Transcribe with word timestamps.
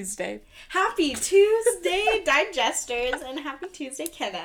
Tuesday. 0.00 0.40
Happy 0.68 1.14
Tuesday, 1.14 2.22
digesters, 2.26 3.22
and 3.26 3.40
happy 3.40 3.68
Tuesday, 3.68 4.04
Kenna. 4.06 4.44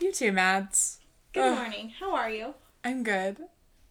You 0.00 0.10
too, 0.12 0.32
Mads. 0.32 1.00
Good 1.34 1.42
Ugh. 1.44 1.58
morning. 1.58 1.92
How 2.00 2.14
are 2.14 2.30
you? 2.30 2.54
I'm 2.82 3.02
good. 3.02 3.36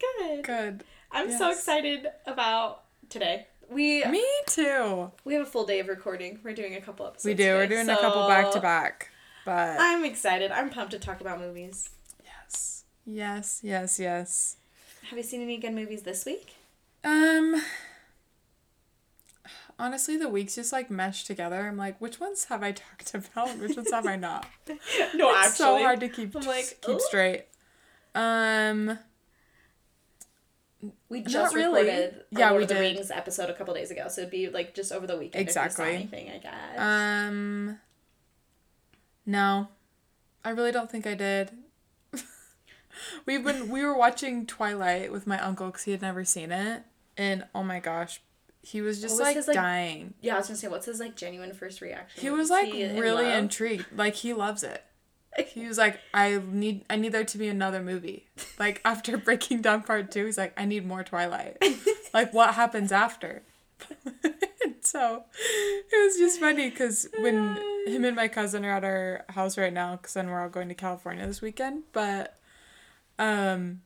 Good. 0.00 0.42
Good. 0.42 0.82
I'm 1.12 1.30
so 1.30 1.52
excited 1.52 2.08
about 2.26 2.82
today. 3.08 3.46
We 3.70 4.04
Me 4.06 4.24
too. 4.48 5.12
we 5.24 5.34
have 5.34 5.44
a 5.46 5.50
full 5.50 5.64
day 5.66 5.78
of 5.78 5.86
recording. 5.86 6.40
We're 6.42 6.52
doing 6.54 6.74
a 6.74 6.80
couple 6.80 7.06
episodes. 7.06 7.26
We 7.26 7.34
do. 7.34 7.54
We're 7.54 7.62
today, 7.68 7.74
doing 7.84 7.90
a 7.90 7.96
couple 8.00 8.26
back 8.26 8.50
to 8.52 8.60
back. 8.60 9.10
But 9.44 9.76
I'm 9.78 10.04
excited. 10.04 10.50
I'm 10.50 10.68
pumped 10.68 10.90
to 10.92 10.98
talk 10.98 11.20
about 11.20 11.38
movies. 11.38 11.90
yes. 12.24 12.82
Yes, 13.06 13.60
yes, 13.62 14.00
yes. 14.00 14.56
Have 15.10 15.16
you 15.16 15.22
seen 15.22 15.42
any 15.42 15.58
good 15.58 15.74
movies 15.74 16.02
this 16.02 16.24
week? 16.26 16.54
Um 17.04 17.62
honestly 19.78 20.16
the 20.16 20.28
weeks 20.28 20.54
just 20.56 20.72
like 20.72 20.90
mesh 20.90 21.24
together. 21.24 21.66
I'm 21.68 21.76
like, 21.76 22.00
which 22.00 22.18
ones 22.20 22.44
have 22.46 22.62
I 22.62 22.72
talked 22.72 23.14
about? 23.14 23.56
Which 23.58 23.76
ones 23.76 23.90
have 23.90 24.06
I 24.06 24.16
not? 24.16 24.46
No, 25.14 25.30
it's 25.40 25.56
so 25.56 25.78
hard 25.78 26.00
to 26.00 26.08
keep 26.08 26.34
I'm 26.36 26.42
like, 26.46 26.78
keep 26.82 26.96
"Ooh." 26.96 27.00
straight. 27.00 27.44
Um 28.14 28.98
we 31.08 31.22
just 31.22 31.54
really. 31.54 31.82
recorded 31.84 32.24
Yeah, 32.30 32.50
Lord 32.50 32.58
we 32.58 32.62
of 32.64 32.68
the 32.68 32.74
did. 32.74 32.80
Rings 32.96 33.10
episode 33.10 33.50
a 33.50 33.54
couple 33.54 33.74
days 33.74 33.90
ago, 33.90 34.06
so 34.08 34.20
it'd 34.20 34.30
be 34.30 34.48
like 34.48 34.74
just 34.74 34.92
over 34.92 35.06
the 35.06 35.16
weekend 35.16 35.42
if 35.42 35.48
Exactly. 35.48 35.84
you 35.86 35.90
saw 35.90 35.96
anything, 35.96 36.30
I 36.30 36.38
guess. 36.38 36.78
um 36.78 37.78
no. 39.26 39.68
I 40.44 40.50
really 40.50 40.70
don't 40.72 40.90
think 40.90 41.06
I 41.06 41.14
did. 41.14 41.50
We've 43.26 43.44
been 43.44 43.68
we 43.70 43.84
were 43.84 43.96
watching 43.96 44.46
Twilight 44.46 45.10
with 45.12 45.26
my 45.26 45.38
uncle 45.40 45.70
cuz 45.72 45.82
he 45.84 45.90
had 45.90 46.00
never 46.02 46.24
seen 46.24 46.52
it 46.52 46.84
and 47.16 47.44
oh 47.54 47.62
my 47.64 47.80
gosh, 47.80 48.20
he 48.68 48.82
was 48.82 49.00
just 49.00 49.14
was 49.14 49.20
like, 49.20 49.36
his, 49.36 49.48
like, 49.48 49.54
dying. 49.54 50.12
yeah, 50.20 50.34
I 50.34 50.38
was 50.38 50.48
gonna 50.48 50.58
say, 50.58 50.68
what's 50.68 50.84
his 50.84 51.00
like 51.00 51.16
genuine 51.16 51.54
first 51.54 51.80
reaction? 51.80 52.20
He 52.20 52.28
was 52.28 52.50
like 52.50 52.66
he 52.66 52.84
really 52.84 53.24
love? 53.24 53.38
intrigued. 53.38 53.86
Like 53.96 54.14
he 54.14 54.34
loves 54.34 54.62
it. 54.62 54.84
He 55.54 55.68
was 55.68 55.78
like, 55.78 56.00
I 56.12 56.40
need 56.50 56.84
I 56.90 56.96
need 56.96 57.12
there 57.12 57.24
to 57.24 57.38
be 57.38 57.48
another 57.48 57.80
movie. 57.80 58.26
Like 58.58 58.80
after 58.84 59.16
Breaking 59.28 59.62
Dawn 59.62 59.82
Part 59.82 60.10
Two, 60.10 60.26
he's 60.26 60.36
like, 60.36 60.52
I 60.56 60.64
need 60.64 60.84
more 60.84 61.04
Twilight. 61.04 61.62
like 62.14 62.34
what 62.34 62.54
happens 62.54 62.90
after? 62.90 63.42
so 64.80 65.24
it 65.40 66.04
was 66.04 66.16
just 66.16 66.40
funny 66.40 66.68
because 66.68 67.06
when 67.20 67.56
him 67.86 68.04
and 68.04 68.16
my 68.16 68.26
cousin 68.26 68.64
are 68.64 68.72
at 68.72 68.84
our 68.84 69.24
house 69.28 69.56
right 69.56 69.72
now, 69.72 69.96
because 69.96 70.14
then 70.14 70.28
we're 70.28 70.42
all 70.42 70.48
going 70.48 70.68
to 70.68 70.74
California 70.74 71.24
this 71.26 71.40
weekend. 71.40 71.84
But 71.92 72.36
um, 73.18 73.82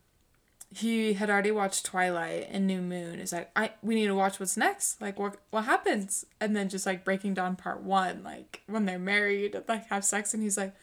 he 0.75 1.15
had 1.15 1.31
already 1.31 1.51
watched 1.51 1.85
Twilight 1.85 2.49
and 2.51 2.67
New 2.67 2.81
Moon. 2.81 3.19
Is 3.19 3.33
like, 3.33 3.51
I 3.55 3.73
we 3.83 3.95
need 3.95 4.07
to 4.07 4.15
watch 4.15 4.41
what's 4.41 4.57
next. 4.57 5.01
Like 5.01 5.19
what 5.19 5.37
what 5.51 5.65
happens? 5.65 6.25
And 6.41 6.57
then 6.57 6.69
just 6.69 6.87
like 6.87 7.05
Breaking 7.05 7.35
Dawn 7.35 7.57
Part 7.57 7.83
One, 7.83 8.23
like 8.23 8.63
when 8.67 8.87
they're 8.87 8.99
married, 8.99 9.61
like 9.69 9.89
have 9.89 10.05
sex, 10.05 10.35
and 10.35 10.43
he's 10.43 10.57
like 10.57 10.75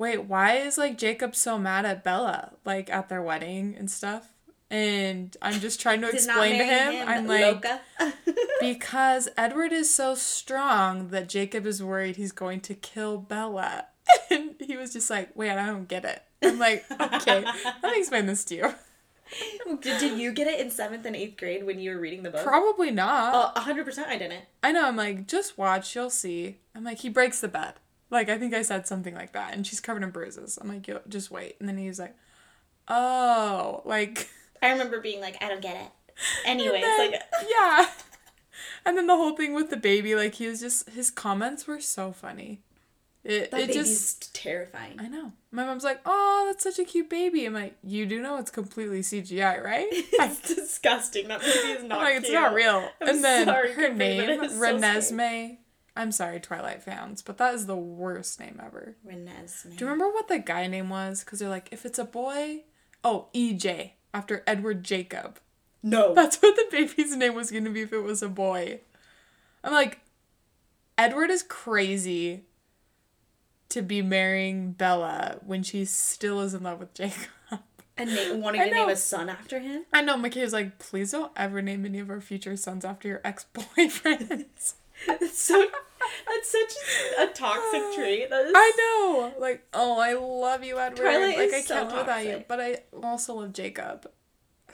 wait, 0.00 0.24
why 0.24 0.56
is 0.56 0.78
like 0.78 0.96
Jacob 0.96 1.36
so 1.36 1.58
mad 1.58 1.84
at 1.84 2.02
Bella, 2.02 2.54
like 2.64 2.90
at 2.90 3.08
their 3.08 3.22
wedding 3.22 3.76
and 3.78 3.88
stuff? 3.88 4.32
And 4.70 5.36
I'm 5.42 5.60
just 5.60 5.80
trying 5.80 6.00
to 6.00 6.08
explain 6.08 6.52
to 6.52 6.64
marry 6.64 6.96
him, 6.96 7.08
I'm 7.08 7.26
like, 7.26 7.64
because 8.60 9.28
Edward 9.36 9.72
is 9.72 9.92
so 9.92 10.14
strong 10.14 11.08
that 11.08 11.28
Jacob 11.28 11.66
is 11.66 11.82
worried 11.82 12.16
he's 12.16 12.32
going 12.32 12.60
to 12.62 12.74
kill 12.74 13.18
Bella. 13.18 13.86
And 14.28 14.56
he 14.58 14.76
was 14.76 14.92
just 14.92 15.08
like, 15.08 15.30
wait, 15.36 15.50
I 15.50 15.66
don't 15.66 15.86
get 15.86 16.04
it. 16.04 16.20
I'm 16.42 16.58
like, 16.58 16.84
okay, 16.90 17.44
let 17.80 17.92
me 17.92 17.98
explain 17.98 18.26
this 18.26 18.44
to 18.46 18.56
you. 18.56 18.74
did, 19.80 19.98
did 19.98 20.18
you 20.18 20.32
get 20.32 20.46
it 20.46 20.60
in 20.60 20.70
seventh 20.70 21.06
and 21.06 21.14
eighth 21.14 21.36
grade 21.36 21.64
when 21.64 21.78
you 21.78 21.92
were 21.92 22.00
reading 22.00 22.22
the 22.22 22.30
book? 22.30 22.44
Probably 22.44 22.90
not. 22.90 23.54
100% 23.56 24.06
I 24.06 24.18
didn't. 24.18 24.44
I 24.62 24.72
know, 24.72 24.86
I'm 24.86 24.96
like, 24.96 25.26
just 25.26 25.56
watch, 25.58 25.94
you'll 25.94 26.10
see. 26.10 26.58
I'm 26.74 26.84
like, 26.84 26.98
he 26.98 27.08
breaks 27.08 27.40
the 27.40 27.48
bed. 27.48 27.74
Like, 28.10 28.28
I 28.28 28.38
think 28.38 28.54
I 28.54 28.62
said 28.62 28.86
something 28.86 29.14
like 29.14 29.32
that, 29.32 29.54
and 29.54 29.66
she's 29.66 29.80
covered 29.80 30.02
in 30.02 30.10
bruises. 30.10 30.58
I'm 30.60 30.68
like, 30.68 30.86
Yo, 30.88 31.00
just 31.08 31.30
wait. 31.30 31.56
And 31.60 31.68
then 31.68 31.78
he's 31.78 32.00
like, 32.00 32.16
oh, 32.88 33.82
like, 33.84 34.28
I 34.62 34.70
remember 34.70 35.00
being 35.00 35.20
like, 35.20 35.42
I 35.42 35.48
don't 35.48 35.62
get 35.62 35.76
it. 35.76 36.14
Anyways, 36.46 36.82
then- 36.82 37.12
like 37.12 37.22
yeah. 37.48 37.86
And 38.84 38.96
then 38.96 39.06
the 39.06 39.16
whole 39.16 39.36
thing 39.36 39.54
with 39.54 39.70
the 39.70 39.76
baby, 39.76 40.14
like, 40.14 40.34
he 40.34 40.48
was 40.48 40.60
just, 40.60 40.90
his 40.90 41.10
comments 41.10 41.66
were 41.66 41.80
so 41.80 42.12
funny. 42.12 42.62
It, 43.22 43.50
that 43.50 43.60
it 43.60 43.66
baby's 43.68 44.14
just, 44.14 44.34
terrifying. 44.34 44.96
I 44.98 45.06
know. 45.08 45.32
My 45.52 45.64
mom's 45.64 45.82
like, 45.82 46.00
oh, 46.06 46.44
that's 46.46 46.62
such 46.62 46.78
a 46.78 46.84
cute 46.88 47.10
baby. 47.10 47.44
I'm 47.44 47.54
like, 47.54 47.74
you 47.82 48.06
do 48.06 48.22
know 48.22 48.36
it's 48.38 48.52
completely 48.52 49.00
CGI, 49.00 49.62
right? 49.62 49.88
it's 49.90 50.54
disgusting. 50.54 51.26
That 51.28 51.40
baby 51.40 51.72
is 51.72 51.82
I'm 51.82 51.88
not. 51.88 51.98
like, 51.98 52.16
it's 52.16 52.30
not 52.30 52.54
real. 52.54 52.88
I'm 53.00 53.08
and 53.08 53.24
then 53.24 53.46
sorry, 53.46 53.72
her 53.72 53.92
name, 53.92 54.42
is 54.42 54.52
so 54.52 55.56
I'm 55.96 56.12
sorry, 56.12 56.38
Twilight 56.38 56.84
fans, 56.84 57.20
but 57.20 57.36
that 57.38 57.54
is 57.54 57.66
the 57.66 57.76
worst 57.76 58.38
name 58.38 58.60
ever. 58.64 58.94
Renesmee. 59.06 59.76
Do 59.76 59.84
you 59.84 59.90
remember 59.90 60.08
what 60.08 60.28
the 60.28 60.38
guy 60.38 60.68
name 60.68 60.88
was? 60.88 61.24
Because 61.24 61.40
they're 61.40 61.48
like, 61.48 61.68
if 61.72 61.84
it's 61.84 61.98
a 61.98 62.04
boy, 62.04 62.62
oh, 63.02 63.26
EJ, 63.34 63.92
after 64.14 64.44
Edward 64.46 64.84
Jacob. 64.84 65.40
No. 65.82 66.14
That's 66.14 66.36
what 66.36 66.54
the 66.54 66.66
baby's 66.70 67.16
name 67.16 67.34
was 67.34 67.50
going 67.50 67.64
to 67.64 67.70
be 67.70 67.82
if 67.82 67.92
it 67.92 68.02
was 68.02 68.22
a 68.22 68.28
boy. 68.28 68.80
I'm 69.64 69.72
like, 69.72 70.00
Edward 70.96 71.30
is 71.30 71.42
crazy 71.42 72.44
to 73.70 73.82
be 73.82 74.02
marrying 74.02 74.72
Bella 74.72 75.38
when 75.44 75.62
she 75.62 75.84
still 75.84 76.40
is 76.40 76.54
in 76.54 76.62
love 76.62 76.78
with 76.80 76.94
Jacob. 76.94 77.28
and 77.96 78.14
na- 78.14 78.34
wanting 78.36 78.62
to 78.62 78.70
name 78.70 78.88
a 78.88 78.96
son 78.96 79.28
after 79.28 79.58
him. 79.60 79.84
I 79.92 80.02
know 80.02 80.16
McKay's 80.16 80.52
like, 80.52 80.78
please 80.78 81.12
don't 81.12 81.32
ever 81.36 81.60
name 81.62 81.84
any 81.84 81.98
of 81.98 82.10
our 82.10 82.20
future 82.20 82.56
sons 82.56 82.84
after 82.84 83.08
your 83.08 83.20
ex 83.24 83.46
boyfriends. 83.54 84.74
That's 85.06 85.40
so. 85.42 85.64
That's 86.26 86.50
such 86.50 86.72
a 87.18 87.26
toxic 87.32 87.82
trait. 87.94 88.28
That 88.30 88.46
is. 88.46 88.52
I 88.54 88.72
know. 88.76 89.32
Like, 89.40 89.66
oh, 89.72 89.98
I 89.98 90.12
love 90.12 90.62
you, 90.62 90.78
Edward. 90.78 90.96
Twilight 91.02 91.38
like, 91.38 91.48
is 91.48 91.54
I 91.54 91.60
so 91.62 91.74
can't 91.74 91.88
live 91.88 91.98
without 92.00 92.24
you. 92.26 92.44
But 92.46 92.60
I 92.60 92.78
also 93.02 93.34
love 93.34 93.52
Jacob. 93.54 94.10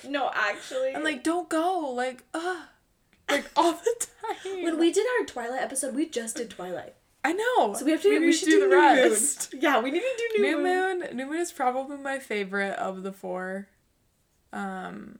No, 0.09 0.31
actually. 0.35 0.95
I'm 0.95 1.05
like, 1.05 1.23
don't 1.23 1.49
go. 1.49 1.93
Like, 1.95 2.25
ugh. 2.35 2.65
Like, 3.31 3.51
all 3.57 3.73
the 3.73 4.07
time. 4.45 4.65
when 4.65 4.79
we 4.81 4.93
did 4.93 5.07
our 5.21 5.27
Twilight 5.27 5.63
episode, 5.63 5.95
we 5.95 6.09
just 6.09 6.37
did 6.37 6.51
Twilight. 6.51 6.95
I 7.27 7.33
know. 7.33 7.75
So 7.75 7.85
we 7.85 7.91
have 7.91 8.03
to. 8.03 8.09
We, 8.09 8.27
need 8.27 8.33
should 8.33 8.47
do, 8.47 8.61
the 8.61 8.67
New 8.67 8.73
rest. 8.73 9.53
Moon. 9.53 9.63
Yeah, 9.63 9.81
we 9.81 9.91
need 9.91 10.01
to 10.01 10.31
do 10.37 10.43
New, 10.43 10.49
New 10.49 10.63
Moon. 10.63 11.01
Moon. 11.01 11.17
New 11.17 11.27
Moon 11.27 11.41
is 11.41 11.51
probably 11.51 11.97
my 11.97 12.21
favorite 12.21 12.79
of 12.79 13.03
the 13.03 13.13
four. 13.13 13.67
Um, 14.53 15.19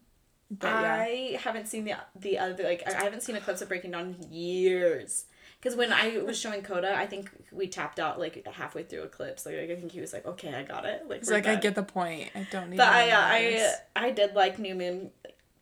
but 0.49 0.69
yeah. 0.69 1.05
I 1.05 1.39
haven't 1.43 1.67
seen 1.67 1.85
the 1.85 1.95
the 2.15 2.39
other 2.39 2.63
like 2.63 2.85
I 2.87 3.03
haven't 3.03 3.25
seen 3.25 3.35
Eclipse 3.35 3.61
of 3.61 3.69
Breaking 3.69 3.91
Dawn 3.91 4.15
in 4.21 4.33
years. 4.33 5.25
Because 5.59 5.77
when 5.77 5.93
I 5.93 6.19
was 6.19 6.39
showing 6.39 6.63
Coda, 6.63 6.97
I 6.97 7.07
think 7.07 7.31
we 7.51 7.67
tapped 7.67 7.99
out 7.99 8.21
like 8.21 8.47
halfway 8.47 8.85
through 8.85 9.03
Eclipse. 9.03 9.45
Like 9.45 9.57
I 9.57 9.75
think 9.75 9.91
he 9.91 10.01
was 10.01 10.13
like, 10.13 10.25
"Okay, 10.25 10.55
I 10.55 10.63
got 10.63 10.85
it." 10.85 11.09
Like, 11.09 11.29
like 11.29 11.49
I 11.49 11.57
get 11.57 11.75
the 11.75 11.83
point. 11.83 12.31
I 12.37 12.47
don't 12.53 12.71
need. 12.71 12.77
But 12.77 12.89
I, 12.89 13.11
uh, 13.11 13.21
I. 13.21 13.75
I 13.97 14.11
did 14.13 14.35
like 14.35 14.61
New 14.61 14.77
Moon 14.77 15.11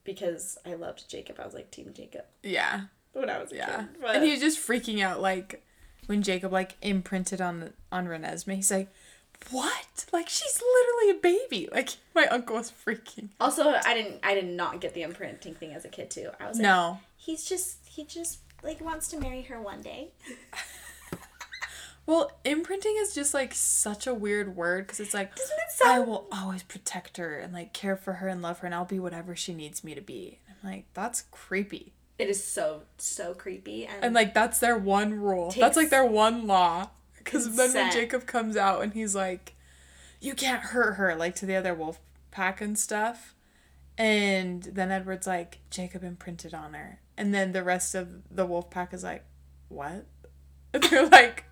because 0.02 0.58
I 0.66 0.74
loved 0.74 1.08
Jacob. 1.08 1.40
I 1.40 1.46
was 1.46 1.54
like 1.54 1.70
Team 1.70 1.90
Jacob 1.94 2.24
yeah, 2.42 2.82
when 3.14 3.30
I 3.30 3.38
was 3.38 3.52
a 3.52 3.56
yeah. 3.56 3.76
kid. 3.76 3.88
But 4.02 4.16
And 4.16 4.24
he 4.24 4.32
was 4.32 4.40
just 4.40 4.58
freaking 4.58 5.02
out, 5.02 5.22
like 5.22 5.63
when 6.06 6.22
Jacob 6.22 6.52
like 6.52 6.76
imprinted 6.82 7.40
on 7.40 7.72
on 7.90 8.06
Renesmee. 8.06 8.56
He's 8.56 8.70
like, 8.70 8.88
"What? 9.50 10.06
Like 10.12 10.28
she's 10.28 10.60
literally 10.60 11.18
a 11.18 11.20
baby." 11.20 11.68
Like 11.72 11.90
my 12.14 12.26
uncle 12.26 12.56
was 12.56 12.70
freaking. 12.72 13.30
also, 13.40 13.74
I 13.84 13.94
didn't, 13.94 14.20
I 14.22 14.34
did 14.34 14.46
not 14.46 14.80
get 14.80 14.94
the 14.94 15.02
imprinting 15.02 15.54
thing 15.54 15.72
as 15.72 15.84
a 15.84 15.88
kid 15.88 16.10
too. 16.10 16.30
I 16.40 16.48
was 16.48 16.58
like, 16.58 16.62
No, 16.62 17.00
he's 17.16 17.44
just, 17.44 17.78
he 17.86 18.04
just 18.04 18.40
like 18.62 18.80
wants 18.80 19.08
to 19.08 19.18
marry 19.18 19.42
her 19.42 19.60
one 19.60 19.80
day. 19.80 20.12
well, 22.06 22.30
imprinting 22.44 22.96
is 22.98 23.14
just 23.14 23.34
like 23.34 23.54
such 23.54 24.06
a 24.06 24.14
weird 24.14 24.56
word 24.56 24.86
because 24.86 25.00
it's 25.00 25.14
like 25.14 25.32
it 25.36 25.86
I 25.86 26.00
will 26.00 26.26
always 26.32 26.62
protect 26.62 27.16
her 27.18 27.38
and 27.38 27.52
like 27.52 27.72
care 27.72 27.96
for 27.96 28.14
her 28.14 28.28
and 28.28 28.40
love 28.42 28.60
her 28.60 28.66
and 28.66 28.74
I'll 28.74 28.84
be 28.84 28.98
whatever 28.98 29.36
she 29.36 29.52
needs 29.54 29.84
me 29.84 29.94
to 29.94 30.00
be. 30.00 30.38
I'm 30.48 30.70
like, 30.70 30.86
that's 30.94 31.24
creepy. 31.30 31.92
It 32.18 32.28
is 32.28 32.42
so 32.42 32.82
so 32.98 33.34
creepy 33.34 33.86
and, 33.86 34.04
And 34.04 34.14
like 34.14 34.34
that's 34.34 34.58
their 34.58 34.78
one 34.78 35.14
rule. 35.14 35.52
that's 35.56 35.76
like 35.76 35.90
their 35.90 36.04
one 36.04 36.46
law. 36.46 36.90
Because 37.18 37.56
then 37.56 37.72
when. 37.72 37.90
Jacob 37.90 38.26
comes 38.26 38.56
out 38.56 38.82
and 38.82 38.92
he's 38.92 39.14
like, 39.14 39.54
"You 40.20 40.34
can't 40.34 40.60
hurt 40.62 40.94
her," 40.94 41.14
like 41.16 41.34
to 41.36 41.46
the 41.46 41.56
other 41.56 41.74
wolf 41.74 41.98
pack 42.30 42.60
and 42.60 42.78
stuff, 42.78 43.34
and 43.96 44.62
then 44.64 44.90
Edward's 44.90 45.26
like, 45.26 45.58
"Jacob 45.70 46.04
imprinted 46.04 46.52
on 46.52 46.74
her," 46.74 47.00
and 47.16 47.32
then 47.34 47.52
the 47.52 47.64
rest 47.64 47.94
of 47.94 48.08
the 48.30 48.44
wolf 48.46 48.68
pack 48.70 48.92
is 48.92 49.02
like, 49.02 49.24
"What?" 49.68 50.04
And 50.74 50.82
they're 50.84 51.06
like, 51.06 51.44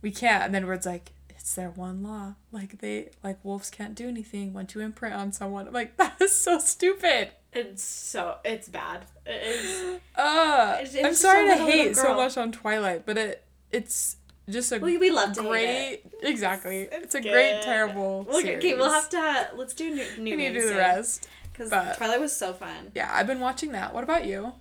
"We 0.00 0.10
can't," 0.10 0.44
and 0.44 0.54
then 0.54 0.62
Edward's 0.62 0.86
like. 0.86 1.12
It's 1.50 1.56
their 1.56 1.70
one 1.70 2.04
law. 2.04 2.34
Like 2.52 2.78
they 2.78 3.08
like 3.24 3.44
wolves 3.44 3.70
can't 3.70 3.96
do 3.96 4.06
anything 4.06 4.52
once 4.52 4.72
you 4.76 4.82
imprint 4.82 5.16
on 5.16 5.32
someone. 5.32 5.66
I'm 5.66 5.72
like, 5.74 5.96
that 5.96 6.14
is 6.20 6.30
so 6.32 6.60
stupid. 6.60 7.30
it's 7.52 7.82
so 7.82 8.36
it's 8.44 8.68
bad. 8.68 9.00
It 9.26 9.42
is. 9.42 10.00
Uh, 10.14 10.76
It's- 10.80 10.94
it's 10.94 11.04
I'm 11.04 11.14
sorry 11.14 11.48
to 11.48 11.56
hate 11.56 11.96
so 11.96 12.14
much 12.14 12.36
on 12.36 12.52
Twilight, 12.52 13.04
but 13.04 13.18
it 13.18 13.42
it's 13.72 14.14
just 14.48 14.70
a 14.70 14.78
We, 14.78 14.96
we 14.96 15.10
love 15.10 15.36
great 15.36 16.02
it. 16.04 16.12
exactly. 16.22 16.82
It's, 16.82 17.16
a 17.16 17.20
good. 17.20 17.32
great 17.32 17.62
terrible 17.62 18.26
series. 18.30 18.58
okay, 18.58 18.74
we'll 18.76 18.92
have 18.92 19.08
to 19.08 19.48
let's 19.56 19.74
do 19.74 19.90
new. 19.92 20.04
new 20.18 20.36
we 20.36 20.36
need 20.36 20.52
to 20.54 20.60
do 20.60 20.68
the 20.68 20.76
rest. 20.76 21.26
because 21.52 21.70
Twilight 21.96 22.20
was 22.20 22.36
so 22.36 22.52
fun. 22.52 22.92
Yeah, 22.94 23.10
I've 23.12 23.26
been 23.26 23.40
watching 23.40 23.72
that. 23.72 23.92
What 23.92 24.04
about 24.04 24.24
you? 24.24 24.52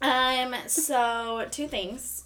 Um. 0.00 0.54
So 0.66 1.46
two 1.50 1.68
things. 1.68 2.24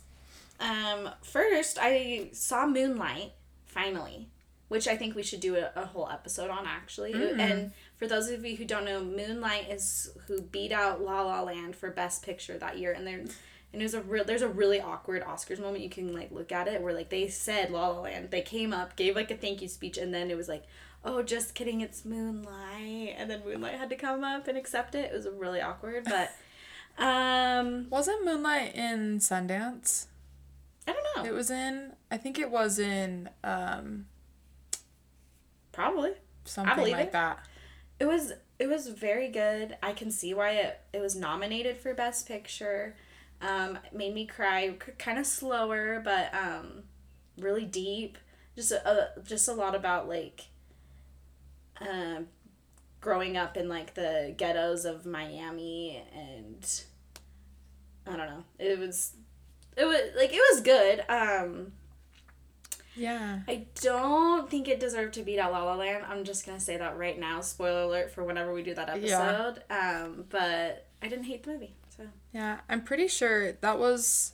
um, 0.60 1.10
first 1.22 1.76
I 1.82 2.28
saw 2.32 2.66
Moonlight 2.66 3.32
finally, 3.70 4.28
which 4.68 4.86
I 4.86 4.96
think 4.96 5.14
we 5.14 5.22
should 5.22 5.40
do 5.40 5.56
a, 5.56 5.70
a 5.74 5.86
whole 5.86 6.08
episode 6.10 6.50
on 6.50 6.66
actually. 6.66 7.12
And 7.40 7.72
for 7.96 8.06
those 8.06 8.28
of 8.28 8.44
you 8.44 8.56
who 8.56 8.64
don't 8.64 8.84
know, 8.84 9.02
Moonlight 9.02 9.70
is 9.70 10.10
who 10.26 10.42
beat 10.42 10.72
out 10.72 11.02
La 11.02 11.22
La 11.22 11.42
Land 11.42 11.76
for 11.76 11.90
Best 11.90 12.22
Picture 12.22 12.58
that 12.58 12.78
year, 12.78 12.92
and 12.92 13.06
there. 13.06 13.24
And 13.72 13.80
it 13.80 13.84
was 13.84 13.94
a 13.94 14.02
real. 14.02 14.24
There's 14.24 14.42
a 14.42 14.48
really 14.48 14.80
awkward 14.80 15.22
Oscars 15.24 15.60
moment. 15.60 15.84
You 15.84 15.90
can 15.90 16.12
like 16.12 16.32
look 16.32 16.50
at 16.50 16.66
it 16.66 16.82
where 16.82 16.92
like 16.92 17.08
they 17.10 17.28
said 17.28 17.70
La 17.70 17.88
La 17.88 18.00
Land. 18.00 18.30
They 18.30 18.42
came 18.42 18.72
up, 18.72 18.96
gave 18.96 19.14
like 19.14 19.30
a 19.30 19.36
thank 19.36 19.62
you 19.62 19.68
speech, 19.68 19.96
and 19.96 20.12
then 20.12 20.28
it 20.28 20.36
was 20.36 20.48
like, 20.48 20.64
oh, 21.04 21.22
just 21.22 21.54
kidding, 21.54 21.80
it's 21.80 22.04
Moonlight. 22.04 23.14
And 23.16 23.30
then 23.30 23.42
Moonlight 23.44 23.74
had 23.74 23.90
to 23.90 23.96
come 23.96 24.24
up 24.24 24.48
and 24.48 24.58
accept 24.58 24.94
it. 24.94 25.12
It 25.12 25.14
was 25.14 25.26
really 25.36 25.60
awkward, 25.60 26.04
but 26.04 26.30
um, 27.02 27.86
Wasn't 27.90 28.24
Moonlight 28.24 28.74
in 28.74 29.18
Sundance? 29.18 30.06
Know. 31.22 31.30
It 31.30 31.34
was 31.34 31.50
in. 31.50 31.92
I 32.10 32.16
think 32.16 32.38
it 32.38 32.50
was 32.50 32.78
in 32.78 33.28
um 33.44 34.06
Probably. 35.72 36.12
something 36.44 36.92
like 36.92 37.06
it. 37.06 37.12
that. 37.12 37.44
It 37.98 38.06
was 38.06 38.32
it 38.58 38.68
was 38.68 38.88
very 38.88 39.28
good. 39.28 39.76
I 39.82 39.92
can 39.92 40.10
see 40.10 40.34
why 40.34 40.50
it, 40.50 40.80
it 40.92 41.00
was 41.00 41.16
nominated 41.16 41.78
for 41.78 41.94
Best 41.94 42.28
Picture. 42.28 42.94
Um, 43.40 43.78
it 43.86 43.94
made 43.94 44.14
me 44.14 44.26
cry, 44.26 44.74
kind 44.98 45.18
of 45.18 45.24
slower, 45.24 46.00
but 46.04 46.32
um, 46.34 46.82
really 47.38 47.64
deep. 47.64 48.18
Just 48.54 48.72
a, 48.72 48.86
a 48.86 49.22
just 49.22 49.48
a 49.48 49.52
lot 49.52 49.74
about 49.74 50.08
like 50.08 50.42
um, 51.80 52.26
growing 53.00 53.36
up 53.36 53.56
in 53.56 53.68
like 53.68 53.94
the 53.94 54.34
ghettos 54.36 54.84
of 54.84 55.06
Miami, 55.06 56.02
and 56.14 56.82
I 58.06 58.16
don't 58.16 58.26
know. 58.26 58.44
It 58.58 58.78
was 58.78 59.12
it 59.76 59.84
was 59.84 60.00
like 60.16 60.30
it 60.32 60.42
was 60.52 60.60
good. 60.62 61.04
Um, 61.08 61.72
Yeah. 62.96 63.40
I 63.48 63.66
don't 63.80 64.50
think 64.50 64.68
it 64.68 64.80
deserved 64.80 65.14
to 65.14 65.22
beat 65.22 65.38
out 65.38 65.52
La 65.52 65.62
La 65.64 65.74
Land. 65.76 66.04
I'm 66.08 66.24
just 66.24 66.44
gonna 66.44 66.60
say 66.60 66.76
that 66.76 66.98
right 66.98 67.18
now. 67.18 67.40
Spoiler 67.40 67.82
alert 67.82 68.10
for 68.10 68.24
whenever 68.24 68.52
we 68.52 68.62
do 68.62 68.74
that 68.74 68.88
episode. 68.90 69.62
Um, 69.70 70.24
but 70.28 70.86
I 71.02 71.08
didn't 71.08 71.24
hate 71.24 71.44
the 71.44 71.52
movie. 71.52 71.74
So 71.96 72.04
Yeah. 72.32 72.60
I'm 72.68 72.82
pretty 72.82 73.08
sure 73.08 73.52
that 73.52 73.78
was 73.78 74.32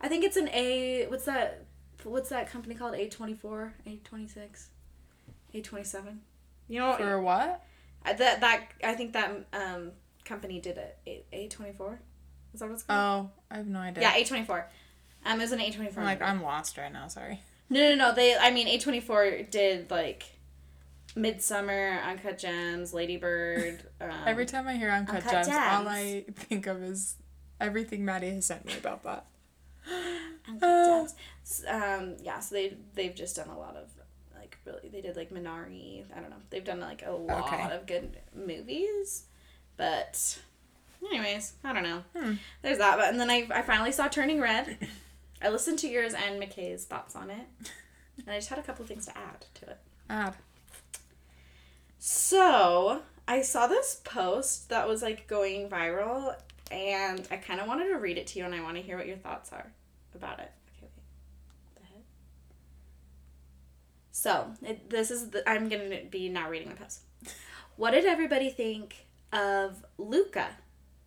I 0.00 0.08
think 0.08 0.24
it's 0.24 0.36
an 0.36 0.48
A. 0.50 1.06
What's 1.06 1.24
that? 1.26 1.64
What's 2.04 2.28
that 2.30 2.50
company 2.50 2.74
called? 2.74 2.94
A 2.96 3.08
twenty 3.08 3.34
four, 3.34 3.74
A 3.86 3.96
twenty 3.98 4.26
six, 4.28 4.70
A 5.54 5.60
twenty 5.60 5.84
seven. 5.84 6.20
You 6.68 6.80
know 6.80 6.96
for 6.96 7.20
what? 7.20 7.64
I- 8.04 8.12
that 8.14 8.40
that 8.40 8.72
I 8.82 8.94
think 8.94 9.12
that 9.12 9.30
um 9.52 9.92
company 10.24 10.60
did 10.60 10.76
it. 10.78 10.98
A 11.06 11.24
A 11.32 11.48
twenty 11.48 11.72
four. 11.72 12.00
Is 12.54 12.60
that 12.60 12.66
what 12.66 12.74
it's 12.74 12.82
called? 12.82 13.26
Oh, 13.26 13.30
I 13.50 13.56
have 13.56 13.66
no 13.66 13.78
idea. 13.80 14.02
yeah, 14.02 14.14
A 14.14 14.24
twenty 14.24 14.44
four. 14.44 14.66
Um, 15.24 15.38
it 15.38 15.42
was 15.42 15.52
an 15.52 15.60
A 15.60 15.70
twenty 15.70 15.90
four. 15.90 16.02
I'm 16.02 16.06
like 16.06 16.22
I'm 16.22 16.42
lost 16.42 16.76
right 16.78 16.92
now. 16.92 17.08
Sorry. 17.08 17.40
No, 17.70 17.80
no, 17.90 17.94
no. 17.94 18.14
They, 18.14 18.36
I 18.36 18.50
mean, 18.50 18.68
A 18.68 18.78
twenty 18.78 19.00
four 19.00 19.42
did 19.50 19.90
like 19.90 20.24
Midsummer, 21.14 22.00
Uncut 22.06 22.38
Gems, 22.38 22.92
Lady 22.94 23.16
Bird. 23.16 23.82
Um, 24.00 24.10
Every 24.26 24.46
time 24.46 24.66
I 24.66 24.74
hear 24.76 24.90
Uncut, 24.90 25.16
Uncut 25.24 25.44
Gems, 25.44 25.48
all 25.48 25.86
I 25.88 26.24
think 26.34 26.66
of 26.66 26.82
is 26.82 27.14
everything 27.60 28.04
Maddie 28.04 28.30
has 28.34 28.46
sent 28.46 28.64
me 28.66 28.72
about 28.76 29.04
that. 29.04 29.26
Uncut 30.48 30.68
Uh. 30.68 30.98
Gems. 31.00 31.14
Um, 31.68 32.16
yeah, 32.22 32.40
so 32.40 32.54
they 32.56 32.76
they've 32.94 33.14
just 33.14 33.36
done 33.36 33.48
a 33.48 33.56
lot 33.58 33.76
of 33.76 33.88
like 34.36 34.58
really. 34.64 34.88
They 34.88 35.00
did 35.00 35.16
like 35.16 35.30
Minari. 35.30 36.04
I 36.16 36.20
don't 36.20 36.30
know. 36.30 36.36
They've 36.50 36.64
done 36.64 36.80
like 36.80 37.04
a 37.06 37.12
lot 37.12 37.44
Okay. 37.52 37.74
of 37.74 37.86
good 37.86 38.16
movies, 38.34 39.24
but. 39.76 40.38
Anyways, 41.04 41.54
I 41.64 41.72
don't 41.72 41.82
know. 41.82 42.02
Hmm. 42.16 42.34
There's 42.62 42.78
that, 42.78 42.96
but 42.96 43.08
and 43.08 43.18
then 43.18 43.30
I, 43.30 43.46
I 43.52 43.62
finally 43.62 43.92
saw 43.92 44.08
Turning 44.08 44.40
Red. 44.40 44.78
I 45.42 45.48
listened 45.48 45.78
to 45.80 45.88
yours 45.88 46.14
and 46.14 46.40
McKay's 46.40 46.84
thoughts 46.84 47.16
on 47.16 47.30
it, 47.30 47.46
and 48.18 48.28
I 48.28 48.36
just 48.36 48.48
had 48.48 48.58
a 48.58 48.62
couple 48.62 48.84
things 48.86 49.06
to 49.06 49.18
add 49.18 49.46
to 49.54 49.70
it. 49.70 49.78
Add. 50.08 50.36
So 51.98 53.02
I 53.26 53.42
saw 53.42 53.66
this 53.66 54.00
post 54.04 54.68
that 54.68 54.86
was 54.86 55.02
like 55.02 55.26
going 55.26 55.68
viral, 55.68 56.34
and 56.70 57.26
I 57.30 57.36
kind 57.36 57.60
of 57.60 57.66
wanted 57.66 57.88
to 57.88 57.96
read 57.96 58.18
it 58.18 58.28
to 58.28 58.38
you, 58.38 58.44
and 58.44 58.54
I 58.54 58.62
want 58.62 58.76
to 58.76 58.82
hear 58.82 58.96
what 58.96 59.06
your 59.06 59.16
thoughts 59.16 59.52
are 59.52 59.72
about 60.14 60.38
it. 60.38 60.50
Okay, 60.76 60.90
wait. 60.92 61.02
The 61.76 61.86
head. 61.86 62.02
So 64.12 64.52
it, 64.62 64.88
this 64.88 65.10
is 65.10 65.30
the 65.30 65.48
I'm 65.48 65.68
gonna 65.68 66.02
be 66.08 66.28
now 66.28 66.48
reading 66.48 66.68
the 66.68 66.76
post. 66.76 67.00
What 67.76 67.92
did 67.92 68.04
everybody 68.04 68.50
think 68.50 69.06
of 69.32 69.84
Luca? 69.98 70.48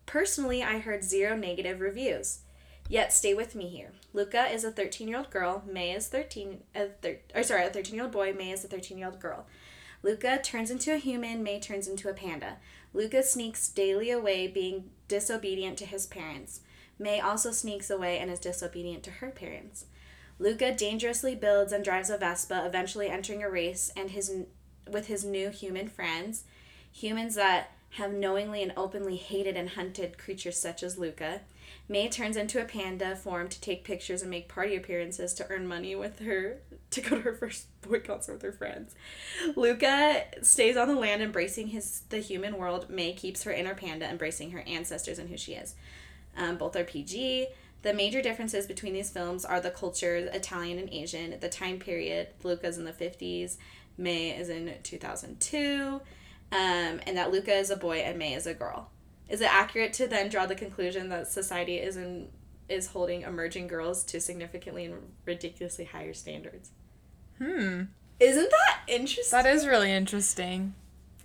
Personally, 0.06 0.62
I 0.62 0.78
heard 0.78 1.04
zero 1.04 1.36
negative 1.36 1.80
reviews. 1.80 2.40
Yet 2.88 3.12
stay 3.12 3.34
with 3.34 3.54
me 3.54 3.68
here. 3.68 3.92
Luca 4.12 4.46
is 4.46 4.64
a 4.64 4.70
13 4.70 5.08
year 5.08 5.18
old 5.18 5.30
girl. 5.30 5.64
May 5.66 5.92
is 5.92 6.08
13. 6.08 6.62
A 6.74 6.88
thir- 7.02 7.18
or 7.34 7.42
sorry, 7.42 7.66
a 7.66 7.70
13 7.70 7.94
year 7.94 8.04
old 8.04 8.12
boy. 8.12 8.32
May 8.32 8.52
is 8.52 8.64
a 8.64 8.68
13 8.68 8.98
year 8.98 9.08
old 9.08 9.20
girl. 9.20 9.46
Luca 10.02 10.38
turns 10.40 10.70
into 10.70 10.94
a 10.94 10.98
human, 10.98 11.42
May 11.42 11.58
turns 11.58 11.88
into 11.88 12.08
a 12.08 12.14
panda. 12.14 12.58
Luca 12.94 13.22
sneaks 13.22 13.68
daily 13.68 14.10
away, 14.10 14.46
being 14.46 14.90
disobedient 15.08 15.76
to 15.78 15.86
his 15.86 16.06
parents. 16.06 16.60
May 16.98 17.20
also 17.20 17.50
sneaks 17.50 17.90
away 17.90 18.18
and 18.18 18.30
is 18.30 18.38
disobedient 18.38 19.02
to 19.04 19.10
her 19.10 19.30
parents. 19.30 19.86
Luca 20.38 20.72
dangerously 20.72 21.34
builds 21.34 21.72
and 21.72 21.84
drives 21.84 22.10
a 22.10 22.18
Vespa, 22.18 22.64
eventually 22.64 23.08
entering 23.08 23.42
a 23.42 23.50
race 23.50 23.90
and 23.96 24.10
his 24.10 24.32
with 24.88 25.08
his 25.08 25.24
new 25.24 25.50
human 25.50 25.88
friends, 25.88 26.44
humans 26.92 27.34
that 27.34 27.72
have 27.96 28.12
knowingly 28.12 28.62
and 28.62 28.72
openly 28.76 29.16
hated 29.16 29.56
and 29.56 29.70
hunted 29.70 30.18
creatures 30.18 30.58
such 30.58 30.82
as 30.82 30.98
Luca. 30.98 31.40
May 31.88 32.08
turns 32.08 32.36
into 32.36 32.60
a 32.60 32.66
panda 32.66 33.16
form 33.16 33.48
to 33.48 33.60
take 33.60 33.84
pictures 33.84 34.20
and 34.20 34.30
make 34.30 34.48
party 34.48 34.76
appearances 34.76 35.32
to 35.34 35.46
earn 35.50 35.66
money 35.66 35.94
with 35.94 36.18
her 36.18 36.58
to 36.90 37.00
go 37.00 37.16
to 37.16 37.22
her 37.22 37.34
first 37.34 37.66
boy 37.80 38.00
concert 38.00 38.34
with 38.34 38.42
her 38.42 38.52
friends. 38.52 38.94
Luca 39.56 40.24
stays 40.42 40.76
on 40.76 40.88
the 40.88 40.94
land 40.94 41.22
embracing 41.22 41.68
his 41.68 42.02
the 42.10 42.18
human 42.18 42.58
world. 42.58 42.90
May 42.90 43.14
keeps 43.14 43.44
her 43.44 43.52
inner 43.52 43.74
panda 43.74 44.06
embracing 44.06 44.50
her 44.50 44.60
ancestors 44.66 45.18
and 45.18 45.30
who 45.30 45.38
she 45.38 45.54
is. 45.54 45.74
Um, 46.36 46.58
both 46.58 46.76
are 46.76 46.84
PG. 46.84 47.48
The 47.80 47.94
major 47.94 48.20
differences 48.20 48.66
between 48.66 48.92
these 48.92 49.10
films 49.10 49.44
are 49.44 49.60
the 49.60 49.70
cultures, 49.70 50.28
Italian 50.34 50.78
and 50.78 50.90
Asian, 50.90 51.38
the 51.40 51.48
time 51.48 51.78
period. 51.78 52.28
Luca's 52.42 52.76
in 52.76 52.84
the 52.84 52.92
50s, 52.92 53.56
May 53.96 54.36
is 54.36 54.50
in 54.50 54.74
2002, 54.82 56.00
um, 56.52 57.00
and 57.06 57.16
that 57.16 57.30
Luca 57.30 57.52
is 57.52 57.70
a 57.70 57.76
boy 57.76 57.98
and 57.98 58.18
May 58.18 58.34
is 58.34 58.46
a 58.46 58.54
girl. 58.54 58.90
Is 59.28 59.40
it 59.40 59.52
accurate 59.52 59.92
to 59.94 60.06
then 60.06 60.28
draw 60.28 60.46
the 60.46 60.54
conclusion 60.54 61.08
that 61.08 61.26
society 61.26 61.76
is 61.76 61.96
in, 61.96 62.28
is 62.68 62.88
holding 62.88 63.22
emerging 63.22 63.66
girls 63.66 64.04
to 64.04 64.20
significantly 64.20 64.86
and 64.86 64.94
ridiculously 65.24 65.84
higher 65.84 66.14
standards? 66.14 66.70
Hmm. 67.38 67.82
Isn't 68.18 68.50
that 68.50 68.80
interesting? 68.88 69.36
That 69.36 69.46
is 69.46 69.66
really 69.66 69.92
interesting. 69.92 70.74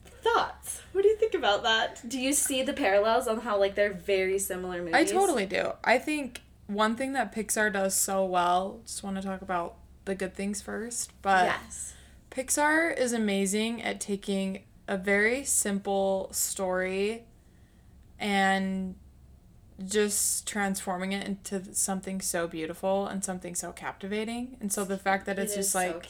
Thoughts? 0.05 0.81
What 0.91 1.03
do 1.03 1.07
you 1.07 1.15
think 1.17 1.33
about 1.33 1.63
that? 1.63 2.07
Do 2.07 2.19
you 2.19 2.33
see 2.33 2.63
the 2.63 2.73
parallels 2.73 3.27
on 3.27 3.41
how 3.41 3.57
like 3.57 3.75
they're 3.75 3.93
very 3.93 4.39
similar 4.39 4.79
movies? 4.79 4.95
I 4.95 5.05
totally 5.05 5.45
do. 5.45 5.73
I 5.83 5.97
think 5.99 6.41
one 6.67 6.95
thing 6.95 7.13
that 7.13 7.33
Pixar 7.33 7.71
does 7.71 7.95
so 7.95 8.25
well, 8.25 8.81
just 8.85 9.03
want 9.03 9.15
to 9.17 9.21
talk 9.21 9.41
about 9.41 9.75
the 10.05 10.15
good 10.15 10.33
things 10.33 10.61
first, 10.61 11.11
but 11.21 11.45
yes. 11.45 11.93
Pixar 12.29 12.97
is 12.97 13.13
amazing 13.13 13.81
at 13.81 13.99
taking 13.99 14.63
a 14.91 14.97
very 14.97 15.45
simple 15.45 16.27
story 16.33 17.23
and 18.19 18.93
just 19.85 20.45
transforming 20.45 21.13
it 21.13 21.25
into 21.25 21.73
something 21.73 22.19
so 22.19 22.45
beautiful 22.45 23.07
and 23.07 23.23
something 23.23 23.55
so 23.55 23.71
captivating. 23.71 24.57
And 24.59 24.71
so 24.71 24.83
the 24.83 24.97
fact 24.97 25.25
that 25.27 25.39
it's 25.39 25.53
It 25.53 25.55
just 25.55 25.67
is 25.69 25.71
so 25.71 25.79
like 25.79 26.09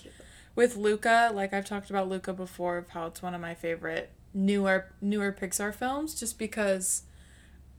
with 0.56 0.76
Luca, 0.76 1.30
like 1.32 1.54
I've 1.54 1.66
talked 1.66 1.92
about 1.92 2.10
Luca 2.10 2.34
before 2.34 2.80
of 2.80 2.90
how 2.90 3.06
it's 3.06 3.22
one 3.22 3.36
of 3.36 3.40
my 3.40 3.54
favorite 3.54 4.10
newer 4.34 4.88
newer 5.00 5.32
Pixar 5.32 5.76
films 5.76 6.20
just 6.20 6.40
because 6.40 7.04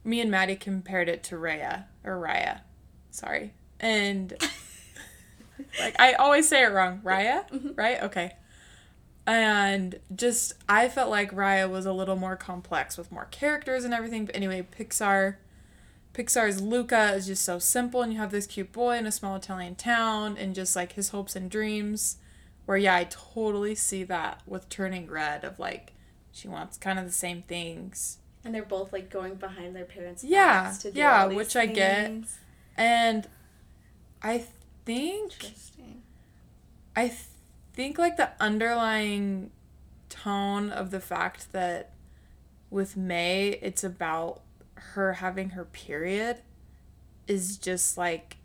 me 0.05 0.21
and 0.21 0.31
Maddie 0.31 0.55
compared 0.55 1.09
it 1.09 1.21
to 1.23 1.35
Raya 1.35 1.83
or 2.05 2.13
Raya. 2.13 2.61
Sorry. 3.11 3.51
And 3.77 4.33
like 5.81 5.99
I 5.99 6.13
always 6.13 6.47
say 6.47 6.63
it 6.63 6.71
wrong. 6.71 7.01
Raya? 7.03 7.49
Mm-hmm. 7.49 7.73
Right? 7.75 8.01
Okay. 8.03 8.37
And 9.25 9.99
just 10.13 10.53
I 10.67 10.89
felt 10.89 11.09
like 11.09 11.31
Raya 11.31 11.69
was 11.69 11.85
a 11.85 11.93
little 11.93 12.17
more 12.17 12.35
complex 12.35 12.97
with 12.97 13.11
more 13.11 13.25
characters 13.31 13.85
and 13.85 13.93
everything. 13.93 14.25
But 14.25 14.35
anyway, 14.35 14.67
Pixar 14.77 15.35
Pixar's 16.13 16.61
Luca 16.61 17.13
is 17.13 17.25
just 17.25 17.43
so 17.43 17.57
simple 17.57 18.01
and 18.01 18.13
you 18.13 18.19
have 18.19 18.31
this 18.31 18.45
cute 18.45 18.71
boy 18.71 18.97
in 18.97 19.07
a 19.07 19.11
small 19.11 19.35
Italian 19.35 19.75
town 19.75 20.37
and 20.37 20.53
just 20.53 20.75
like 20.75 20.93
his 20.93 21.09
hopes 21.09 21.35
and 21.35 21.49
dreams 21.49 22.17
where 22.65 22.77
yeah, 22.77 22.95
I 22.95 23.05
totally 23.05 23.75
see 23.75 24.03
that 24.05 24.41
with 24.45 24.69
Turning 24.69 25.07
Red 25.09 25.43
of 25.43 25.57
like 25.57 25.93
she 26.31 26.47
wants 26.47 26.77
kind 26.77 26.99
of 26.99 27.05
the 27.05 27.11
same 27.11 27.43
things. 27.43 28.17
And 28.45 28.53
they're 28.53 28.63
both 28.63 28.91
like 28.91 29.09
going 29.09 29.35
behind 29.35 29.75
their 29.75 29.85
parents' 29.85 30.23
Yeah, 30.23 30.63
backs 30.63 30.79
to 30.79 30.91
do 30.91 30.99
yeah, 30.99 31.23
all 31.23 31.29
these 31.29 31.37
which 31.37 31.55
I 31.55 31.65
get. 31.65 32.11
And 32.75 33.27
I 34.21 34.45
think 34.85 35.33
Interesting. 35.33 36.01
I 36.95 37.07
th- 37.07 37.19
think 37.73 37.97
like 37.97 38.17
the 38.17 38.29
underlying 38.39 39.51
tone 40.09 40.69
of 40.69 40.91
the 40.91 40.99
fact 40.99 41.51
that 41.51 41.91
with 42.69 42.95
May 42.95 43.59
it's 43.61 43.83
about 43.83 44.41
her 44.75 45.13
having 45.13 45.51
her 45.51 45.65
period 45.65 46.37
is 47.27 47.57
just 47.57 47.97
like 47.97 48.37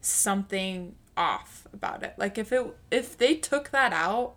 something 0.00 0.94
off 1.16 1.66
about 1.72 2.02
it. 2.02 2.14
Like 2.16 2.38
if 2.38 2.52
it 2.52 2.76
if 2.90 3.16
they 3.16 3.34
took 3.34 3.70
that 3.70 3.92
out 3.92 4.34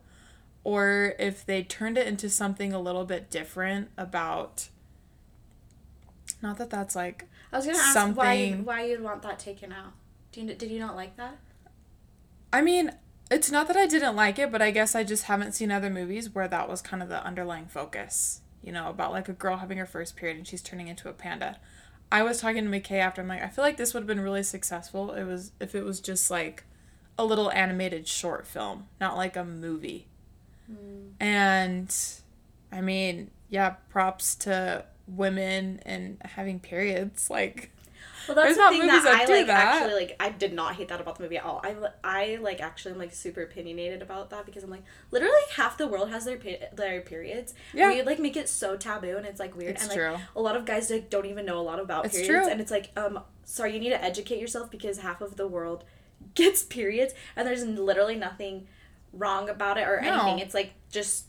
or 0.63 1.15
if 1.19 1.45
they 1.45 1.63
turned 1.63 1.98
it 1.98 2.07
into 2.07 2.29
something 2.29 2.74
a 2.74 2.79
little 2.79 3.05
bit 3.05 3.29
different 3.29 3.89
about 3.98 4.69
not 6.41 6.57
that 6.57 6.69
that's 6.69 6.95
like 6.95 7.25
I 7.51 7.57
was 7.57 7.65
gonna 7.65 7.77
ask 7.77 8.17
why 8.17 8.51
why 8.63 8.86
you'd 8.86 9.01
want 9.01 9.22
that 9.22 9.39
taken 9.39 9.72
out. 9.72 9.93
Do 10.31 10.41
you, 10.41 10.53
did 10.55 10.72
you 10.72 10.79
not 10.79 10.95
like 10.95 11.15
that? 11.17 11.38
I 12.51 12.62
mean, 12.62 12.91
it's 13.32 13.51
not 13.51 13.68
that 13.68 13.77
I 13.77 13.88
didn't 13.88 14.15
like 14.15 14.38
it, 14.39 14.51
but 14.51 14.62
I 14.62 14.72
guess 14.72 14.96
I 14.96 15.03
just 15.03 15.24
haven't 15.24 15.53
seen 15.53 15.72
other 15.72 15.89
movies 15.89 16.30
where 16.30 16.48
that 16.48 16.70
was 16.70 16.82
kind 16.82 17.01
of 17.01 17.10
the 17.10 17.24
underlying 17.24 17.68
focus. 17.68 18.42
You 18.62 18.72
know, 18.72 18.89
about 18.89 19.12
like 19.12 19.27
a 19.27 19.34
girl 19.34 19.58
having 19.58 19.77
her 19.77 19.86
first 19.86 20.15
period 20.15 20.38
and 20.38 20.48
she's 20.48 20.62
turning 20.62 20.88
into 20.88 21.10
a 21.10 21.13
panda. 21.13 21.60
I 22.12 22.24
was 22.24 22.39
talking 22.39 22.63
to 22.63 22.70
McKay 22.70 23.00
after 23.00 23.22
I'm 23.22 23.27
like, 23.27 23.42
I 23.42 23.50
feel 23.50 23.63
like 23.63 23.77
this 23.77 23.94
would 23.94 24.01
have 24.01 24.08
been 24.08 24.20
really 24.20 24.44
successful. 24.44 25.12
It 25.12 25.24
was 25.24 25.51
if 25.60 25.75
it 25.75 25.84
was 25.84 26.00
just 26.00 26.32
like 26.32 26.63
a 27.18 27.25
little 27.25 27.51
animated 27.51 28.08
short 28.08 28.48
film, 28.48 28.88
not 29.01 29.18
like 29.18 29.36
a 29.36 29.44
movie. 29.44 30.08
Hmm. 30.68 31.10
And 31.20 31.96
I 32.72 32.82
mean, 32.82 33.32
yeah, 33.50 33.72
props 33.89 34.36
to 34.36 34.86
women 35.08 35.82
and 35.86 36.18
having 36.24 36.60
periods. 36.60 37.30
Like 37.34 37.72
Well, 38.27 38.36
that's 38.36 38.56
There's 38.56 38.58
the 38.58 38.70
thing 38.77 38.88
that, 38.88 39.06
I 39.06 39.25
like. 39.25 39.48
that. 39.48 39.75
Actually, 39.75 39.94
like 39.96 40.15
I 40.20 40.30
did 40.30 40.53
not 40.53 40.75
hate 40.75 40.88
that 40.89 41.01
about 41.01 41.18
the 41.18 41.24
movie 41.24 41.38
at 41.38 41.44
all. 41.44 41.62
I, 41.63 41.75
I 42.03 42.38
like 42.42 42.62
actually 42.62 42.94
am 42.94 42.98
like 43.00 43.13
super 43.13 43.42
opinionated 43.42 44.01
about 44.01 44.30
that 44.30 44.46
because 44.46 44.63
I'm 44.63 44.70
like 44.70 44.84
literally 45.12 45.34
half 45.56 45.77
the 45.77 45.88
world 45.88 46.10
has 46.10 46.25
their 46.25 46.38
pe- 46.38 46.62
their 46.74 47.01
periods. 47.01 47.53
Yeah. 47.74 47.89
we 47.89 48.01
like 48.03 48.20
make 48.20 48.38
it 48.38 48.48
so 48.50 48.77
taboo 48.77 49.18
and 49.18 49.25
it's 49.25 49.39
like 49.39 49.56
weird. 49.58 49.72
It's 49.72 49.82
and 49.84 49.89
like 49.89 49.98
true. 50.00 50.15
a 50.36 50.42
lot 50.42 50.56
of 50.56 50.65
guys 50.65 50.89
like 50.89 51.10
don't 51.10 51.25
even 51.25 51.46
know 51.46 51.60
a 51.60 51.62
lot 51.63 51.80
about 51.80 52.06
It's 52.06 52.15
periods, 52.20 52.46
true. 52.46 52.51
and 52.51 52.62
it's 52.62 52.72
like 52.72 52.92
um 52.96 53.20
sorry 53.44 53.74
you 53.74 53.80
need 53.80 53.89
to 53.89 54.01
educate 54.03 54.39
yourself 54.39 54.72
because 54.72 55.00
half 55.00 55.20
of 55.22 55.36
the 55.36 55.48
world 55.48 55.84
gets 56.36 56.63
periods 56.63 57.13
and 57.36 57.48
there's 57.48 57.65
literally 57.65 58.15
nothing 58.15 58.68
wrong 59.12 59.50
about 59.50 59.77
it 59.77 59.88
or 59.88 60.00
No. 60.01 60.13
anything. 60.22 60.39
It's 60.39 60.53
like 60.53 60.74
just 60.92 61.25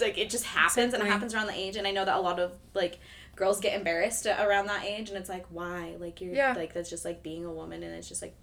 like 0.00 0.16
it 0.18 0.30
just 0.30 0.44
happens 0.44 0.94
and 0.94 1.02
it 1.02 1.06
happens 1.06 1.34
around 1.34 1.46
the 1.46 1.54
age 1.56 1.76
and 1.76 1.86
I 1.86 1.90
know 1.90 2.04
that 2.04 2.16
a 2.16 2.20
lot 2.20 2.38
of 2.38 2.52
like 2.74 2.98
girls 3.38 3.60
get 3.60 3.72
embarrassed 3.74 4.26
around 4.26 4.66
that 4.66 4.84
age 4.84 5.08
and 5.10 5.16
it's 5.16 5.28
like 5.28 5.46
why 5.50 5.94
like 6.00 6.20
you're 6.20 6.34
Yeah. 6.34 6.54
like 6.56 6.74
that's 6.74 6.90
just 6.90 7.04
like 7.04 7.22
being 7.22 7.44
a 7.44 7.52
woman 7.52 7.82
and 7.84 7.94
it's 7.94 8.08
just 8.08 8.20
like 8.20 8.34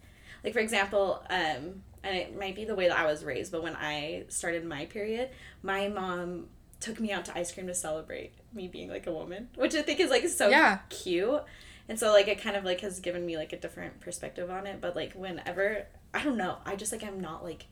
like 0.43 0.53
for 0.53 0.59
example 0.59 1.21
um 1.29 1.83
and 2.03 2.15
it 2.15 2.39
might 2.39 2.55
be 2.55 2.63
the 2.63 2.75
way 2.75 2.87
that 2.87 2.97
I 2.97 3.05
was 3.05 3.23
raised 3.25 3.51
but 3.51 3.61
when 3.61 3.75
I 3.75 4.23
started 4.29 4.63
my 4.65 4.85
period 4.85 5.29
my 5.61 5.89
mom 5.89 6.47
took 6.79 6.99
me 7.01 7.11
out 7.11 7.25
to 7.25 7.37
ice 7.37 7.51
cream 7.51 7.67
to 7.67 7.73
celebrate 7.75 8.31
me 8.53 8.69
being 8.69 8.89
like 8.89 9.05
a 9.05 9.11
woman 9.11 9.49
which 9.55 9.75
I 9.75 9.81
think 9.81 9.99
is 9.99 10.09
like 10.09 10.25
so 10.29 10.47
Yeah. 10.49 10.79
cute 10.89 11.43
and 11.89 11.99
so 11.99 12.11
like 12.13 12.29
it 12.29 12.41
kind 12.41 12.55
of 12.55 12.63
like 12.63 12.79
has 12.81 13.01
given 13.01 13.25
me 13.25 13.35
like 13.35 13.51
a 13.51 13.57
different 13.59 13.99
perspective 13.99 14.49
on 14.49 14.65
it 14.65 14.79
but 14.79 14.95
like 14.95 15.11
whenever 15.13 15.87
I 16.13 16.23
don't 16.23 16.37
know 16.37 16.57
I 16.65 16.77
just 16.77 16.93
like 16.93 17.03
I'm 17.03 17.19
not 17.19 17.43
like 17.43 17.65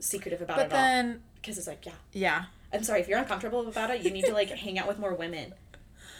secretive 0.00 0.42
about 0.42 0.56
but 0.56 0.66
it 0.66 0.72
all 0.72 0.78
then 0.78 1.22
because 1.36 1.58
it's 1.58 1.66
like 1.68 1.86
yeah 1.86 1.92
yeah. 2.12 2.44
I'm 2.72 2.82
sorry 2.84 3.00
if 3.00 3.08
you're 3.08 3.18
uncomfortable 3.18 3.66
about 3.66 3.90
it. 3.90 4.02
You 4.02 4.12
need 4.12 4.26
to 4.26 4.32
like 4.32 4.48
hang 4.64 4.78
out 4.78 4.86
with 4.86 4.96
more 5.00 5.12
women, 5.12 5.54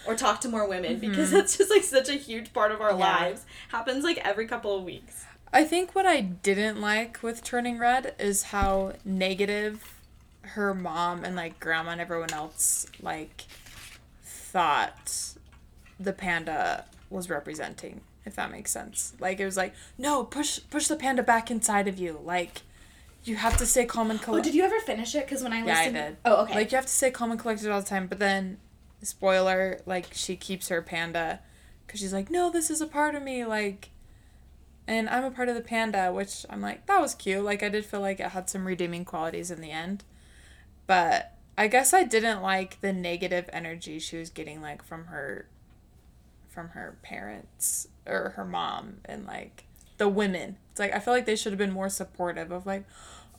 or 0.07 0.15
talk 0.15 0.41
to 0.43 0.49
more 0.49 0.69
women 0.69 0.97
Mm-hmm. 0.99 1.11
because 1.11 1.31
that's 1.37 1.57
just 1.59 1.71
like 1.71 1.83
such 1.85 2.09
a 2.09 2.15
huge 2.15 2.53
part 2.53 2.73
of 2.73 2.81
our 2.81 2.91
Yeah. 2.91 2.97
lives. 2.97 3.45
Happens 3.69 4.03
like 4.05 4.19
every 4.19 4.47
couple 4.47 4.77
of 4.77 4.85
weeks. 4.85 5.25
I 5.53 5.65
think 5.65 5.95
what 5.95 6.07
I 6.07 6.21
didn't 6.21 6.81
like 6.81 7.23
with 7.23 7.43
Turning 7.43 7.79
Red 7.79 8.15
is 8.19 8.45
how 8.45 8.93
negative 9.05 9.95
her 10.43 10.73
mom 10.75 11.25
and 11.25 11.35
like 11.37 11.59
grandma 11.61 11.91
and 11.91 12.01
everyone 12.01 12.33
else 12.33 12.87
like 13.03 13.45
thought 14.23 15.35
the 15.99 16.13
panda 16.13 16.85
was 17.11 17.29
representing, 17.29 18.01
if 18.25 18.37
that 18.37 18.51
makes 18.51 18.71
sense. 18.71 19.13
Like 19.21 19.41
it 19.41 19.45
was 19.45 19.57
like, 19.57 19.75
no, 19.99 20.25
push 20.25 20.61
push 20.71 20.87
the 20.87 20.97
panda 20.97 21.23
back 21.23 21.51
inside 21.51 21.89
of 21.89 21.99
you. 21.99 22.21
Like 22.25 22.63
you 23.25 23.37
have 23.37 23.57
to 23.59 23.67
stay 23.67 23.85
calm 23.85 24.11
and 24.11 24.21
Oh, 24.21 24.25
collected. 24.25 24.51
did 24.51 24.57
you 24.57 24.65
ever 24.65 24.81
finish 24.81 25.15
it? 25.15 25.27
Because 25.27 25.43
when 25.43 25.53
I 25.53 25.59
Yeah, 25.65 25.75
I 25.75 25.77
listened, 25.85 25.95
did. 25.95 26.17
oh 26.25 26.43
okay, 26.45 26.55
Like 26.55 26.73
you 26.73 26.77
have 26.77 26.87
to 26.87 26.93
stay 26.93 27.11
calm 27.11 27.31
and 27.31 27.39
collected 27.41 27.71
all 27.71 27.81
the 27.81 27.87
time, 27.87 28.07
but 28.07 28.19
then 28.19 28.59
spoiler, 29.03 29.81
like 29.87 30.09
she 30.13 30.37
keeps 30.37 30.69
her 30.69 30.83
panda 30.83 31.41
cuz 31.87 32.01
she's 32.01 32.13
like, 32.13 32.31
"No, 32.31 32.51
this 32.51 32.71
is 32.71 32.81
a 32.81 32.87
part 32.87 33.15
of 33.15 33.23
me." 33.23 33.45
Like 33.45 33.91
and 34.87 35.09
I'm 35.09 35.25
a 35.25 35.31
part 35.31 35.49
of 35.49 35.55
the 35.55 35.61
panda, 35.61 36.13
which 36.13 36.45
I'm 36.51 36.61
like, 36.61 36.87
that 36.87 37.01
was 37.01 37.15
cute. 37.15 37.45
Like 37.45 37.63
I 37.63 37.69
did 37.69 37.85
feel 37.85 38.01
like 38.01 38.19
it 38.19 38.31
had 38.31 38.51
some 38.51 38.67
redeeming 38.67 39.05
qualities 39.05 39.51
in 39.51 39.61
the 39.61 39.71
end. 39.71 40.03
But 40.89 41.37
I 41.57 41.69
guess 41.69 41.93
I 41.95 42.03
didn't 42.03 42.43
like 42.43 42.81
the 42.81 42.93
negative 42.93 43.49
energy 43.53 44.01
she 44.01 44.17
was 44.17 44.31
getting 44.31 44.61
like 44.61 44.83
from 44.83 45.07
her 45.07 45.47
from 46.49 46.71
her 46.71 46.99
parents 47.03 47.87
or 48.07 48.31
her 48.31 48.45
mom 48.45 48.97
and 49.05 49.27
like 49.27 49.65
the 49.99 50.09
women. 50.09 50.57
It's 50.73 50.81
like 50.81 50.93
I 50.93 50.99
feel 50.99 51.15
like 51.15 51.27
they 51.27 51.37
should 51.37 51.53
have 51.53 51.59
been 51.59 51.71
more 51.71 51.89
supportive 51.89 52.51
of 52.51 52.67
like, 52.67 52.85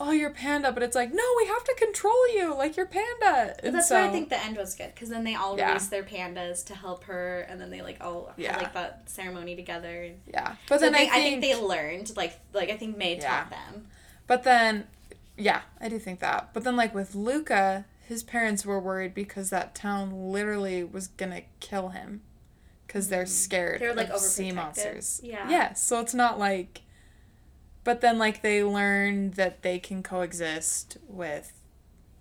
oh, 0.03 0.11
you're 0.11 0.29
panda, 0.31 0.71
but 0.71 0.83
it's 0.83 0.95
like, 0.95 1.13
no, 1.13 1.23
we 1.37 1.45
have 1.47 1.63
to 1.63 1.75
control 1.77 2.33
you, 2.35 2.53
like 2.55 2.75
you're 2.75 2.85
panda. 2.85 3.55
And 3.63 3.75
that's 3.75 3.87
so, 3.89 3.95
why 3.95 4.07
I 4.07 4.09
think 4.11 4.29
the 4.29 4.43
end 4.43 4.57
was 4.57 4.75
good 4.75 4.91
because 4.93 5.09
then 5.09 5.23
they 5.23 5.35
all 5.35 5.57
Yeah. 5.57 5.67
released 5.67 5.91
their 5.91 6.03
pandas 6.03 6.65
to 6.65 6.75
help 6.75 7.03
her, 7.05 7.41
and 7.49 7.59
then 7.61 7.69
they 7.69 7.81
like 7.81 7.97
all 8.01 8.33
Yeah. 8.37 8.53
had 8.53 8.61
like 8.63 8.73
that 8.73 9.03
ceremony 9.09 9.55
together. 9.55 10.11
Yeah. 10.27 10.55
But 10.67 10.79
so 10.79 10.85
then 10.85 10.95
I, 10.95 10.97
I 10.97 11.01
think, 11.01 11.13
I 11.13 11.21
think 11.21 11.41
they 11.41 11.55
learned 11.55 12.15
like 12.17 12.39
like 12.53 12.69
I 12.69 12.77
think 12.77 12.97
May 12.97 13.15
Yeah. 13.17 13.27
taught 13.29 13.49
them. 13.51 13.87
But 14.27 14.43
then, 14.43 14.87
yeah, 15.37 15.61
I 15.79 15.89
do 15.89 15.99
think 15.99 16.19
that. 16.19 16.49
But 16.53 16.63
then, 16.63 16.75
like 16.75 16.95
with 16.95 17.15
Luca, 17.15 17.85
his 18.07 18.23
parents 18.23 18.65
were 18.65 18.79
worried 18.79 19.13
because 19.13 19.49
that 19.51 19.75
town 19.75 20.31
literally 20.31 20.83
was 20.83 21.07
gonna 21.07 21.41
kill 21.59 21.89
him, 21.89 22.21
because 22.87 23.09
they're 23.09 23.25
scared 23.25 23.75
Mm-hmm. 23.81 23.83
They're, 23.85 23.95
like, 23.95 24.09
of 24.09 24.19
sea 24.19 24.51
monsters. 24.51 25.21
Yeah. 25.23 25.49
Yeah. 25.49 25.73
So 25.73 25.99
it's 25.99 26.13
not 26.13 26.39
like. 26.39 26.81
But 27.83 28.01
then, 28.01 28.17
like 28.17 28.41
they 28.41 28.63
learn 28.63 29.31
that 29.31 29.63
they 29.63 29.79
can 29.79 30.03
coexist 30.03 30.97
with 31.07 31.53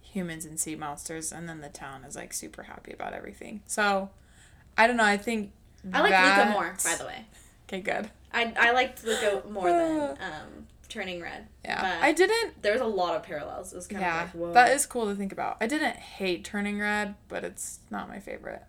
humans 0.01 0.45
and 0.45 0.59
sea 0.59 0.75
monsters, 0.75 1.33
and 1.33 1.49
then 1.49 1.61
the 1.61 1.69
town 1.69 2.05
is 2.05 2.17
like 2.17 2.33
super 2.33 2.65
happy 2.65 2.93
about 2.93 3.13
everything. 3.13 3.63
So, 3.67 4.11
I 4.77 4.87
don't 4.87 4.97
know. 4.97 5.05
I 5.05 5.17
think. 5.17 5.53
I 5.93 6.01
like 6.01 6.11
that- 6.11 6.47
Luca 6.49 6.53
more, 6.53 6.77
by 6.85 6.97
the 6.97 7.07
way. 7.07 7.27
Okay, 7.73 7.83
good. 7.83 8.11
I 8.33 8.53
I 8.59 8.73
liked 8.73 9.05
Luca 9.05 9.45
more 9.49 9.71
than 9.71 10.01
um, 10.21 10.67
Turning 10.89 11.23
Red. 11.23 11.47
Yeah, 11.65 11.81
But 11.81 12.05
I 12.05 12.11
didn't 12.13 12.61
there 12.63 12.73
was 12.73 12.81
a 12.83 12.87
lot 12.87 13.15
of 13.15 13.23
parallels. 13.23 13.73
It 13.73 13.77
was 13.77 13.87
kind 13.87 14.03
yeah, 14.03 14.25
of 14.25 14.35
like 14.35 14.55
that 14.55 14.73
is 14.73 14.87
cool 14.87 15.07
to 15.07 15.15
think 15.15 15.31
about. 15.31 15.57
I 15.61 15.69
didn't 15.69 15.95
hate 15.95 16.45
Turning 16.45 16.81
Red, 16.81 17.15
but 17.29 17.45
it's 17.45 17.79
not 17.89 18.09
my 18.09 18.19
favorite 18.19 18.65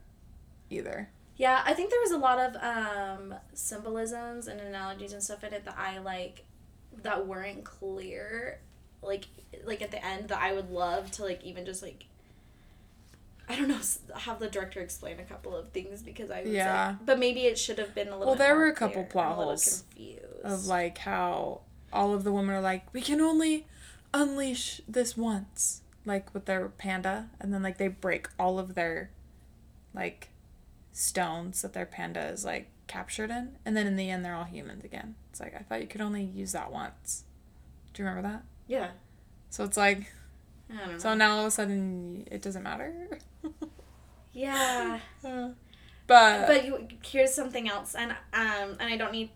either. 0.69 1.09
Yeah, 1.35 1.63
I 1.65 1.73
think 1.73 1.89
there 1.89 1.99
was 1.99 2.11
a 2.11 2.19
lot 2.19 2.37
of 2.37 2.55
um, 2.61 3.33
symbolisms 3.55 4.47
and 4.47 4.61
analogies 4.61 5.13
and 5.13 5.23
stuff 5.23 5.43
in 5.43 5.51
it 5.51 5.65
that 5.65 5.75
I 5.79 5.97
like 5.97 6.43
that 7.03 7.27
weren't 7.27 7.63
clear. 7.63 8.59
Like 9.01 9.25
like 9.65 9.81
at 9.81 9.91
the 9.91 10.03
end 10.05 10.29
that 10.29 10.39
I 10.39 10.53
would 10.53 10.69
love 10.69 11.11
to 11.11 11.23
like 11.23 11.43
even 11.43 11.65
just 11.65 11.81
like 11.81 12.05
I 13.49 13.55
don't 13.55 13.67
know 13.67 13.79
have 14.15 14.39
the 14.39 14.47
director 14.47 14.79
explain 14.79 15.19
a 15.19 15.23
couple 15.23 15.55
of 15.55 15.69
things 15.71 16.01
because 16.01 16.31
I 16.31 16.41
was 16.41 16.51
Yeah. 16.51 16.87
like, 16.89 17.05
but 17.05 17.19
maybe 17.19 17.41
it 17.41 17.57
should 17.57 17.79
have 17.79 17.93
been 17.93 18.07
a 18.07 18.11
little. 18.11 18.27
Well, 18.27 18.35
there 18.35 18.55
were 18.55 18.67
a 18.67 18.73
couple 18.75 19.03
plot 19.03 19.25
I'm 19.25 19.31
a 19.33 19.37
little 19.39 19.47
holes. 19.49 19.83
Of 20.43 20.67
like 20.67 20.99
how 20.99 21.61
all 21.91 22.13
of 22.13 22.23
the 22.23 22.31
women 22.31 22.55
are 22.55 22.61
like, 22.61 22.85
we 22.93 23.01
can 23.01 23.19
only 23.19 23.67
unleash 24.13 24.79
this 24.87 25.17
once, 25.17 25.81
like 26.05 26.33
with 26.33 26.45
their 26.45 26.69
panda, 26.69 27.29
and 27.41 27.53
then 27.53 27.61
like 27.61 27.77
they 27.77 27.89
break 27.89 28.29
all 28.39 28.57
of 28.57 28.73
their 28.75 29.09
like 29.93 30.29
stones 30.93 31.61
that 31.61 31.73
their 31.73 31.85
panda 31.85 32.25
is 32.27 32.45
like 32.45 32.69
captured 32.87 33.29
in, 33.31 33.57
and 33.65 33.75
then 33.77 33.87
in 33.87 33.95
the 33.95 34.09
end 34.09 34.23
they're 34.25 34.35
all 34.35 34.43
humans 34.45 34.83
again. 34.83 35.15
It's 35.29 35.39
like 35.39 35.55
I 35.55 35.59
thought 35.59 35.81
you 35.81 35.87
could 35.87 36.01
only 36.01 36.23
use 36.23 36.51
that 36.53 36.71
once. 36.71 37.23
Do 37.93 38.01
you 38.03 38.07
remember 38.09 38.27
that? 38.29 38.43
yeah, 38.67 38.91
So 39.49 39.63
it's 39.65 39.77
like 39.77 40.11
I 40.73 40.77
don't 40.77 40.91
know. 40.93 40.97
so 40.99 41.13
now 41.13 41.33
all 41.35 41.41
of 41.41 41.47
a 41.47 41.51
sudden 41.51 42.25
it 42.31 42.41
doesn't 42.41 42.63
matter. 42.63 43.19
yeah. 44.33 44.99
Uh, 45.23 45.49
but 46.07 46.47
but 46.47 46.65
you, 46.65 46.87
here's 47.05 47.33
something 47.33 47.69
else 47.69 47.93
and 47.95 48.11
um 48.11 48.75
and 48.79 48.81
i 48.81 48.97
don't 48.97 49.11
need 49.11 49.29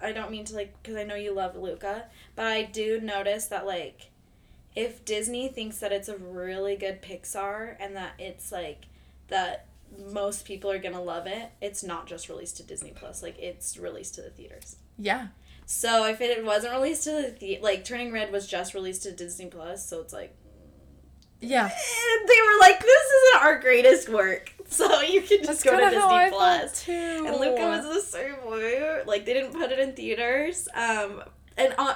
i 0.00 0.12
don't 0.12 0.30
mean 0.30 0.44
to 0.44 0.54
like 0.54 0.72
because 0.80 0.96
i 0.96 1.02
know 1.02 1.16
you 1.16 1.34
love 1.34 1.56
luca 1.56 2.04
but 2.36 2.46
i 2.46 2.62
do 2.62 3.00
notice 3.00 3.46
that 3.46 3.66
like 3.66 4.10
if 4.76 5.04
disney 5.04 5.48
thinks 5.48 5.78
that 5.78 5.92
it's 5.92 6.08
a 6.08 6.16
really 6.16 6.76
good 6.76 7.02
pixar 7.02 7.74
and 7.80 7.96
that 7.96 8.12
it's 8.20 8.52
like 8.52 8.84
that 9.28 9.66
most 10.12 10.44
people 10.44 10.70
are 10.70 10.78
gonna 10.78 11.02
love 11.02 11.26
it 11.26 11.50
it's 11.60 11.82
not 11.82 12.06
just 12.06 12.28
released 12.28 12.56
to 12.56 12.62
disney 12.62 12.92
plus 12.94 13.22
like 13.22 13.38
it's 13.38 13.76
released 13.76 14.14
to 14.14 14.22
the 14.22 14.30
theaters 14.30 14.76
yeah, 14.98 15.28
so 15.64 16.06
if 16.06 16.20
it 16.20 16.44
wasn't 16.44 16.72
released 16.72 17.04
to 17.04 17.10
the, 17.10 17.36
the 17.40 17.58
like 17.62 17.84
turning 17.84 18.12
red 18.12 18.30
was 18.30 18.46
just 18.46 18.74
released 18.74 19.02
to 19.02 19.12
disney 19.12 19.46
plus 19.46 19.86
so 19.86 20.00
it's 20.00 20.12
like 20.12 20.34
yeah. 21.40 21.64
and 21.64 22.28
they 22.28 22.40
were 22.46 22.60
like 22.60 22.80
this 22.80 23.06
isn't 23.10 23.42
our 23.42 23.58
greatest 23.58 24.08
work 24.08 24.52
so 24.72 25.00
you 25.02 25.20
can 25.20 25.38
just 25.38 25.62
That's 25.62 25.64
go 25.64 25.78
to 25.78 25.90
disney 25.90 26.30
plus 26.30 26.84
too. 26.84 27.24
and 27.26 27.36
Luca 27.36 27.66
was 27.66 27.84
the 27.84 28.00
same 28.00 28.50
way. 28.50 29.02
Like 29.06 29.24
they 29.26 29.34
didn't 29.34 29.52
put 29.52 29.70
it 29.70 29.78
in 29.78 29.92
theaters. 29.94 30.68
Um, 30.74 31.22
and 31.56 31.74
uh, 31.76 31.94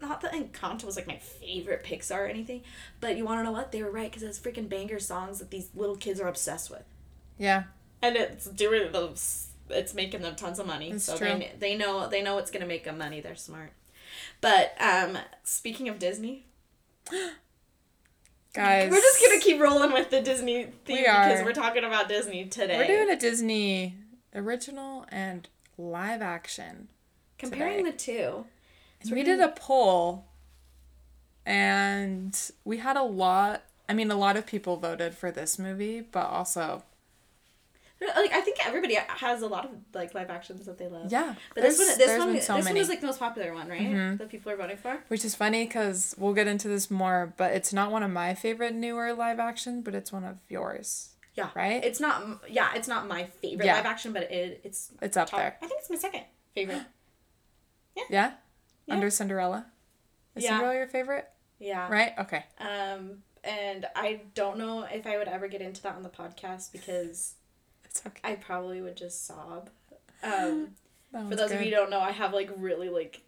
not 0.00 0.20
that 0.20 0.32
Encanto 0.32 0.84
was 0.84 0.96
like 0.96 1.06
my 1.06 1.16
favorite 1.16 1.84
Pixar 1.84 2.18
or 2.18 2.26
anything, 2.26 2.62
but 3.00 3.16
you 3.16 3.24
want 3.24 3.40
to 3.40 3.44
know 3.44 3.52
what? 3.52 3.72
They 3.72 3.82
were 3.82 3.90
right 3.90 4.10
because 4.10 4.22
it's 4.22 4.38
freaking 4.38 4.68
banger 4.68 5.00
songs 5.00 5.38
that 5.40 5.50
these 5.50 5.70
little 5.74 5.96
kids 5.96 6.20
are 6.20 6.28
obsessed 6.28 6.70
with, 6.70 6.84
yeah. 7.38 7.64
and 8.02 8.16
it's 8.16 8.46
doing 8.46 8.92
those. 8.92 9.48
It's 9.70 9.94
making 9.94 10.22
them 10.22 10.34
tons 10.34 10.58
of 10.58 10.66
money. 10.66 10.90
It's 10.90 11.04
so 11.04 11.16
true. 11.16 11.28
they 11.28 11.52
they 11.58 11.76
know 11.76 12.08
they 12.08 12.22
know 12.22 12.38
it's 12.38 12.50
gonna 12.50 12.66
make 12.66 12.84
them 12.84 12.98
money. 12.98 13.20
They're 13.20 13.36
smart. 13.36 13.72
But 14.40 14.74
um, 14.80 15.18
speaking 15.44 15.88
of 15.88 15.98
Disney, 15.98 16.46
Guys, 18.54 18.90
we're 18.90 19.00
just 19.00 19.22
gonna 19.24 19.40
keep 19.40 19.60
rolling 19.60 19.92
with 19.92 20.10
the 20.10 20.20
Disney 20.20 20.64
theme 20.84 20.96
We 20.96 21.02
because 21.02 21.42
we're 21.42 21.54
talking 21.54 21.84
about 21.84 22.08
Disney 22.08 22.44
today. 22.44 22.76
We're 22.76 22.86
doing 22.86 23.10
a 23.10 23.18
Disney 23.18 23.96
original 24.34 25.06
and 25.08 25.48
live 25.78 26.20
action. 26.20 26.88
comparing 27.38 27.84
today. 27.84 27.90
the 27.90 27.96
two. 27.96 28.44
So 29.04 29.14
we 29.14 29.22
did 29.22 29.40
a 29.40 29.48
poll, 29.48 30.26
and 31.46 32.38
we 32.64 32.76
had 32.78 32.96
a 32.96 33.02
lot. 33.02 33.62
I 33.88 33.94
mean, 33.94 34.10
a 34.10 34.16
lot 34.16 34.36
of 34.36 34.46
people 34.46 34.76
voted 34.76 35.14
for 35.14 35.30
this 35.30 35.58
movie, 35.58 36.00
but 36.00 36.26
also, 36.26 36.82
Like 38.16 38.32
I 38.32 38.40
think 38.40 38.58
everybody 38.66 38.94
has 38.94 39.42
a 39.42 39.46
lot 39.46 39.64
of 39.64 39.70
like 39.94 40.14
live 40.14 40.30
actions 40.30 40.66
that 40.66 40.78
they 40.78 40.88
love. 40.88 41.10
yeah. 41.12 41.34
But 41.54 41.62
this 41.62 41.78
one, 41.78 41.98
this 41.98 42.18
one, 42.18 42.26
been 42.28 42.36
this 42.36 42.46
so 42.46 42.54
one 42.58 42.76
is 42.76 42.88
like 42.88 43.00
the 43.00 43.06
most 43.06 43.18
popular 43.18 43.52
one, 43.54 43.68
right? 43.68 43.80
Mhm. 43.82 44.18
That 44.18 44.28
people 44.28 44.50
are 44.52 44.56
voting 44.56 44.76
for. 44.76 44.98
Which 45.08 45.24
is 45.24 45.34
funny 45.34 45.64
because 45.66 46.14
we'll 46.18 46.34
get 46.34 46.46
into 46.46 46.68
this 46.68 46.90
more, 46.90 47.32
but 47.36 47.52
it's 47.52 47.72
not 47.72 47.90
one 47.92 48.02
of 48.02 48.10
my 48.10 48.34
favorite 48.34 48.74
newer 48.74 49.12
live 49.12 49.38
action, 49.38 49.82
but 49.82 49.94
it's 49.94 50.10
one 50.12 50.24
of 50.24 50.38
yours. 50.48 51.10
Yeah. 51.34 51.50
Right? 51.54 51.82
It's 51.84 52.00
not. 52.00 52.42
Yeah, 52.48 52.70
it's 52.74 52.88
not 52.88 53.06
my 53.06 53.24
favorite 53.40 53.66
Yeah. 53.66 53.76
live 53.76 53.86
action, 53.86 54.12
but 54.12 54.24
it 54.30 54.60
it's 54.64 54.90
It's 55.00 55.16
up 55.16 55.30
top. 55.30 55.38
there. 55.40 55.56
I 55.62 55.66
think 55.66 55.80
it's 55.80 55.90
my 55.90 55.96
second 55.96 56.24
favorite. 56.54 56.82
Yeah? 57.96 58.04
Yeah. 58.10 58.32
Under 58.94 59.10
Cinderella? 59.10 59.66
Is 60.34 60.44
Yeah. 60.44 60.50
Cinderella 60.50 60.74
your 60.76 60.86
favorite? 60.88 61.28
Yeah. 61.58 61.88
Right? 61.90 62.12
Okay. 62.18 62.44
Um, 62.58 63.22
and 63.44 63.86
I 63.94 64.22
don't 64.34 64.56
know 64.58 64.82
if 64.84 65.06
I 65.06 65.18
would 65.18 65.28
ever 65.28 65.46
get 65.46 65.60
into 65.60 65.82
that 65.82 65.94
on 65.94 66.02
the 66.02 66.08
podcast 66.08 66.72
because 66.72 67.34
It's 67.92 68.06
okay. 68.06 68.20
I 68.24 68.36
probably 68.36 68.80
would 68.80 68.96
just 68.96 69.26
sob. 69.26 69.68
Um, 70.22 70.70
for 71.12 71.36
those 71.36 71.50
of 71.50 71.60
you 71.60 71.66
who 71.66 71.70
don't 71.70 71.90
know, 71.90 72.00
I 72.00 72.10
have 72.10 72.32
like 72.32 72.50
really 72.56 72.88
like 72.88 73.22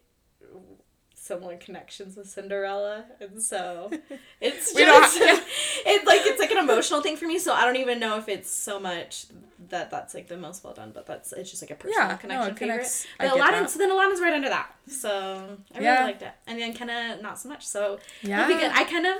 similar 1.25 1.57
connections 1.57 2.15
with 2.15 2.29
Cinderella, 2.29 3.05
and 3.19 3.41
so 3.41 3.91
it's 4.41 4.73
just 4.73 5.17
it's 5.21 6.05
like 6.05 6.21
it's 6.23 6.39
like 6.39 6.51
an 6.51 6.57
emotional 6.57 7.01
thing 7.01 7.17
for 7.17 7.25
me. 7.25 7.39
So 7.39 7.53
I 7.53 7.65
don't 7.65 7.77
even 7.77 7.99
know 7.99 8.17
if 8.17 8.29
it's 8.29 8.49
so 8.49 8.79
much 8.79 9.25
that 9.69 9.89
that's 9.89 10.13
like 10.13 10.27
the 10.27 10.37
most 10.37 10.63
well 10.63 10.73
done, 10.73 10.91
but 10.93 11.05
that's 11.07 11.33
it's 11.33 11.49
just 11.49 11.61
like 11.63 11.71
a 11.71 11.75
personal 11.75 12.01
Yeah, 12.07 12.11
no, 12.13 12.17
connection 12.17 12.41
it 12.51 12.57
favorite. 12.59 12.73
connects. 12.75 13.07
I 13.19 13.27
But 13.27 13.35
Aladdin, 13.37 13.61
that. 13.63 13.69
so 13.71 13.79
then 13.79 13.91
Aladdin's 13.91 14.21
right 14.21 14.33
under 14.33 14.49
that. 14.49 14.75
So 14.87 15.57
I 15.73 15.77
really 15.77 15.85
Yeah. 15.85 16.03
liked 16.03 16.21
it, 16.21 16.31
and 16.47 16.59
then 16.59 16.73
kind 16.73 16.91
of 16.91 17.21
not 17.21 17.39
so 17.39 17.49
much. 17.49 17.65
So 17.65 17.99
Yeah. 18.21 18.45
I 18.73 18.83
kind 18.83 19.05
of 19.07 19.15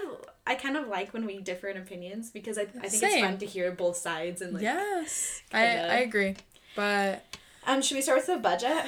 I 0.48 0.54
kind 0.56 0.78
of 0.78 0.88
like 0.88 1.12
when 1.14 1.26
we 1.26 1.40
differ 1.42 1.70
in 1.70 1.78
opinions 1.78 2.30
because 2.30 2.58
I, 2.60 2.64
I 2.82 2.88
think 2.88 3.02
it's 3.02 3.20
fun 3.20 3.40
to 3.40 3.46
hear 3.48 3.72
both 3.72 3.98
sides 3.98 4.42
and 4.42 4.54
like. 4.54 4.62
yes. 4.62 5.42
I, 5.52 5.66
kinda- 5.66 5.92
I 5.94 5.98
agree. 5.98 6.36
But 6.76 7.24
Um, 7.66 7.82
should 7.82 7.96
we 7.96 8.02
start 8.04 8.18
with 8.20 8.28
the 8.28 8.38
budget? 8.38 8.86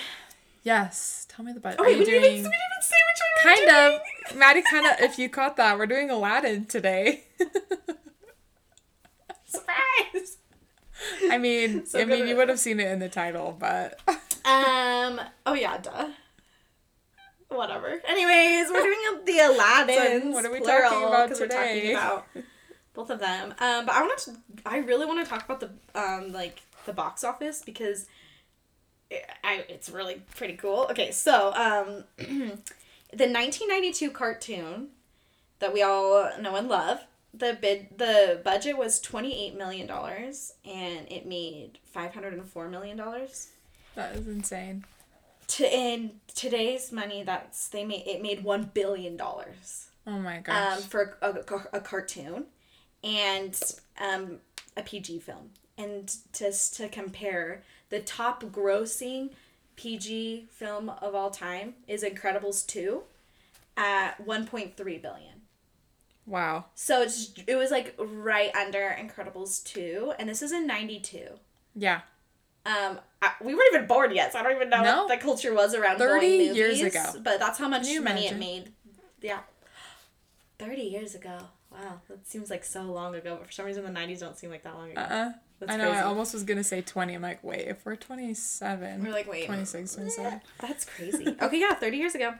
Yes. 0.68 1.26
Tell 1.30 1.44
me 1.46 1.54
the 1.54 1.60
budget. 1.60 1.80
Oh 1.80 1.84
wait, 1.84 1.98
we 2.00 2.06
didn't, 2.06 2.22
doing. 2.22 2.34
even, 2.40 2.52
we 2.52 2.58
didn't 2.58 2.72
even 2.72 2.82
say 2.82 2.96
which 3.08 3.22
one. 3.24 3.30
we 3.36 3.50
were 3.52 3.56
Kind 3.56 3.68
doing. 3.70 4.00
of. 4.32 4.36
Maddie 4.38 4.64
kind 4.70 4.86
of, 4.86 4.94
if 5.00 5.18
you 5.20 5.30
caught 5.30 5.56
that, 5.58 5.78
we're 5.78 5.86
doing 5.88 6.10
Aladdin 6.10 6.66
today. 6.66 7.24
Surprise. 9.46 10.38
I 11.30 11.38
mean, 11.38 11.86
So 11.92 12.00
I 12.02 12.06
mean, 12.06 12.28
you 12.28 12.36
would 12.36 12.50
have 12.50 12.60
seen 12.60 12.80
it 12.80 12.88
in 12.92 13.00
the 13.00 13.10
title, 13.10 13.56
but 13.58 14.00
Um. 14.46 15.22
Oh 15.46 15.54
yeah. 15.54 15.78
Duh. 15.78 16.10
Whatever. 17.50 18.02
Anyways, 18.08 18.70
we're 18.70 18.82
doing 18.84 19.26
the 19.26 19.40
Aladdin. 19.40 20.32
what 20.34 20.46
are 20.46 20.52
we 20.52 20.60
talking 20.60 21.08
about 21.08 21.30
We're 21.30 21.36
talking 21.48 21.50
today? 21.50 21.94
about 21.94 22.28
both 22.94 23.10
of 23.10 23.20
them. 23.20 23.52
Um, 23.60 23.86
but 23.86 23.96
I 23.96 24.02
want 24.02 24.20
to. 24.20 24.36
I 24.66 24.78
really 24.80 25.06
want 25.06 25.24
to 25.24 25.30
talk 25.30 25.46
about 25.46 25.60
the 25.62 25.70
um 25.96 26.34
like 26.34 26.62
the 26.86 26.94
box 26.94 27.24
office 27.24 27.62
because. 27.66 28.08
I, 29.44 29.66
it's 29.70 29.90
really 29.90 30.22
pretty 30.36 30.56
cool. 30.56 30.88
Okay, 30.92 31.12
so 31.12 31.54
um, 31.54 32.04
the 32.18 33.26
1992 33.28 34.12
cartoon 34.12 34.90
that 35.60 35.74
we 35.74 35.82
all 35.82 36.30
know 36.42 36.56
and 36.56 36.68
love, 36.68 37.00
the 37.34 37.58
bid 37.60 37.88
the 37.98 38.42
budget 38.44 38.78
was 38.78 39.00
28 39.00 39.56
million 39.58 39.88
dollars 39.88 40.54
and 40.66 41.10
it 41.12 41.26
made 41.26 41.78
504 41.86 42.68
million 42.70 42.98
dollars 42.98 43.50
that 43.96 44.16
is 44.16 44.28
insane. 44.28 44.86
to 45.48 45.66
in 45.72 46.12
today's 46.34 46.92
money 46.92 47.24
that's 47.24 47.68
they 47.68 47.84
made 47.86 48.04
it 48.08 48.22
made 48.24 48.44
1 48.44 48.72
billion 48.74 49.18
dollars 49.18 49.90
Oh 50.08 50.18
my 50.18 50.40
gosh. 50.40 50.78
um 50.78 50.84
for 50.84 51.18
a, 51.22 51.30
a, 51.32 51.78
a 51.78 51.82
cartoon 51.82 52.46
and 53.04 53.60
um 54.02 54.38
a 54.76 54.82
PG 54.82 55.20
film 55.20 55.52
and 55.78 56.16
just 56.34 56.76
to 56.78 56.88
compare 56.90 57.62
the 57.90 58.00
top 58.00 58.44
grossing 58.46 59.30
PG 59.76 60.48
film 60.52 60.90
of 60.90 61.14
all 61.16 61.30
time 61.30 61.76
is 61.88 62.04
Incredibles 62.04 62.66
2 62.66 63.02
at 63.78 64.26
1.3 64.26 64.76
billion 64.76 65.42
wow. 66.26 66.66
so 66.74 67.02
it's 67.04 67.34
it 67.46 67.56
was 67.56 67.70
like 67.72 67.96
right 68.00 68.54
under 68.56 68.96
Incredibles 69.00 69.64
2 69.66 70.14
and 70.20 70.28
this 70.28 70.42
is 70.42 70.52
in 70.52 70.66
92 70.66 71.28
Yeah. 71.76 72.02
um, 72.66 73.00
I, 73.22 73.32
we 73.42 73.54
weren't 73.56 73.74
even 73.74 73.88
born 73.88 74.14
yet, 74.14 74.34
so 74.34 74.40
I 74.40 74.44
don't 74.44 74.56
even 74.56 74.70
know 74.70 74.84
No. 74.84 75.06
what 75.06 75.10
the 75.20 75.24
culture 75.24 75.54
was 75.54 75.74
around 75.74 75.98
30 75.98 76.20
going 76.48 76.56
years 76.56 76.82
ago. 76.82 77.04
But 77.24 77.40
that's 77.40 77.58
how 77.58 77.68
much 77.68 77.84
money 77.84 77.96
imagine? 77.98 78.34
it 78.36 78.40
made. 78.40 78.72
Yeah, 79.22 79.40
thirty 80.60 80.84
years 80.84 81.16
ago. 81.16 81.40
Wow, 81.72 82.02
that 82.10 82.28
seems 82.28 82.50
like 82.50 82.64
so 82.64 82.84
long 82.84 83.14
ago. 83.16 83.36
But 83.38 83.48
for 83.48 83.52
some 83.52 83.66
reason, 83.66 83.84
the 83.84 83.92
nineties 83.92 84.20
don't 84.22 84.38
seem 84.38 84.50
like 84.50 84.64
that 84.64 84.76
long 84.76 84.92
ago. 84.92 85.02
Uh 85.02 85.04
uh 85.04 85.32
That's 85.60 85.72
I 85.74 85.78
know, 85.78 85.92
I 85.92 86.02
almost 86.02 86.34
was 86.34 86.44
going 86.44 86.58
to 86.58 86.64
say 86.64 86.82
20. 86.82 87.14
I'm 87.14 87.22
like, 87.22 87.44
wait, 87.44 87.68
if 87.68 87.86
we're 87.86 87.96
27. 87.96 89.04
We're 89.04 89.12
like, 89.12 89.30
wait, 89.30 89.46
26, 89.48 89.96
27. 89.96 90.42
That's 90.60 90.86
crazy. 90.86 91.36
okay, 91.42 91.60
yeah, 91.60 91.74
thirty 91.76 91.98
years 91.98 92.16
ago. 92.16 92.34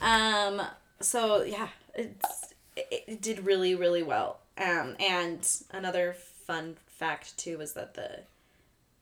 Um, 0.00 0.62
so 1.00 1.42
yeah, 1.42 1.68
it's 1.94 2.54
it, 2.76 3.04
it 3.08 3.20
did 3.22 3.44
really 3.44 3.74
really 3.74 4.02
well. 4.02 4.38
Um, 4.58 4.96
and 5.00 5.46
another 5.70 6.14
fun 6.46 6.76
fact 6.86 7.36
too 7.36 7.58
was 7.58 7.72
that 7.72 7.94
the 7.94 8.20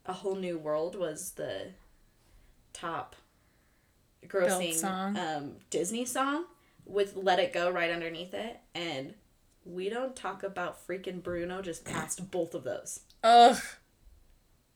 a 0.07 0.13
whole 0.15 0.37
new 0.37 0.57
world 0.59 0.97
was 0.97 1.33
the 1.33 1.69
top 2.73 3.15
grossing 4.27 4.75
song. 4.75 5.17
um 5.19 5.53
Disney 5.71 6.05
song 6.05 6.45
with 6.87 7.17
Let 7.17 7.39
It 7.39 7.53
Go 7.53 7.71
right 7.71 7.91
underneath 7.91 8.33
it 8.35 8.59
and 8.75 9.15
we 9.65 9.89
don't 9.89 10.17
talk 10.17 10.43
about 10.43 10.87
freaking 10.87 11.23
Bruno 11.23 11.63
just 11.63 11.85
passed 11.85 12.31
both 12.31 12.55
of 12.55 12.65
those. 12.65 13.01
Ugh. 13.23 13.59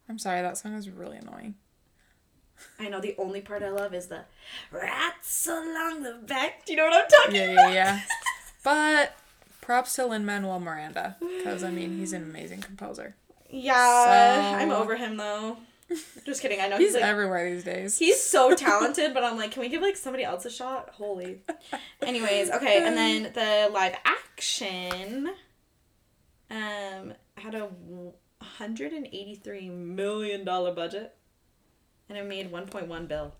I'm 0.09 0.19
sorry, 0.19 0.43
that 0.43 0.59
song 0.59 0.75
is 0.75 0.89
really 0.91 1.17
annoying. 1.17 1.55
I 2.79 2.89
know 2.89 3.01
the 3.01 3.15
only 3.19 3.41
part 3.41 3.63
I 3.63 3.71
love 3.71 3.95
is 3.95 4.07
the 4.09 4.25
rats 4.71 5.47
along 5.47 6.03
the 6.03 6.15
back. 6.27 6.65
Do 6.67 6.73
you 6.73 6.77
know 6.77 6.85
what 6.87 6.95
I'm 7.05 7.09
talking 7.25 7.35
Yeah, 7.37 7.51
about? 7.53 7.73
yeah, 7.73 7.75
yeah. 7.75 8.01
but 8.65 9.17
props 9.61 9.97
to 9.97 10.07
Lin 10.07 10.25
Manuel 10.27 10.61
Miranda, 10.61 11.17
because 11.21 11.65
I 11.65 11.71
mean, 11.71 11.99
he's 11.99 12.13
an 12.13 12.23
amazing 12.23 12.61
composer. 12.61 13.17
Yeah, 13.51 14.53
So- 14.53 14.57
I'm 14.59 14.71
over 14.71 14.97
him 14.97 15.17
though. 15.17 15.57
Just 16.25 16.41
kidding. 16.41 16.61
I 16.61 16.69
know 16.69 16.79
He's 16.79 16.89
he's, 16.89 16.95
like 16.95 17.05
everywhere 17.05 17.51
these 17.51 17.65
days. 17.65 17.99
he's 17.99 18.21
so 18.21 18.55
talented, 18.57 19.13
but 19.15 19.23
I'm 19.23 19.37
like, 19.37 19.51
can 19.53 19.61
we 19.61 19.69
give 19.69 19.83
like 19.83 19.97
somebody 19.97 20.25
else 20.25 20.45
a 20.45 20.51
shot? 20.51 20.91
Holy. 20.95 21.41
Anyways, 22.03 22.51
okay, 22.51 22.87
and 22.87 22.97
then 22.97 23.25
the 23.35 23.71
live 23.73 23.95
action 24.05 25.31
um 26.51 27.13
had 27.37 27.55
a 27.55 27.69
183 28.39 29.71
million 29.71 30.45
dollar 30.45 30.73
budget 30.75 31.15
and 32.09 32.19
it 32.19 32.27
made 32.27 32.51
1.1 32.53 33.09
bill. 33.09 33.35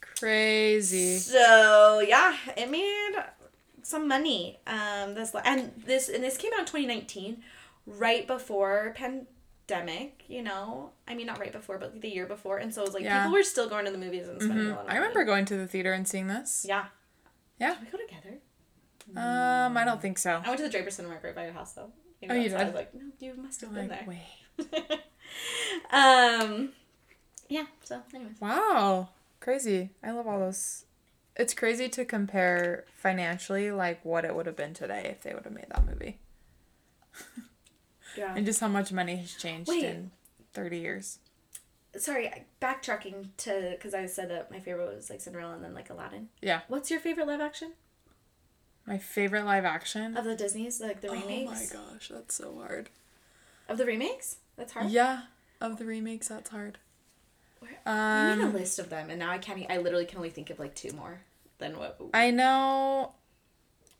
Crazy. 0.00 1.18
So, 1.18 2.02
yeah, 2.06 2.36
it 2.56 2.70
made 2.70 3.12
some 3.82 4.08
money. 4.08 4.58
Um 4.66 5.14
this 5.14 5.34
and 5.44 5.72
this 5.84 6.08
and 6.08 6.22
this 6.24 6.36
came 6.36 6.52
out 6.54 6.60
in 6.60 6.66
2019 6.66 7.42
right 7.86 8.26
before 8.26 8.94
pandemic, 9.68 10.24
you 10.28 10.42
know. 10.42 10.90
I 11.06 11.14
mean 11.14 11.26
not 11.26 11.38
right 11.38 11.52
before, 11.52 11.78
but 11.78 12.00
the 12.00 12.08
year 12.08 12.26
before. 12.26 12.58
And 12.58 12.72
so 12.74 12.82
it 12.82 12.86
was 12.86 12.94
like 12.94 13.04
Yeah. 13.04 13.18
people 13.18 13.32
were 13.32 13.42
still 13.42 13.68
going 13.68 13.84
to 13.84 13.90
the 13.90 13.98
movies 13.98 14.28
and 14.28 14.40
spending 14.42 14.66
hmm 14.66 14.72
a 14.72 14.76
lot 14.76 14.86
of 14.86 14.90
I 14.92 14.96
remember 14.96 15.24
going 15.24 15.44
to 15.46 15.56
the 15.56 15.66
theater 15.66 15.92
and 15.92 16.06
seeing 16.06 16.26
this. 16.26 16.64
Yeah. 16.68 16.86
Yeah. 17.58 17.74
Can 17.74 17.84
we 17.84 17.90
go 17.90 17.98
together? 17.98 18.38
Um, 19.16 19.76
I 19.76 19.84
don't 19.84 20.02
think 20.02 20.18
so. 20.18 20.40
I 20.44 20.48
went 20.48 20.58
to 20.58 20.64
the 20.64 20.70
Draper 20.70 20.90
Cinema 20.90 21.18
right 21.22 21.34
by 21.34 21.44
your 21.44 21.52
house 21.54 21.72
though. 21.72 21.90
Oh, 22.28 22.34
you 22.34 22.50
so 22.50 22.56
I 22.56 22.58
did? 22.58 22.66
was 22.66 22.74
like, 22.74 22.94
no, 22.94 23.00
you 23.20 23.34
must 23.36 23.60
have 23.62 23.72
been 23.72 23.88
Like, 23.88 24.06
there. 24.06 24.18
wait. 24.88 25.00
um, 25.92 26.70
yeah. 27.48 27.64
So, 27.84 28.02
anyways, 28.14 28.40
Wow. 28.40 29.08
Crazy. 29.40 29.90
I 30.02 30.10
love 30.10 30.26
all 30.26 30.40
those. 30.40 30.84
It's 31.36 31.54
crazy 31.54 31.88
to 31.90 32.04
compare 32.04 32.84
financially, 32.96 33.70
like 33.70 34.04
what 34.04 34.24
it 34.24 34.34
would 34.34 34.46
have 34.46 34.56
been 34.56 34.74
today 34.74 35.06
if 35.10 35.22
they 35.22 35.32
would 35.32 35.44
have 35.44 35.52
made 35.52 35.66
that 35.70 35.86
movie. 35.86 36.18
yeah. 38.18 38.34
And 38.36 38.44
just 38.44 38.60
how 38.60 38.68
much 38.68 38.92
money 38.92 39.16
has 39.16 39.34
changed 39.34 39.68
Wait. 39.68 39.84
in 39.84 40.10
30 40.52 40.78
years. 40.78 41.18
Sorry, 41.96 42.30
backtracking 42.60 43.28
to 43.38 43.70
because 43.72 43.94
I 43.94 44.06
said 44.06 44.30
that 44.30 44.50
my 44.50 44.60
favorite 44.60 44.94
was 44.94 45.08
like 45.10 45.20
Cinderella 45.20 45.54
and 45.54 45.64
then 45.64 45.74
like 45.74 45.88
Aladdin. 45.90 46.28
Yeah. 46.42 46.60
What's 46.68 46.90
your 46.90 47.00
favorite 47.00 47.26
live 47.26 47.40
action 47.40 47.72
My 48.86 48.98
favorite 48.98 49.44
live 49.44 49.64
action. 49.64 50.16
of 50.16 50.24
the 50.24 50.34
Disney's, 50.36 50.80
like 50.80 51.00
the 51.00 51.10
remakes. 51.10 51.72
Oh 51.74 51.78
my 51.78 51.92
gosh, 51.92 52.08
that's 52.08 52.34
so 52.34 52.54
hard. 52.58 52.90
Of 53.68 53.78
the 53.78 53.86
remakes? 53.86 54.36
That's 54.56 54.72
hard. 54.72 54.90
Yeah, 54.90 55.22
of 55.60 55.78
the 55.78 55.84
remakes, 55.86 56.28
that's 56.28 56.50
hard. 56.50 56.78
Where- 57.60 57.70
You 57.70 58.36
made 58.36 58.44
a 58.44 58.46
Um, 58.48 58.52
list 58.54 58.78
of 58.78 58.88
them, 58.90 59.10
and 59.10 59.18
now 59.18 59.30
I 59.30 59.38
can't. 59.38 59.64
I 59.70 59.78
literally 59.78 60.04
can 60.06 60.18
only 60.18 60.30
think 60.30 60.50
of 60.50 60.58
like 60.58 60.74
two 60.74 60.92
more. 60.92 61.20
then 61.58 61.76
what? 61.78 61.98
I 62.14 62.30
know. 62.30 63.12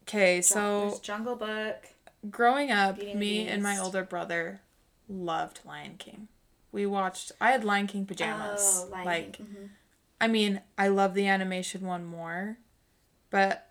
Okay, 0.03 0.41
so 0.43 0.89
There's 0.91 1.01
Jungle 1.01 1.35
Book. 1.37 1.89
Growing 2.31 2.71
up, 2.71 2.99
me 2.99 3.47
and 3.47 3.63
my 3.63 3.79
older 3.79 4.03
brother 4.05 4.61
loved 5.09 5.61
Lion 5.65 5.97
King. 5.99 6.29
We 6.73 6.85
watched. 6.87 7.33
I 7.41 7.53
had 7.53 7.65
Lion 7.65 7.87
King 7.87 8.05
pajamas. 8.07 8.85
Oh, 8.87 8.91
Lion 8.93 9.07
like, 9.07 9.33
King. 9.35 9.47
Mhm. 9.47 9.69
I 10.21 10.27
mean, 10.29 10.61
I 10.77 10.89
love 10.89 11.15
the 11.15 11.27
animation 11.29 11.87
one 11.87 12.05
more, 12.05 12.59
but 13.31 13.71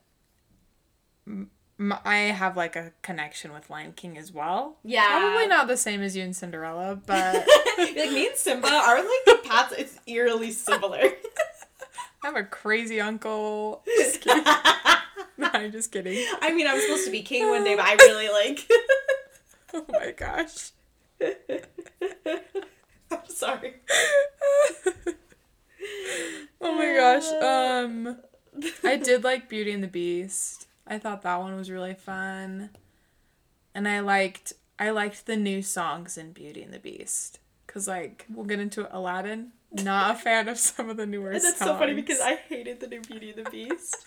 m- 1.28 1.52
m- 1.80 2.00
I 2.06 2.16
have 2.18 2.56
like 2.58 2.76
a 2.76 2.94
connection 3.02 3.54
with 3.54 3.70
Lion 3.70 3.94
King 3.94 4.18
as 4.18 4.32
well. 4.32 4.78
Yeah. 4.84 5.06
Probably 5.08 5.48
not 5.48 5.68
the 5.68 5.78
same 5.78 6.02
as 6.02 6.16
you 6.16 6.24
and 6.24 6.36
Cinderella, 6.36 6.96
but 7.06 7.46
like 7.78 7.96
me 7.96 8.28
and 8.28 8.36
Simba 8.38 8.68
are 8.68 8.98
like 8.98 9.26
the 9.26 9.40
paths. 9.44 9.74
It's 9.78 10.00
eerily 10.08 10.52
similar. 10.52 11.00
I 12.24 12.28
have 12.28 12.36
a 12.36 12.44
crazy 12.44 13.00
uncle. 13.00 13.84
No, 15.40 15.50
I'm 15.54 15.72
just 15.72 15.92
kidding. 15.92 16.26
I 16.42 16.52
mean, 16.54 16.66
I'm 16.68 16.80
supposed 16.82 17.06
to 17.06 17.12
be 17.12 17.22
king 17.22 17.48
one 17.50 17.64
day, 17.64 17.76
but 17.76 17.86
I 17.86 17.94
really 17.96 18.30
like. 18.46 18.68
Oh 19.74 19.86
my 19.90 20.12
gosh. 20.12 20.72
I'm 23.12 23.20
sorry. 23.28 23.76
oh 26.62 26.76
my 26.76 26.94
gosh. 26.96 27.28
Um 27.44 28.18
I 28.84 28.98
did 28.98 29.24
like 29.24 29.50
Beauty 29.50 29.72
and 29.72 29.84
the 29.84 29.88
Beast. 29.88 30.68
I 30.88 30.98
thought 30.98 31.22
that 31.22 31.40
one 31.40 31.56
was 31.56 31.70
really 31.70 31.94
fun. 31.94 32.72
And 33.76 33.88
I 33.88 34.00
liked 34.00 34.54
I 34.80 34.90
liked 34.92 35.26
the 35.26 35.36
new 35.38 35.62
songs 35.62 36.18
in 36.18 36.32
Beauty 36.32 36.64
and 36.64 36.74
the 36.74 36.80
Beast. 36.80 37.40
Cause 37.68 37.88
like 37.88 38.26
we'll 38.34 38.46
get 38.46 38.60
into 38.60 38.88
Aladdin. 38.96 39.52
Not 39.72 40.16
a 40.16 40.18
fan 40.18 40.48
of 40.48 40.58
some 40.58 40.90
of 40.90 40.98
the 40.98 41.06
newer 41.06 41.32
And 41.32 41.42
songs. 41.42 41.56
that's 41.60 41.66
so 41.72 41.78
funny 41.78 41.94
because 41.94 42.22
I 42.22 42.36
hated 42.36 42.80
the 42.80 42.88
new 42.88 43.02
Beauty 43.02 43.34
and 43.36 43.46
the 43.46 43.50
Beast. 43.52 43.98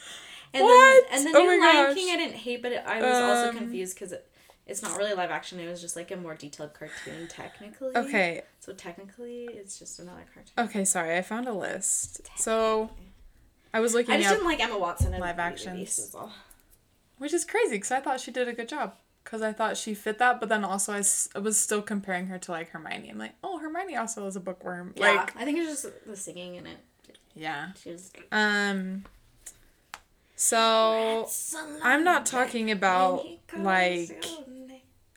And 0.53 0.65
What? 0.65 1.05
then 1.11 1.19
and 1.19 1.27
then 1.27 1.33
the 1.33 1.39
Oh 1.39 1.43
new 1.43 1.61
Lion 1.61 1.87
gosh. 1.87 1.95
King 1.95 2.11
I 2.13 2.17
didn't 2.17 2.37
hate, 2.37 2.63
but 2.63 2.73
it, 2.73 2.83
I 2.87 3.01
was 3.01 3.15
also 3.17 3.49
Um, 3.51 3.57
confused 3.57 3.95
because 3.95 4.13
it, 4.13 4.31
it's 4.67 4.83
not 4.83 4.97
really 4.99 5.15
live 5.15 5.31
action. 5.31 5.61
It 5.61 5.69
was 5.69 5.81
just 5.81 5.97
like 5.97 6.11
a 6.11 6.17
more 6.17 6.35
detailed 6.35 6.75
cartoon 6.75 7.29
technically. 7.29 7.97
Okay. 7.97 8.43
So 8.61 8.73
technically, 8.73 9.45
it's 9.53 9.79
just 9.79 9.99
another 10.01 10.25
cartoon. 10.35 10.53
Okay, 10.71 10.85
sorry, 10.85 11.17
I 11.17 11.23
found 11.23 11.47
a 11.49 11.53
list. 11.53 12.23
So 12.37 12.91
I 13.73 13.81
was 13.81 13.95
looking 13.95 14.15
I 14.15 14.19
just 14.19 14.31
didn't 14.31 14.45
like 14.47 14.61
Emma 14.61 14.79
Watson 14.79 15.15
in 15.15 15.21
live 15.21 15.37
Beauty 15.37 15.49
and 15.49 15.57
the 15.57 15.61
actions. 15.63 15.79
Beast 15.79 15.99
is 16.01 16.15
all. 16.15 16.33
which 17.19 17.33
is 17.33 17.45
crazy 17.45 17.77
because 17.77 17.91
I 17.93 18.01
thought 18.01 18.21
she 18.21 18.31
did 18.31 18.49
a 18.49 18.53
good 18.53 18.69
job. 18.69 18.95
Because 19.23 19.43
I 19.43 19.53
thought 19.53 19.77
she 19.77 19.93
fit 19.95 20.19
that, 20.19 20.41
but 20.41 20.49
then 20.49 20.65
also 20.65 20.95
I, 20.95 21.01
s- 21.01 21.29
I 21.37 21.41
was 21.41 21.57
still 21.61 21.83
comparing 21.83 22.27
her 22.29 22.39
to 22.39 22.51
like 22.51 22.71
Hermione. 22.71 23.11
I'm 23.11 23.19
like, 23.19 23.35
oh, 23.45 23.59
Hermione 23.59 23.95
also 23.97 24.27
is 24.27 24.35
a 24.35 24.41
bookworm. 24.41 24.95
Yeah, 24.97 25.13
Like, 25.13 25.37
I 25.37 25.45
think 25.45 25.59
it's 25.59 25.83
just 25.83 26.07
the 26.07 26.17
singing 26.17 26.55
in 26.57 26.67
it. 26.67 26.79
yeah. 27.35 27.73
She 27.81 27.91
was. 27.91 28.11
Um. 28.33 29.05
So 30.43 31.29
I'm 31.83 32.03
not 32.03 32.25
talking 32.25 32.71
about 32.71 33.27
like 33.55 34.25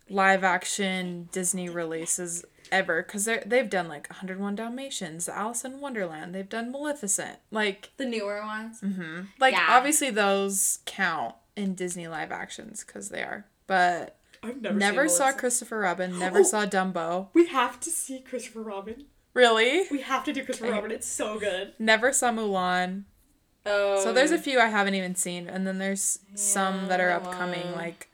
live 0.10 0.44
action 0.44 1.30
Disney 1.32 1.70
releases 1.70 2.44
ever 2.74 3.02
because 3.04 3.24
they 3.24 3.42
they've 3.46 3.70
done 3.70 3.88
like 3.88 4.10
101 4.10 4.56
Dalmatians, 4.56 5.30
Alice 5.30 5.64
in 5.64 5.80
Wonderland. 5.80 6.36
They've 6.36 6.50
done 6.50 6.74
Maleficent. 6.74 7.38
Like, 7.52 7.92
the 7.96 8.06
newer 8.06 8.42
ones. 8.42 8.82
mhm. 8.82 9.28
like 9.40 9.54
Yeah. 9.54 9.68
obviously 9.70 10.10
those 10.10 10.80
count 10.86 11.36
in 11.56 11.74
Disney 11.74 12.10
live 12.10 12.34
actions 12.34 12.84
because 12.84 13.08
they 13.08 13.22
are. 13.22 13.46
But 13.66 14.18
I've 14.44 14.62
never, 14.62 14.76
never 14.78 15.08
saw 15.08 15.32
Christopher 15.32 15.80
Robin. 15.80 16.20
Never 16.20 16.40
Oh. 16.40 16.44
saw 16.44 16.66
Dumbo. 16.66 17.30
We 17.34 17.46
have 17.48 17.80
to 17.80 17.90
see 17.90 18.20
Christopher 18.20 18.62
Robin. 18.62 19.06
Really? 19.34 19.88
We 19.90 20.02
have 20.02 20.26
to 20.26 20.34
do 20.34 20.44
Christopher 20.44 20.68
Okay. 20.68 20.76
Robin. 20.82 20.92
It's 20.92 21.08
so 21.08 21.40
good. 21.40 21.76
Never 21.80 22.12
saw 22.12 22.30
Mulan. 22.32 23.04
Oh. 23.66 24.02
So 24.04 24.12
there's 24.14 24.32
a 24.32 24.38
few 24.38 24.60
I 24.60 24.68
haven't 24.68 24.96
even 24.96 25.16
seen, 25.16 25.48
and 25.48 25.66
then 25.66 25.78
there's 25.78 26.20
some 26.36 26.88
that 26.88 27.00
are 27.00 27.12
upcoming. 27.12 27.72
Like 27.76 28.10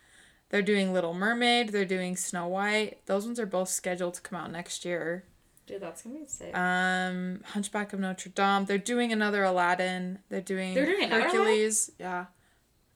they're 0.50 0.62
doing 0.62 0.94
Little 0.94 1.14
Mermaid, 1.14 1.70
they're 1.70 1.86
doing 1.86 2.16
Snow 2.16 2.48
White. 2.48 3.06
Those 3.08 3.26
ones 3.26 3.40
are 3.40 3.46
both 3.46 3.70
scheduled 3.70 4.14
to 4.16 4.22
come 4.22 4.40
out 4.40 4.52
next 4.52 4.86
year. 4.86 5.24
Dude, 5.66 5.82
that's 5.82 6.02
gonna 6.02 6.20
be 6.20 6.26
sick. 6.28 6.56
Um, 6.56 7.42
Hunchback 7.46 7.94
of 7.94 8.00
Notre 8.00 8.30
Dame. 8.30 8.66
They're 8.66 8.78
doing 8.78 9.12
another 9.12 9.44
Aladdin. 9.44 10.20
They're 10.30 10.42
doing, 10.42 10.74
They're 10.74 10.86
doing 10.86 11.10
Hercules. 11.10 11.92
Yeah, 12.00 12.26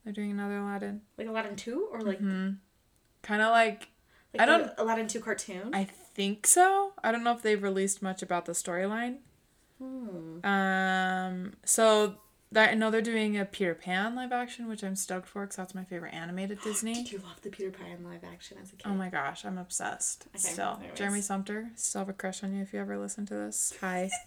they're 0.03 0.13
doing 0.13 0.31
another 0.31 0.57
Aladdin. 0.57 1.01
like 1.17 1.27
Aladdin 1.27 1.55
two 1.55 1.87
or 1.91 2.01
like, 2.01 2.19
hmm 2.19 2.49
Kind 3.21 3.41
of 3.41 3.51
like 3.51 3.89
like 4.33 4.41
I 4.41 4.45
don't- 4.45 4.71
Aladdin 4.77 5.07
two 5.07 5.19
cartoon. 5.21 5.69
I 5.73 5.83
think 5.85 6.45
so. 6.47 6.93
I 7.03 7.11
don't 7.11 7.23
know 7.23 7.31
if 7.33 7.41
they've 7.41 7.61
released 7.61 8.01
much 8.01 8.21
about 8.21 8.45
the 8.45 8.51
storyline. 8.53 9.17
Hmm. 9.79 10.43
Um, 10.45 11.53
so 11.65 12.15
that 12.53 12.69
I 12.71 12.73
know 12.75 12.89
they're 12.91 13.01
doing 13.01 13.37
a 13.37 13.45
Peter 13.45 13.73
Pan 13.75 14.15
live 14.15 14.31
action, 14.31 14.67
which 14.67 14.83
I'm 14.83 14.95
stoked 14.95 15.27
for 15.27 15.41
because 15.41 15.55
that's 15.57 15.75
my 15.75 15.83
favorite 15.83 16.13
animated 16.13 16.59
Disney. 16.63 16.93
Did 16.93 17.11
you 17.11 17.17
love 17.19 17.41
the 17.41 17.49
Peter 17.49 17.71
Pan 17.71 18.03
live 18.05 18.23
action 18.23 18.57
as 18.61 18.69
a 18.71 18.75
kid? 18.75 18.85
Oh 18.85 18.93
my 18.93 19.09
gosh, 19.09 19.43
I'm 19.45 19.57
obsessed. 19.57 20.25
Okay, 20.29 20.37
Still, 20.37 20.75
anyways. 20.79 20.97
Jeremy 20.97 21.21
Sumpter, 21.21 21.69
still 21.75 21.99
have 22.01 22.09
a 22.09 22.13
crush 22.13 22.43
on 22.43 22.55
you 22.55 22.61
if 22.61 22.71
you 22.73 22.79
ever 22.79 22.97
listen 22.97 23.25
to 23.27 23.33
this. 23.33 23.73
Hi. 23.81 24.09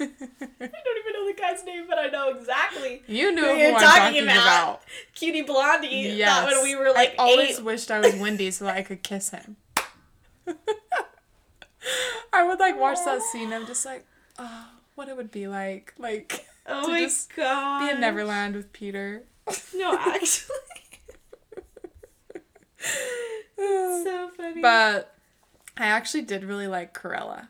I 0.00 0.08
don't 0.08 0.98
even 0.98 1.12
know 1.12 1.26
the 1.26 1.34
guy's 1.38 1.62
name, 1.64 1.84
but 1.88 1.98
I 1.98 2.06
know 2.08 2.30
exactly. 2.30 3.02
you 3.06 3.32
knew 3.34 3.42
Who 3.42 3.54
you're 3.54 3.74
I'm 3.74 3.80
talking 3.80 4.00
talking 4.02 4.22
about. 4.24 4.36
about. 4.68 4.82
Cutie 5.14 5.42
Blondie. 5.42 5.88
Yes. 6.16 6.46
That 6.46 6.46
when 6.46 6.62
we 6.64 6.74
were 6.74 6.90
like 6.90 7.10
I 7.18 7.22
always 7.22 7.58
eight. 7.58 7.64
wished 7.64 7.90
I 7.90 8.00
was 8.00 8.14
Wendy 8.16 8.50
so 8.50 8.64
that 8.64 8.76
I 8.76 8.82
could 8.82 9.02
kiss 9.02 9.28
him. 9.30 9.56
I 12.32 12.44
would 12.46 12.58
like 12.58 12.80
watch 12.80 12.98
that 13.04 13.20
scene. 13.22 13.52
I'm 13.52 13.66
just 13.66 13.84
like, 13.84 14.06
oh, 14.38 14.68
what 14.94 15.08
it 15.08 15.16
would 15.16 15.30
be 15.30 15.48
like, 15.48 15.94
like 15.98 16.46
Oh 16.66 16.86
to 16.86 16.92
my 16.92 17.00
just 17.00 17.34
god. 17.34 17.80
be 17.86 17.90
in 17.94 18.00
Neverland 18.00 18.54
with 18.54 18.72
Peter. 18.72 19.24
No, 19.74 19.96
actually. 19.98 20.56
so 23.56 24.30
funny. 24.36 24.60
But 24.60 25.14
I 25.76 25.86
actually 25.86 26.22
did 26.22 26.44
really 26.44 26.66
like 26.66 26.94
Cruella. 26.98 27.48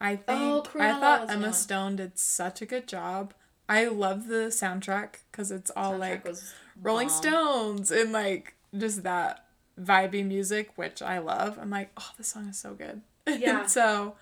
I 0.00 0.20
oh, 0.28 0.62
think 0.62 0.76
Oh, 0.76 0.80
I 0.80 0.92
thought 1.00 1.30
Emma 1.30 1.42
one. 1.46 1.52
Stone 1.52 1.96
did 1.96 2.18
such 2.18 2.60
a 2.60 2.66
good 2.66 2.86
job. 2.86 3.32
I 3.68 3.86
love 3.86 4.28
the 4.28 4.46
soundtrack 4.46 5.16
because 5.30 5.50
it's 5.50 5.70
all 5.74 5.92
Soundtrack 5.94 6.00
like 6.26 6.36
Rolling 6.82 7.08
bomb. 7.08 7.16
Stones 7.16 7.90
and 7.90 8.12
like 8.12 8.54
just 8.76 9.02
that 9.04 9.46
vibey 9.80 10.26
music, 10.26 10.70
which 10.76 11.00
I 11.00 11.18
love. 11.18 11.58
I'm 11.60 11.70
like, 11.70 11.90
oh, 11.96 12.10
this 12.18 12.28
song 12.28 12.48
is 12.48 12.58
so 12.58 12.74
good. 12.74 13.00
Yeah. 13.26 13.64
so 13.66 14.16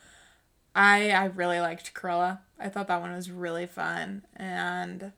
I 0.74 1.10
I 1.10 1.24
really 1.26 1.60
liked 1.60 1.94
Cruella. 1.94 2.40
I 2.58 2.68
thought 2.68 2.88
that 2.88 3.00
one 3.00 3.12
was 3.14 3.30
really 3.30 3.66
fun 3.66 4.24
and. 4.36 5.12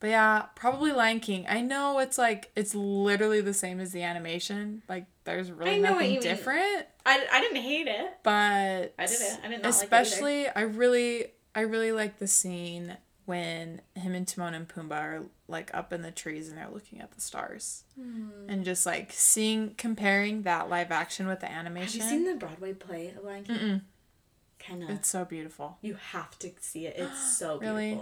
But 0.00 0.10
yeah, 0.10 0.42
probably 0.54 0.92
Lion 0.92 1.18
King. 1.18 1.44
I 1.48 1.60
know 1.60 1.98
it's 1.98 2.18
like 2.18 2.52
it's 2.54 2.72
literally 2.72 3.40
the 3.40 3.52
same 3.52 3.80
as 3.80 3.90
the 3.90 4.04
animation. 4.04 4.82
Like 4.88 5.06
there's 5.24 5.50
really 5.50 5.72
I 5.72 5.78
know 5.78 5.90
what 5.90 6.02
nothing 6.02 6.06
you 6.12 6.20
mean. 6.20 6.22
different 6.22 6.86
I, 7.04 7.26
I 7.32 7.40
didn't 7.40 7.56
hate 7.62 7.88
it. 7.88 8.10
but 8.22 8.94
I 8.96 9.06
didn't. 9.06 9.40
I 9.44 9.48
did 9.48 9.62
not 9.62 9.64
like 9.64 9.64
it 9.64 9.66
especially 9.66 10.48
I 10.50 10.60
really 10.60 11.32
I 11.52 11.62
really 11.62 11.90
like 11.90 12.20
the 12.20 12.28
scene 12.28 12.96
when 13.24 13.80
him 13.96 14.14
and 14.14 14.26
Timon 14.28 14.54
and 14.54 14.68
Pumbaa 14.68 14.92
are 15.02 15.22
like 15.48 15.74
up 15.74 15.92
in 15.92 16.02
the 16.02 16.12
trees 16.12 16.48
and 16.48 16.56
they're 16.58 16.68
looking 16.72 17.00
at 17.00 17.10
the 17.10 17.20
stars 17.20 17.82
Hmm. 18.00 18.28
and 18.48 18.64
just 18.64 18.86
like 18.86 19.10
seeing 19.12 19.74
comparing 19.76 20.42
that 20.42 20.70
live 20.70 20.92
action 20.92 21.26
with 21.26 21.40
the 21.40 21.50
animation. 21.50 22.02
Have 22.02 22.12
you 22.12 22.18
seen 22.18 22.32
the 22.32 22.38
Broadway 22.38 22.72
play 22.72 23.08
of 23.18 23.24
Lion 23.24 23.42
King? 23.42 23.56
Mm-mm. 23.56 23.80
Of. 24.70 24.90
It's 24.90 25.08
so 25.08 25.24
beautiful. 25.24 25.78
You 25.82 25.94
have 26.12 26.38
to 26.40 26.50
see 26.60 26.86
it. 26.86 26.94
It's 26.98 27.36
so 27.38 27.58
beautiful. 27.58 27.76
Really? 27.76 28.00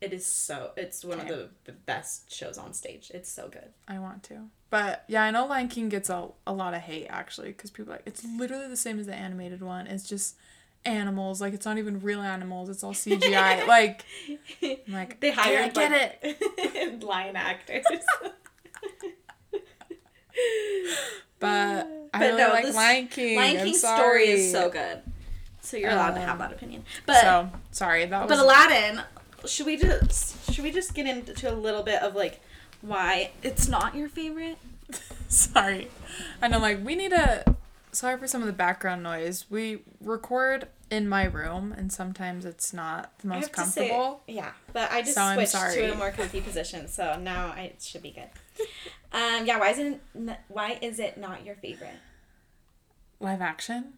It 0.00 0.12
is 0.14 0.24
so. 0.26 0.70
It's 0.76 1.04
one 1.04 1.20
Okay. 1.20 1.28
of 1.30 1.36
the, 1.36 1.48
the 1.64 1.72
best 1.72 2.34
shows 2.34 2.56
on 2.56 2.72
stage. 2.72 3.10
It's 3.12 3.30
so 3.30 3.48
good. 3.48 3.68
I 3.86 3.98
want 3.98 4.22
to. 4.24 4.48
But 4.70 5.04
yeah, 5.08 5.24
I 5.24 5.30
know 5.30 5.46
Lion 5.46 5.68
King 5.68 5.88
gets 5.88 6.08
a, 6.08 6.28
a 6.46 6.52
lot 6.52 6.74
of 6.74 6.80
hate 6.80 7.06
actually 7.08 7.48
because 7.48 7.70
people 7.70 7.92
are 7.92 7.96
like 7.96 8.06
it's 8.06 8.24
literally 8.24 8.68
the 8.68 8.76
same 8.76 8.98
as 8.98 9.06
the 9.06 9.14
animated 9.14 9.60
one. 9.62 9.86
It's 9.86 10.08
just 10.08 10.36
animals. 10.86 11.40
Like 11.40 11.52
it's 11.52 11.66
not 11.66 11.76
even 11.76 12.00
real 12.00 12.22
animals. 12.22 12.68
It's 12.70 12.82
all 12.82 12.94
CGI. 12.94 13.66
like 13.68 14.04
I'm 14.62 14.76
like 14.92 15.20
They 15.20 15.32
hired. 15.32 15.64
I 15.64 15.68
get 15.68 15.92
it. 16.22 16.38
it. 16.56 17.02
lion 17.02 17.36
actors. 17.36 17.84
But 21.38 21.88
I 22.12 22.26
really 22.26 22.36
no, 22.42 22.48
like 22.50 22.74
Lion 22.74 23.08
King. 23.08 23.36
Lion 23.36 23.56
I'm 23.58 23.64
King's 23.64 23.80
story 23.80 24.28
is 24.28 24.52
so 24.52 24.68
good. 24.70 25.00
So 25.62 25.76
you're 25.76 25.90
allowed 25.90 26.14
to 26.14 26.20
have 26.20 26.30
Um, 26.30 26.38
that 26.38 26.52
opinion. 26.52 26.84
But 27.06 27.20
so 27.20 27.50
sorry 27.70 28.06
that 28.06 28.20
but 28.28 28.30
was 28.30 28.40
Aladdin, 28.40 29.02
should 29.46 29.66
we 29.66 29.76
just 29.76 30.52
should 30.52 30.64
we 30.64 30.70
just 30.70 30.94
get 30.94 31.06
into 31.06 31.50
a 31.50 31.54
little 31.54 31.82
bit 31.82 32.02
of 32.02 32.14
like 32.14 32.40
why 32.80 33.30
it's 33.42 33.68
not 33.68 33.94
your 33.94 34.08
favorite? 34.08 34.58
sorry. 35.28 35.88
And 36.42 36.54
I'm 36.54 36.62
like 36.62 36.84
we 36.84 36.94
need 36.96 37.12
a 37.12 37.44
sorry 37.92 38.18
for 38.18 38.26
some 38.26 38.40
of 38.40 38.46
the 38.46 38.52
background 38.52 39.02
noise. 39.02 39.44
We 39.50 39.82
record 40.00 40.68
in 40.90 41.08
my 41.08 41.24
room 41.24 41.72
and 41.76 41.92
sometimes 41.92 42.44
it's 42.44 42.72
not 42.72 43.12
the 43.20 43.28
I 43.32 43.36
most 43.36 43.52
to 43.54 43.64
say- 43.64 43.88
comfortable. 43.90 44.22
yeah, 44.26 44.50
but 44.72 44.90
I 44.90 45.02
just 45.02 45.14
So 45.14 45.34
switched 45.34 45.52
to 45.74 45.92
a 45.92 45.94
more 45.94 46.10
comfy 46.10 46.40
position, 46.40 46.88
so 46.88 47.16
now 47.20 47.52
I, 47.56 47.60
it 47.74 47.82
should 47.82 48.02
be 48.02 48.10
good. 48.10 48.28
Um, 49.12 49.46
yeah, 49.46 49.58
why 49.58 49.70
is 49.70 49.78
it 49.78 50.00
n- 50.16 50.36
why 50.48 50.78
is 50.82 50.98
it 50.98 51.16
not 51.18 51.44
your 51.44 51.54
favorite? 51.56 51.94
Live 53.20 53.40
action. 53.40 53.92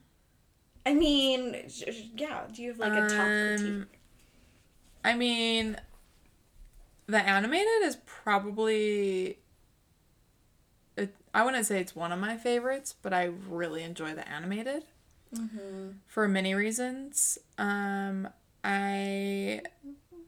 I 0.85 0.95
mean, 0.95 1.57
yeah. 2.15 2.43
Do 2.53 2.63
you 2.63 2.69
have 2.71 2.79
like 2.79 2.93
a 2.93 3.09
top 3.09 3.21
Um, 3.21 3.57
critique? 3.59 4.01
I 5.05 5.15
mean, 5.15 5.77
the 7.07 7.19
animated 7.19 7.83
is 7.85 7.97
probably. 8.07 9.39
It, 10.97 11.15
I 11.33 11.45
wouldn't 11.45 11.67
say 11.67 11.81
it's 11.81 11.97
one 11.97 12.13
of 12.13 12.19
my 12.19 12.37
favorites, 12.37 12.95
but 13.01 13.13
I 13.13 13.31
really 13.49 13.83
enjoy 13.83 14.15
the 14.15 14.29
animated 14.29 14.85
for 16.07 16.29
many 16.29 16.55
reasons. 16.55 17.39
Um, 17.57 18.29
I 18.63 19.63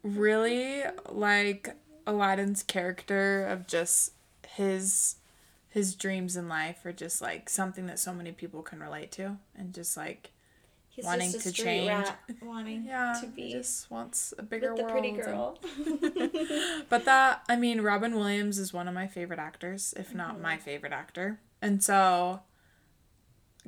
really 0.03 0.83
like 1.11 1.77
Aladdin's 2.07 2.63
character 2.63 3.45
of 3.47 3.67
just 3.67 4.13
his 4.49 5.17
his 5.69 5.95
dreams 5.95 6.37
in 6.37 6.49
life 6.49 6.85
are 6.87 6.93
just 6.93 7.21
like 7.21 7.49
something 7.51 7.87
that 7.87 7.99
so 7.99 8.15
many 8.15 8.31
people 8.33 8.63
can 8.63 8.81
relate 8.81 9.11
to 9.13 9.37
and 9.57 9.75
just 9.75 9.97
like 9.97 10.31
He's 10.95 11.05
wanting 11.05 11.33
just 11.33 11.47
a 11.47 11.49
to 11.51 11.55
street 11.55 11.65
change. 11.65 11.89
rat 11.89 12.19
wanting 12.43 12.85
yeah 12.85 13.15
to 13.21 13.27
he 13.27 13.33
be 13.33 13.53
just 13.53 13.91
wants 13.91 14.33
a 14.39 14.45
bigger 14.45 14.75
with 14.75 14.77
the 14.77 14.83
world 14.85 14.93
pretty 14.93 15.09
and- 15.09 15.25
girl. 15.25 15.59
but 16.89 17.05
that 17.05 17.43
i 17.49 17.57
mean 17.57 17.81
robin 17.81 18.15
williams 18.15 18.59
is 18.59 18.73
one 18.73 18.87
of 18.87 18.95
my 18.95 19.09
favorite 19.09 19.41
actors 19.41 19.93
if 19.97 20.15
not 20.15 20.35
mm-hmm. 20.35 20.43
my 20.43 20.57
favorite 20.57 20.93
actor 20.93 21.41
and 21.61 21.83
so 21.83 22.43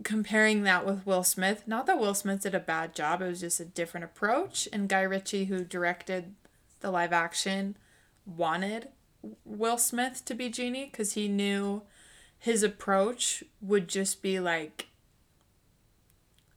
comparing 0.04 0.62
that 0.62 0.86
with 0.86 1.04
will 1.04 1.24
smith 1.24 1.64
not 1.66 1.86
that 1.86 1.98
will 1.98 2.14
smith 2.14 2.42
did 2.42 2.54
a 2.54 2.60
bad 2.60 2.94
job 2.94 3.20
it 3.20 3.26
was 3.26 3.40
just 3.40 3.58
a 3.58 3.64
different 3.64 4.04
approach 4.04 4.68
and 4.72 4.88
guy 4.88 5.02
ritchie 5.02 5.46
who 5.46 5.64
directed 5.64 6.36
the 6.78 6.92
live 6.92 7.12
action 7.12 7.76
wanted 8.24 8.88
will 9.44 9.78
smith 9.78 10.24
to 10.24 10.32
be 10.32 10.48
genie 10.48 10.84
because 10.84 11.14
he 11.14 11.26
knew 11.26 11.82
his 12.38 12.62
approach 12.62 13.42
would 13.60 13.88
just 13.88 14.22
be 14.22 14.38
like 14.38 14.86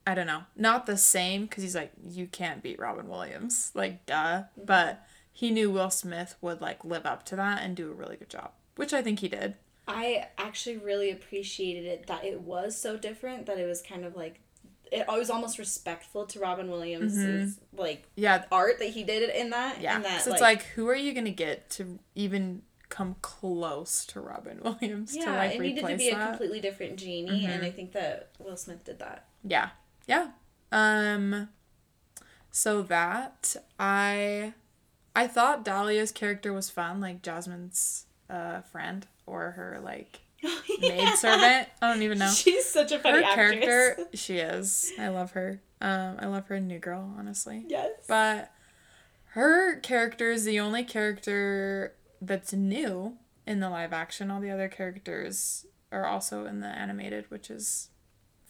I 0.10 0.16
don't 0.16 0.26
know, 0.26 0.42
not 0.56 0.88
the 0.88 0.98
same 0.98 1.44
because 1.44 1.62
he's 1.62 1.76
like 1.76 1.92
you 2.10 2.26
can't 2.26 2.64
beat 2.64 2.80
Robin 2.80 3.08
Williams, 3.08 3.72
like 3.76 4.08
duh. 4.08 4.44
But 4.58 5.06
he 5.32 5.52
knew 5.52 5.70
Will 5.70 5.92
Smith 5.92 6.36
would 6.42 6.62
like 6.62 6.84
live 6.84 7.06
up 7.06 7.24
to 7.28 7.36
that 7.36 7.62
and 7.62 7.76
do 7.76 7.92
a 7.92 7.94
really 7.94 8.16
good 8.16 8.30
job, 8.30 8.54
which 8.76 8.92
I 8.92 9.04
think 9.04 9.20
he 9.20 9.28
did. 9.28 9.54
I 9.88 10.30
actually 10.40 10.78
really 10.78 11.12
appreciated 11.12 11.86
it 11.86 12.08
that 12.08 12.26
it 12.26 12.42
was 12.42 12.76
so 12.76 12.98
different 12.98 13.46
that 13.46 13.60
it 13.60 13.68
was 13.68 13.84
kind 13.84 14.04
of 14.04 14.16
like 14.16 14.40
it 14.92 15.06
was 15.08 15.30
almost 15.30 15.60
respectful 15.60 16.26
to 16.26 16.40
Robin 16.40 16.72
Williams' 16.72 17.60
like 17.78 18.08
Yeah, 18.16 18.46
art 18.52 18.80
that 18.80 18.90
he 18.90 19.04
did 19.04 19.30
in 19.30 19.52
that. 19.52 19.76
Mm-hmm. 19.76 19.84
yeah. 19.84 20.00
that 20.00 20.24
so 20.24 20.32
it's 20.32 20.42
like, 20.42 20.64
who 20.64 20.88
are 20.90 20.96
you 20.96 21.14
gonna 21.14 21.30
get 21.30 21.70
to 21.72 22.00
even 22.16 22.64
come 22.90 23.16
close 23.22 24.06
to 24.08 24.20
Robin 24.20 24.60
Williams 24.64 25.16
yeah, 25.16 25.26
to 25.26 25.32
like 25.34 25.52
it 25.52 25.62
needed 25.62 25.86
to 25.86 25.96
be 25.98 26.10
a 26.10 26.16
that? 26.16 26.20
Mm-hmm. 26.20 26.30
completely 26.32 26.62
different 26.62 26.98
genie, 26.98 27.46
and 27.46 27.64
I 27.64 27.70
think 27.70 27.92
that 27.92 28.32
Will 28.40 28.58
Smith 28.58 28.84
did 28.84 28.98
that. 28.98 29.28
Yeah. 29.44 29.70
Yeah. 30.10 30.28
Um 30.72 31.50
so 32.52 32.82
that 32.84 33.56
I 33.80 34.54
I 35.16 35.28
thought 35.28 35.64
Dalia's 35.66 36.12
character 36.12 36.52
was 36.54 36.70
fun, 36.70 37.00
like 37.00 37.22
Jasmine's 37.22 38.06
uh 38.30 38.62
friend 38.62 39.08
or 39.26 39.52
her 39.52 39.80
like 39.84 40.20
maid 40.82 41.10
servant. 41.18 41.68
I 41.82 41.94
don't 41.94 42.02
even 42.02 42.18
know. 42.20 42.30
She's 42.32 42.66
such 42.66 42.92
a 42.92 42.98
Her 42.98 43.04
funny 43.04 43.24
actress. 43.24 43.66
character, 43.66 44.04
she 44.14 44.38
is. 44.38 44.92
I 45.00 45.10
love 45.10 45.32
her. 45.32 45.62
Um 45.82 46.18
I 46.20 46.26
love 46.28 46.48
her 46.48 46.56
in 46.56 46.68
New 46.68 46.80
Girl, 46.80 47.14
honestly. 47.18 47.66
Yes. 47.68 47.92
But 48.08 48.52
her 49.34 49.80
character 49.80 50.32
is 50.32 50.44
the 50.46 50.60
only 50.60 50.84
character 50.84 51.94
that's 52.22 52.52
new 52.52 53.18
in 53.46 53.60
the 53.60 53.70
live 53.70 53.94
action. 53.94 54.32
All 54.32 54.42
the 54.42 54.50
other 54.52 54.68
characters 54.68 55.66
are 55.92 56.06
also 56.06 56.46
in 56.46 56.60
the 56.62 56.68
animated, 56.68 57.26
which 57.30 57.50
is 57.50 57.90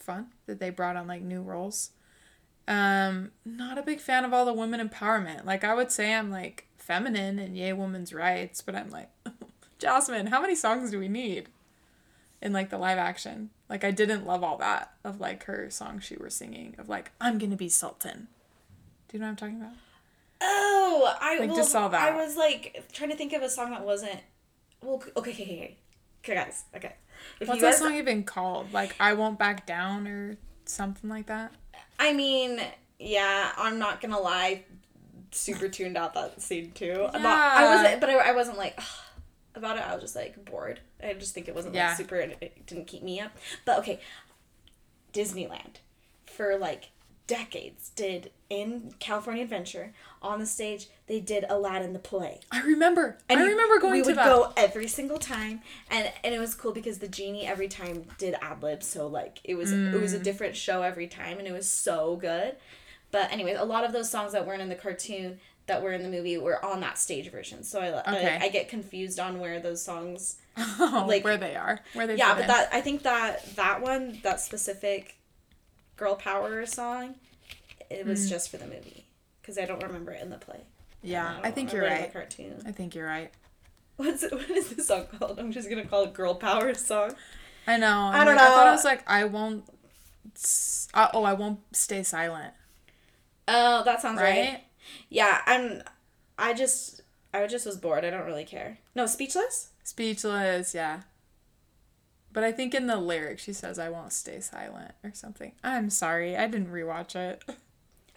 fun 0.09 0.27
that 0.47 0.59
they 0.59 0.69
brought 0.69 0.95
on 0.95 1.07
like 1.07 1.21
new 1.21 1.41
roles. 1.41 1.91
Um, 2.67 3.31
not 3.45 3.77
a 3.77 3.83
big 3.83 3.99
fan 3.99 4.25
of 4.25 4.33
all 4.33 4.45
the 4.45 4.53
women 4.53 4.87
empowerment. 4.87 5.45
Like 5.45 5.63
I 5.63 5.73
would 5.73 5.91
say 5.91 6.13
I'm 6.13 6.31
like 6.31 6.67
feminine 6.77 7.37
and 7.37 7.55
yay 7.55 7.73
women's 7.73 8.13
rights, 8.13 8.61
but 8.61 8.75
I'm 8.75 8.89
like 8.89 9.09
Jasmine, 9.79 10.27
how 10.27 10.41
many 10.41 10.55
songs 10.55 10.91
do 10.91 10.99
we 10.99 11.07
need 11.07 11.49
in 12.41 12.53
like 12.53 12.69
the 12.69 12.77
live 12.77 12.97
action? 12.97 13.51
Like 13.69 13.83
I 13.83 13.91
didn't 13.91 14.25
love 14.25 14.43
all 14.43 14.57
that 14.57 14.93
of 15.03 15.19
like 15.19 15.43
her 15.45 15.69
song 15.69 15.99
she 15.99 16.15
was 16.15 16.35
singing 16.35 16.75
of 16.79 16.89
like 16.89 17.11
I'm 17.21 17.37
gonna 17.37 17.55
be 17.55 17.69
sultan. 17.69 18.27
Do 19.07 19.17
you 19.17 19.19
know 19.19 19.27
what 19.27 19.31
I'm 19.31 19.35
talking 19.35 19.61
about? 19.61 19.73
Oh, 20.41 21.15
I 21.19 21.37
Like, 21.39 21.49
well, 21.49 21.57
just 21.57 21.71
saw 21.71 21.87
that. 21.87 22.13
I 22.13 22.15
was 22.15 22.35
like 22.37 22.85
trying 22.93 23.09
to 23.09 23.15
think 23.15 23.33
of 23.33 23.41
a 23.41 23.49
song 23.49 23.71
that 23.71 23.83
wasn't. 23.83 24.19
Well, 24.81 24.95
okay, 24.95 25.11
okay, 25.17 25.31
okay, 25.31 25.43
okay, 25.43 25.77
okay 26.23 26.35
guys. 26.35 26.63
Okay. 26.75 26.95
If 27.39 27.47
What's 27.47 27.57
you 27.61 27.67
that 27.67 27.71
guys, 27.73 27.79
song 27.79 27.95
even 27.95 28.23
called? 28.23 28.73
Like 28.73 28.95
I 28.99 29.13
won't 29.13 29.37
back 29.39 29.65
down 29.65 30.07
or 30.07 30.37
something 30.65 31.09
like 31.09 31.27
that. 31.27 31.51
I 31.99 32.13
mean, 32.13 32.59
yeah, 32.99 33.51
I'm 33.57 33.79
not 33.79 34.01
gonna 34.01 34.19
lie. 34.19 34.63
Super 35.31 35.67
tuned 35.69 35.95
out 35.95 36.13
that 36.15 36.41
scene 36.41 36.71
too. 36.71 37.07
Not, 37.13 37.15
I 37.25 37.75
wasn't, 37.75 38.01
but 38.01 38.09
I, 38.09 38.29
I 38.29 38.31
wasn't 38.31 38.57
like 38.57 38.79
about 39.55 39.77
it. 39.77 39.83
I 39.87 39.93
was 39.93 40.01
just 40.01 40.15
like 40.15 40.43
bored. 40.45 40.79
I 41.03 41.13
just 41.13 41.33
think 41.33 41.47
it 41.47 41.53
wasn't 41.55 41.75
Yeah. 41.75 41.89
like 41.89 41.97
super. 41.97 42.15
It 42.15 42.65
didn't 42.65 42.87
keep 42.87 43.03
me 43.03 43.19
up. 43.19 43.31
But 43.65 43.79
okay, 43.79 43.99
Disneyland 45.13 45.77
for 46.25 46.57
like 46.57 46.89
decades 47.29 47.91
did 47.95 48.31
in 48.49 48.91
California 48.99 49.43
Adventure 49.43 49.93
on 50.21 50.39
the 50.39 50.45
stage. 50.47 50.87
They 51.05 51.19
did 51.19 51.45
Aladdin 51.47 51.93
the 51.93 51.99
play. 51.99 52.39
I 52.51 52.61
remember. 52.63 53.17
And 53.29 53.39
I 53.39 53.43
remember 53.45 53.79
going 53.79 53.93
we 53.93 54.01
to 54.01 54.07
would 54.07 54.17
that. 54.17 54.25
go 54.25 54.51
every 54.57 54.87
single 54.87 55.19
time 55.19 55.61
and 55.91 56.11
and 56.23 56.33
it 56.33 56.39
was 56.39 56.55
cool 56.55 56.71
because 56.73 56.97
the 56.97 57.07
genie 57.07 57.45
every 57.45 57.67
time 57.67 58.05
did 58.17 58.35
ad 58.41 58.63
libs 58.63 58.87
so 58.87 59.05
like 59.07 59.39
it 59.43 59.53
was 59.55 59.71
it 59.71 60.01
was 60.01 60.13
a 60.13 60.19
Mm. 60.19 60.23
different 60.23 60.55
show 60.55 60.81
every 60.81 61.07
time 61.07 61.37
and 61.37 61.47
it 61.47 61.51
was 61.53 61.69
so 61.69 62.15
good 62.15 62.55
but 63.11 63.31
anyways 63.31 63.57
a 63.59 63.63
lot 63.63 63.83
of 63.85 63.93
those 63.93 64.09
songs 64.09 64.31
that 64.33 64.45
weren't 64.47 64.61
in 64.61 64.69
the 64.69 64.75
cartoon 64.75 65.39
that 65.67 65.83
were 65.83 65.91
in 65.93 66.01
the 66.01 66.09
movie 66.09 66.37
were 66.37 66.63
on 66.65 66.79
that 66.81 66.97
stage 66.97 67.31
version 67.31 67.63
so 67.63 67.79
i 67.79 67.87
Okay. 68.15 68.37
I, 68.41 68.45
I 68.45 68.49
get 68.49 68.69
confused 68.69 69.19
on 69.19 69.39
where 69.39 69.59
those 69.59 69.81
songs 69.83 70.37
Oh, 70.57 71.05
like- 71.07 71.23
where 71.23 71.37
they 71.37 71.55
are, 71.55 71.79
where 71.93 72.07
they. 72.07 72.15
yeah 72.17 72.33
but 72.33 72.41
in. 72.41 72.47
that 72.47 72.69
i 72.73 72.81
think 72.81 73.03
that 73.03 73.55
that 73.55 73.81
one 73.81 74.19
that 74.23 74.41
specific 74.41 75.15
girl 75.99 76.15
power 76.15 76.65
song 76.65 77.15
it 77.89 78.05
was 78.05 78.25
Mm. 78.25 78.29
just 78.29 78.49
for 78.49 78.57
the 78.57 78.65
movie 78.65 79.05
because 79.41 79.57
i 79.57 79.65
don't 79.65 79.83
remember 79.83 80.11
it 80.11 80.21
in 80.21 80.29
the 80.29 80.37
play 80.37 80.61
Yeah, 81.01 81.37
I 81.39 81.41
don't 81.43 81.55
think 81.55 81.71
you're 81.73 81.81
remember 81.83 81.95
it 81.95 81.97
in 81.97 82.03
right. 82.03 82.13
the 82.13 82.19
cartoon 82.19 82.63
I 82.67 82.71
think 82.71 82.95
you're 82.95 83.07
right. 83.07 83.31
What's 83.97 84.23
it, 84.23 84.31
what 84.39 84.49
is 84.49 84.69
the 84.69 84.81
song 84.83 85.07
called? 85.17 85.39
I'm 85.39 85.51
just 85.51 85.69
gonna 85.69 85.85
call 85.85 86.03
it 86.05 86.13
"Girl 86.13 86.35
Power" 86.35 86.73
song. 86.73 87.13
I 87.67 87.75
know. 87.77 87.87
I 88.13 88.19
I'm 88.19 88.25
don't 88.27 88.35
like- 88.37 88.45
I 88.45 88.49
thought 88.49 88.67
it 88.67 88.71
was 88.71 88.85
like 88.85 89.03
I 89.09 89.25
won't. 89.25 89.63
Uh, 90.93 91.07
oh, 91.13 91.23
I 91.23 91.33
won't 91.33 91.59
stay 91.75 92.03
silent. 92.03 92.53
Oh, 93.47 93.83
that 93.83 94.01
sounds 94.01 94.21
right. 94.21 94.39
Right? 94.49 94.63
Yeah, 95.09 95.41
I'm. 95.45 95.81
I 96.37 96.53
just, 96.53 97.01
I 97.33 97.45
just 97.47 97.65
was 97.65 97.75
bored. 97.77 98.05
I 98.05 98.09
don't 98.09 98.25
really 98.25 98.45
care. 98.45 98.77
No, 98.95 99.05
speechless. 99.05 99.69
Speechless. 99.83 100.73
Yeah. 100.73 101.01
But 102.31 102.43
I 102.43 102.51
think 102.51 102.75
in 102.75 102.87
the 102.87 102.97
lyric 102.97 103.39
she 103.39 103.53
says 103.53 103.79
I 103.79 103.89
won't 103.89 104.13
stay 104.13 104.39
silent 104.39 104.93
or 105.03 105.11
something. 105.13 105.53
I'm 105.63 105.89
sorry, 105.89 106.37
I 106.37 106.47
didn't 106.47 106.71
rewatch 106.71 107.15
it. 107.15 107.43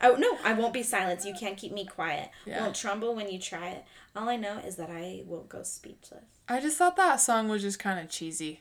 Oh 0.05 0.16
no, 0.16 0.37
I 0.44 0.53
won't 0.53 0.75
be 0.75 0.83
silent. 0.83 1.25
You 1.25 1.33
can't 1.33 1.57
keep 1.57 1.72
me 1.72 1.87
quiet. 1.87 2.31
Yeah. 2.44 2.62
Won't 2.62 2.75
tremble 2.75 3.14
when 3.14 3.31
you 3.31 3.38
try 3.38 3.68
it. 3.68 3.85
All 4.16 4.29
I 4.29 4.37
know 4.37 4.59
is 4.59 4.77
that 4.77 4.90
I 4.90 5.22
won't 5.27 5.48
go 5.48 5.62
speechless. 5.62 6.25
I 6.48 6.61
just 6.61 6.77
thought 6.77 6.96
that 6.96 7.20
song 7.20 7.48
was 7.48 7.62
just 7.62 7.79
kind 7.79 8.01
of 8.01 8.11
cheesy. 8.11 8.61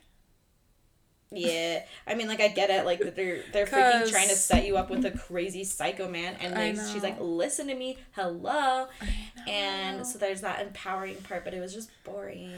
Yeah, 1.34 1.84
I 2.06 2.16
mean, 2.16 2.28
like 2.28 2.42
I 2.42 2.50
get 2.50 2.70
it. 2.70 2.86
Like 2.86 3.00
they're 3.16 3.44
they're 3.54 3.66
freaking 3.66 4.10
trying 4.12 4.28
to 4.28 4.36
set 4.36 4.66
you 4.66 4.76
up 4.76 4.90
with 4.90 5.06
a 5.06 5.12
crazy 5.12 5.64
psycho 5.64 6.10
man, 6.10 6.36
and 6.42 6.54
they, 6.54 6.76
she's 6.92 7.04
like, 7.04 7.18
"Listen 7.22 7.68
to 7.68 7.76
me, 7.76 7.98
hello," 8.12 8.88
and 9.48 10.06
so 10.06 10.18
there's 10.18 10.42
that 10.42 10.62
empowering 10.62 11.16
part, 11.16 11.46
but 11.46 11.54
it 11.54 11.62
was 11.62 11.74
just 11.74 11.90
boring. 12.04 12.52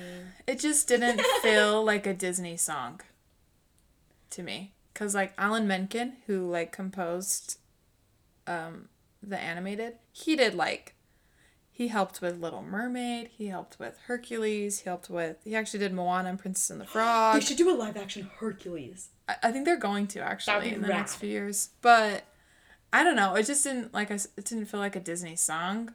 It 0.47 0.59
just 0.59 0.87
didn't 0.87 1.21
feel 1.43 1.83
like 1.83 2.07
a 2.07 2.15
Disney 2.15 2.57
song 2.57 3.01
to 4.31 4.41
me. 4.41 4.73
Cause 4.95 5.13
like 5.13 5.33
Alan 5.37 5.67
Menken, 5.67 6.13
who 6.25 6.49
like 6.49 6.71
composed 6.71 7.59
um 8.47 8.89
the 9.21 9.37
animated, 9.37 9.97
he 10.11 10.35
did 10.35 10.55
like 10.55 10.92
he 11.75 11.87
helped 11.87 12.21
with 12.21 12.39
Little 12.39 12.61
Mermaid, 12.61 13.29
he 13.35 13.47
helped 13.47 13.79
with 13.79 13.97
Hercules, 14.05 14.79
he 14.81 14.89
helped 14.89 15.09
with 15.09 15.37
he 15.43 15.55
actually 15.55 15.79
did 15.79 15.91
Moana 15.93 16.29
and 16.29 16.37
Princess 16.39 16.69
and 16.69 16.79
the 16.79 16.85
Frog. 16.93 17.33
They 17.35 17.41
should 17.41 17.57
do 17.57 17.69
a 17.69 17.75
live 17.75 17.97
action 17.97 18.29
Hercules. 18.37 19.09
I, 19.27 19.35
I 19.43 19.51
think 19.51 19.65
they're 19.65 19.77
going 19.77 20.05
to 20.07 20.19
actually 20.21 20.69
in 20.73 20.81
the 20.81 20.87
rad. 20.87 20.97
next 20.97 21.15
few 21.15 21.29
years. 21.29 21.69
But 21.81 22.25
I 22.91 23.03
don't 23.03 23.15
know, 23.15 23.33
it 23.35 23.45
just 23.47 23.63
didn't 23.63 23.93
like 23.93 24.11
I 24.11 24.15
s- 24.15 24.27
it 24.37 24.45
didn't 24.45 24.65
feel 24.67 24.79
like 24.79 24.95
a 24.95 24.99
Disney 24.99 25.35
song. 25.35 25.93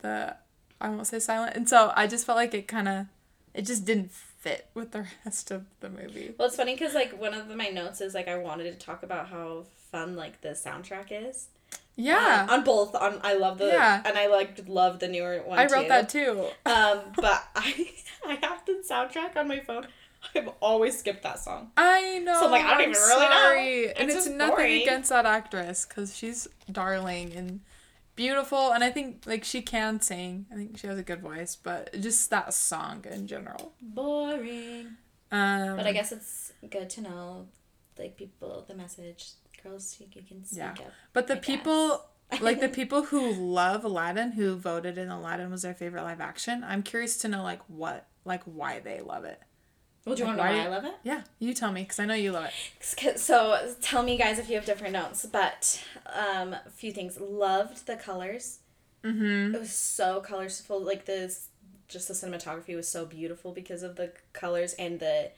The 0.00 0.36
I 0.80 0.88
won't 0.88 1.06
say 1.06 1.18
silent. 1.18 1.54
And 1.56 1.68
so 1.68 1.92
I 1.94 2.06
just 2.06 2.24
felt 2.24 2.36
like 2.36 2.54
it 2.54 2.66
kind 2.68 2.88
of 2.88 3.06
it 3.54 3.62
just 3.66 3.84
didn't 3.84 4.10
fit 4.12 4.68
with 4.72 4.92
the 4.92 5.04
rest 5.24 5.50
of 5.50 5.66
the 5.80 5.90
movie. 5.90 6.34
Well, 6.38 6.48
it's 6.48 6.56
funny 6.56 6.74
because 6.74 6.94
like 6.94 7.20
one 7.20 7.34
of 7.34 7.48
my 7.54 7.68
notes 7.68 8.00
is 8.00 8.14
like 8.14 8.28
I 8.28 8.38
wanted 8.38 8.64
to 8.72 8.78
talk 8.86 9.02
about 9.02 9.28
how 9.28 9.66
fun 9.90 10.16
like 10.16 10.40
the 10.40 10.50
soundtrack 10.50 11.06
is. 11.10 11.48
Yeah. 11.96 12.46
On, 12.48 12.58
on 12.60 12.64
both. 12.64 12.94
On 12.94 13.20
I 13.22 13.34
love 13.34 13.58
the 13.58 13.66
Yeah. 13.66 14.02
and 14.04 14.16
I 14.16 14.26
like 14.28 14.62
love 14.68 15.00
the 15.00 15.08
newer 15.08 15.42
one. 15.44 15.58
I 15.58 15.66
wrote 15.66 15.82
too. 15.82 15.88
that 15.88 16.08
too. 16.08 16.46
Um, 16.64 17.00
but 17.16 17.42
I 17.56 17.90
I 18.26 18.34
have 18.42 18.64
the 18.66 18.82
soundtrack 18.88 19.36
on 19.36 19.48
my 19.48 19.60
phone. 19.60 19.86
I've 20.34 20.48
always 20.60 20.98
skipped 20.98 21.22
that 21.22 21.38
song. 21.38 21.70
I 21.76 22.18
know. 22.20 22.38
So 22.40 22.46
I'm 22.46 22.50
like, 22.50 22.64
I 22.64 22.70
don't 22.70 22.82
I'm 22.82 22.90
even 22.90 22.92
really 23.02 23.20
know. 23.24 23.30
sorry. 23.30 23.84
And 23.94 24.08
It's 24.08 24.14
it's 24.16 24.24
just 24.26 24.36
nothing 24.36 24.56
boring. 24.56 24.82
against 24.82 25.10
that 25.10 25.26
actress 25.26 25.86
because 25.86 26.16
she's 26.16 26.48
darling 26.70 27.32
and 27.34 27.60
beautiful, 28.16 28.72
and 28.72 28.82
I 28.82 28.90
think 28.90 29.22
like 29.26 29.44
she 29.44 29.62
can 29.62 30.00
sing. 30.00 30.46
I 30.52 30.56
think 30.56 30.76
she 30.78 30.86
has 30.88 30.98
a 30.98 31.04
good 31.04 31.20
voice, 31.20 31.56
but 31.56 31.94
just 32.00 32.30
that 32.30 32.52
song 32.52 33.04
in 33.10 33.26
general. 33.28 33.72
Boring. 33.80 34.96
Um, 35.30 35.76
But 35.76 35.86
I 35.86 35.92
guess 35.92 36.10
it's 36.10 36.52
good 36.68 36.90
to 36.90 37.00
know, 37.02 37.46
like 37.98 38.16
people, 38.16 38.64
the 38.66 38.74
message. 38.74 39.30
Girls, 39.62 39.96
you, 40.00 40.06
you 40.12 40.22
can 40.22 40.44
speak 40.44 40.58
Yeah. 40.58 40.70
up. 40.70 40.92
But 41.12 41.26
the 41.26 41.36
I 41.36 41.40
people, 41.40 42.04
like 42.40 42.60
the 42.60 42.68
people 42.80 43.04
who 43.04 43.32
love 43.32 43.84
Aladdin, 43.84 44.32
who 44.32 44.56
voted 44.56 44.98
in 44.98 45.08
Aladdin 45.08 45.50
was 45.50 45.62
their 45.62 45.74
favorite 45.74 46.02
live 46.02 46.20
action. 46.20 46.64
I'm 46.66 46.82
curious 46.82 47.16
to 47.18 47.28
know 47.28 47.42
like 47.42 47.60
what, 47.68 48.06
like 48.24 48.42
why 48.44 48.80
they 48.80 49.00
love 49.00 49.24
it. 49.24 49.40
Well, 50.04 50.14
do 50.14 50.22
you 50.22 50.28
Like, 50.28 50.38
want 50.38 50.48
to 50.50 50.54
know 50.54 50.58
why- 50.62 50.68
why 50.68 50.74
I 50.74 50.76
love 50.76 50.84
it? 50.86 50.94
Yeah, 51.02 51.22
you 51.38 51.52
tell 51.52 51.70
me 51.72 51.82
because 51.82 51.98
I 51.98 52.06
know 52.06 52.14
you 52.14 52.32
love 52.32 52.46
it. 52.80 53.18
So 53.18 53.74
tell 53.82 54.02
me, 54.02 54.16
guys, 54.16 54.38
if 54.38 54.48
you 54.48 54.54
have 54.54 54.64
different 54.64 54.94
notes. 54.94 55.26
But 55.30 55.84
um, 56.06 56.54
a 56.54 56.70
few 56.70 56.92
things. 56.92 57.20
Loved 57.20 57.86
the 57.86 57.96
colors. 57.96 58.60
Mm-hmm. 59.04 59.54
It 59.54 59.60
was 59.60 59.72
so 59.72 60.20
colorful. 60.20 60.80
Like 60.80 61.04
this, 61.04 61.48
just 61.88 62.08
the 62.08 62.14
cinematography 62.14 62.74
was 62.74 62.88
so 62.88 63.04
beautiful 63.04 63.52
because 63.52 63.82
of 63.82 63.96
the 63.96 64.12
colors 64.32 64.72
and 64.74 64.98
the. 65.00 65.30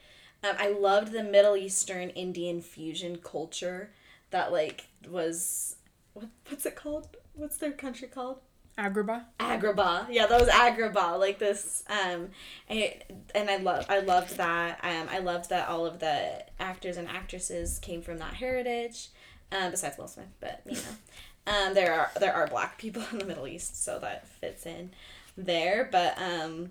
Um, 0.45 0.55
I 0.59 0.69
loved 0.71 1.13
the 1.13 1.23
Middle 1.25 1.57
Eastern 1.57 2.11
Indian 2.11 2.63
fusion 2.63 3.19
culture 3.19 3.91
that 4.31 4.53
like 4.53 4.87
was 5.09 5.77
what 6.15 6.29
what's 6.49 6.67
it 6.67 6.77
called? 6.77 7.17
What's 7.35 7.59
their 7.59 7.73
country 7.73 8.09
called? 8.09 8.41
Agrabah. 8.79 9.25
Agrabah. 9.39 10.07
Yeah, 10.11 10.27
that 10.27 10.41
was 10.41 10.49
Agrabah. 10.49 11.19
Like 11.19 11.39
this, 11.39 11.85
um, 11.89 12.29
and, 12.69 12.95
and 13.35 13.51
I 13.51 13.57
love, 13.57 13.85
I 13.89 14.01
loved 14.01 14.37
that. 14.39 14.81
Um, 14.83 15.09
I 15.11 15.19
loved 15.19 15.51
that 15.51 15.69
all 15.69 15.85
of 15.87 15.99
the 15.99 16.45
actors 16.59 16.97
and 16.97 17.09
actresses 17.09 17.79
came 17.81 18.01
from 18.01 18.19
that 18.19 18.35
heritage. 18.35 19.09
Um, 19.53 19.73
besides 19.73 19.99
Will 19.99 20.09
Smith, 20.09 20.29
but 20.39 20.63
you 20.65 20.77
know, 20.77 21.53
um, 21.53 21.75
there 21.75 21.93
are 21.93 22.11
there 22.21 22.33
are 22.33 22.47
black 22.47 22.79
people 22.79 23.03
in 23.13 23.19
the 23.19 23.25
Middle 23.25 23.47
East, 23.47 23.83
so 23.83 23.99
that 23.99 24.29
fits 24.29 24.65
in 24.65 24.93
there. 25.37 25.89
But 25.91 26.17
um, 26.19 26.71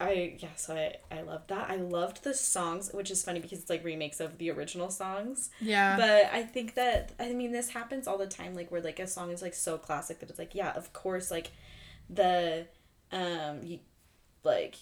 I 0.00 0.36
yeah, 0.38 0.48
so 0.56 0.74
I 0.74 0.96
I 1.14 1.22
loved 1.22 1.48
that. 1.48 1.70
I 1.70 1.76
loved 1.76 2.22
the 2.22 2.34
songs, 2.34 2.90
which 2.92 3.10
is 3.10 3.24
funny 3.24 3.40
because 3.40 3.58
it's 3.58 3.70
like 3.70 3.84
remakes 3.84 4.20
of 4.20 4.38
the 4.38 4.50
original 4.50 4.90
songs. 4.90 5.50
Yeah. 5.60 5.96
But 5.96 6.30
I 6.32 6.42
think 6.44 6.74
that 6.74 7.12
I 7.18 7.32
mean 7.32 7.52
this 7.52 7.70
happens 7.70 8.06
all 8.06 8.18
the 8.18 8.26
time, 8.26 8.54
like 8.54 8.70
where 8.70 8.80
like 8.80 9.00
a 9.00 9.06
song 9.06 9.30
is 9.30 9.42
like 9.42 9.54
so 9.54 9.76
classic 9.76 10.20
that 10.20 10.30
it's 10.30 10.38
like 10.38 10.54
yeah, 10.54 10.72
of 10.72 10.92
course, 10.92 11.30
like 11.30 11.50
the 12.08 12.66
um 13.10 13.62
you, 13.64 13.80
like 14.44 14.76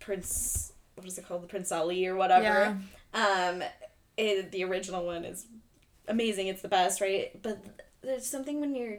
Prince 0.00 0.72
what 0.96 1.06
is 1.06 1.18
it 1.18 1.28
called 1.28 1.42
the 1.42 1.46
Prince 1.46 1.70
Ali 1.70 2.06
or 2.06 2.16
whatever. 2.16 2.76
Um, 3.14 3.62
it, 4.16 4.50
the 4.50 4.64
original 4.64 5.04
one 5.04 5.24
is 5.24 5.46
amazing. 6.08 6.48
It's 6.48 6.62
the 6.62 6.68
best, 6.68 7.00
right? 7.00 7.30
But 7.40 7.62
there's 8.02 8.26
something 8.26 8.60
when 8.60 8.74
you're 8.74 8.98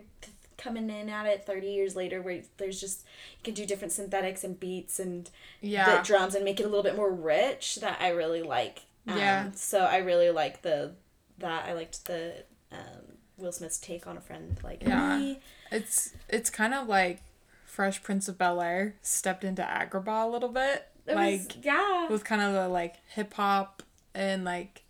coming 0.57 0.89
in 0.89 1.09
at 1.09 1.25
it 1.25 1.45
30 1.45 1.67
years 1.67 1.95
later 1.95 2.21
where 2.21 2.41
there's 2.57 2.79
just 2.81 3.05
you 3.39 3.43
can 3.43 3.53
do 3.53 3.65
different 3.65 3.91
synthetics 3.91 4.43
and 4.43 4.59
beats 4.59 4.99
and 4.99 5.29
yeah. 5.61 5.97
the 5.97 6.03
drums 6.03 6.35
and 6.35 6.43
make 6.43 6.59
it 6.59 6.63
a 6.63 6.67
little 6.67 6.83
bit 6.83 6.95
more 6.95 7.11
rich 7.11 7.75
that 7.81 7.97
I 8.01 8.09
really 8.09 8.41
like. 8.41 8.81
Um, 9.07 9.17
Yeah. 9.17 9.51
So 9.53 9.79
I 9.81 9.97
really 9.97 10.29
like 10.31 10.61
the 10.63 10.93
that 11.39 11.67
I 11.67 11.73
liked 11.73 12.05
the 12.05 12.43
um, 12.71 13.17
Will 13.37 13.51
Smith's 13.51 13.77
take 13.77 14.07
on 14.07 14.17
a 14.17 14.21
friend 14.21 14.57
like 14.63 14.81
Yeah. 14.81 15.17
me. 15.17 15.39
It's 15.71 16.13
it's 16.27 16.49
kind 16.49 16.73
of 16.73 16.87
like 16.87 17.21
Fresh 17.65 18.01
Prince 18.01 18.27
of 18.27 18.37
Bel 18.37 18.59
Air 18.61 18.95
stepped 19.01 19.43
into 19.43 19.61
Agrabah 19.61 20.25
a 20.25 20.27
little 20.27 20.49
bit, 20.49 20.87
It 21.05 21.15
like 21.15 21.39
was, 21.39 21.57
yeah. 21.61 22.07
with 22.09 22.23
kind 22.23 22.41
of 22.41 22.53
the 22.53 22.67
like 22.67 22.95
hip 23.09 23.33
hop 23.35 23.83
and 24.15 24.43
like 24.43 24.81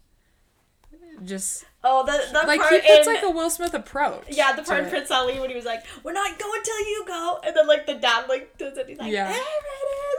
just 1.25 1.65
Oh, 1.83 2.05
the 2.05 2.11
the 2.33 2.45
like 2.47 2.59
part 2.59 2.73
he 2.73 2.79
puts 2.81 3.07
in, 3.07 3.13
like 3.13 3.23
a 3.23 3.29
Will 3.29 3.49
Smith 3.49 3.73
approach. 3.73 4.25
yeah, 4.29 4.53
the 4.53 4.63
part 4.63 4.83
in. 4.83 4.89
Prince 4.89 5.09
Ali 5.11 5.39
when 5.39 5.49
he 5.49 5.55
was 5.55 5.65
like, 5.65 5.83
"We're 6.03 6.13
not 6.13 6.37
going 6.37 6.61
till 6.63 6.79
you 6.79 7.03
go," 7.07 7.39
and 7.45 7.55
then 7.55 7.67
like 7.67 7.85
the 7.85 7.95
dad 7.95 8.27
like 8.27 8.57
does 8.57 8.77
it. 8.77 8.87
He's 8.89 8.97
like, 8.97 9.11
Yeah. 9.11 9.31
"There. 9.31 9.41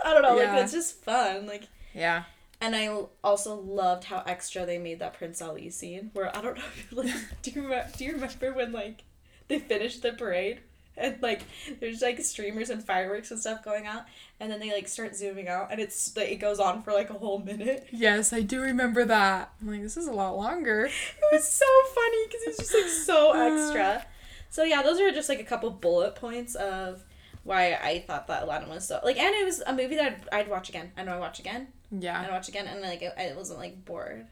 I 0.04 0.12
don't 0.14 0.22
know. 0.22 0.38
Yeah. 0.40 0.54
Like 0.54 0.64
it's 0.64 0.72
just 0.72 1.02
fun. 1.02 1.46
Like, 1.46 1.64
Yeah. 1.94 2.24
and 2.60 2.74
I 2.74 2.88
also 3.22 3.56
loved 3.56 4.04
how 4.04 4.22
extra 4.26 4.64
they 4.66 4.78
made 4.78 5.00
that 5.00 5.14
Prince 5.14 5.42
Ali 5.42 5.68
scene. 5.70 6.10
Where 6.14 6.34
I 6.34 6.40
don't 6.40 6.56
know. 6.56 6.64
If 6.74 6.90
you, 6.92 6.96
like, 7.02 7.14
do 7.42 7.50
you 7.50 7.62
remember, 7.62 7.88
do 7.96 8.04
you 8.04 8.12
remember 8.14 8.52
when 8.54 8.72
like 8.72 9.04
they 9.48 9.58
finished 9.58 10.02
the 10.02 10.12
parade? 10.12 10.60
And 10.98 11.22
like 11.22 11.42
there's 11.80 12.02
like 12.02 12.20
streamers 12.20 12.70
and 12.70 12.84
fireworks 12.84 13.30
and 13.30 13.38
stuff 13.38 13.64
going 13.64 13.86
out, 13.86 14.04
and 14.40 14.50
then 14.50 14.60
they 14.60 14.72
like 14.72 14.88
start 14.88 15.14
zooming 15.14 15.48
out, 15.48 15.70
and 15.70 15.80
it's 15.80 16.16
like 16.16 16.30
it 16.30 16.36
goes 16.36 16.58
on 16.58 16.82
for 16.82 16.92
like 16.92 17.10
a 17.10 17.14
whole 17.14 17.38
minute. 17.38 17.86
Yes, 17.92 18.32
I 18.32 18.42
do 18.42 18.60
remember 18.60 19.04
that. 19.04 19.52
I'm 19.60 19.68
like, 19.68 19.82
this 19.82 19.96
is 19.96 20.06
a 20.06 20.12
lot 20.12 20.36
longer. 20.36 20.88
It 21.30 21.34
was 21.34 21.48
so 21.48 21.66
funny 21.94 22.26
because 22.26 22.44
he's 22.44 22.56
just 22.58 22.74
like 22.74 22.88
so 22.88 23.32
extra. 23.34 24.06
So 24.50 24.64
yeah, 24.64 24.82
those 24.82 24.98
are 25.00 25.10
just 25.10 25.28
like 25.28 25.40
a 25.40 25.44
couple 25.44 25.70
bullet 25.70 26.14
points 26.14 26.54
of 26.54 27.04
why 27.44 27.74
I 27.74 28.04
thought 28.06 28.26
that 28.28 28.42
Aladdin 28.44 28.68
was 28.68 28.86
so 28.86 29.00
like, 29.04 29.18
and 29.18 29.34
it 29.34 29.44
was 29.44 29.62
a 29.66 29.72
movie 29.72 29.96
that 29.96 30.24
I'd, 30.32 30.40
I'd 30.40 30.48
watch 30.48 30.68
again. 30.68 30.92
I 30.96 31.04
know 31.04 31.12
I 31.12 31.18
watch 31.18 31.38
again. 31.38 31.68
Yeah 31.90 32.20
i'd 32.20 32.30
watch 32.30 32.48
again, 32.48 32.66
and 32.66 32.82
like 32.82 33.02
it, 33.02 33.14
I 33.16 33.32
wasn't 33.34 33.58
like 33.58 33.84
bored. 33.84 34.26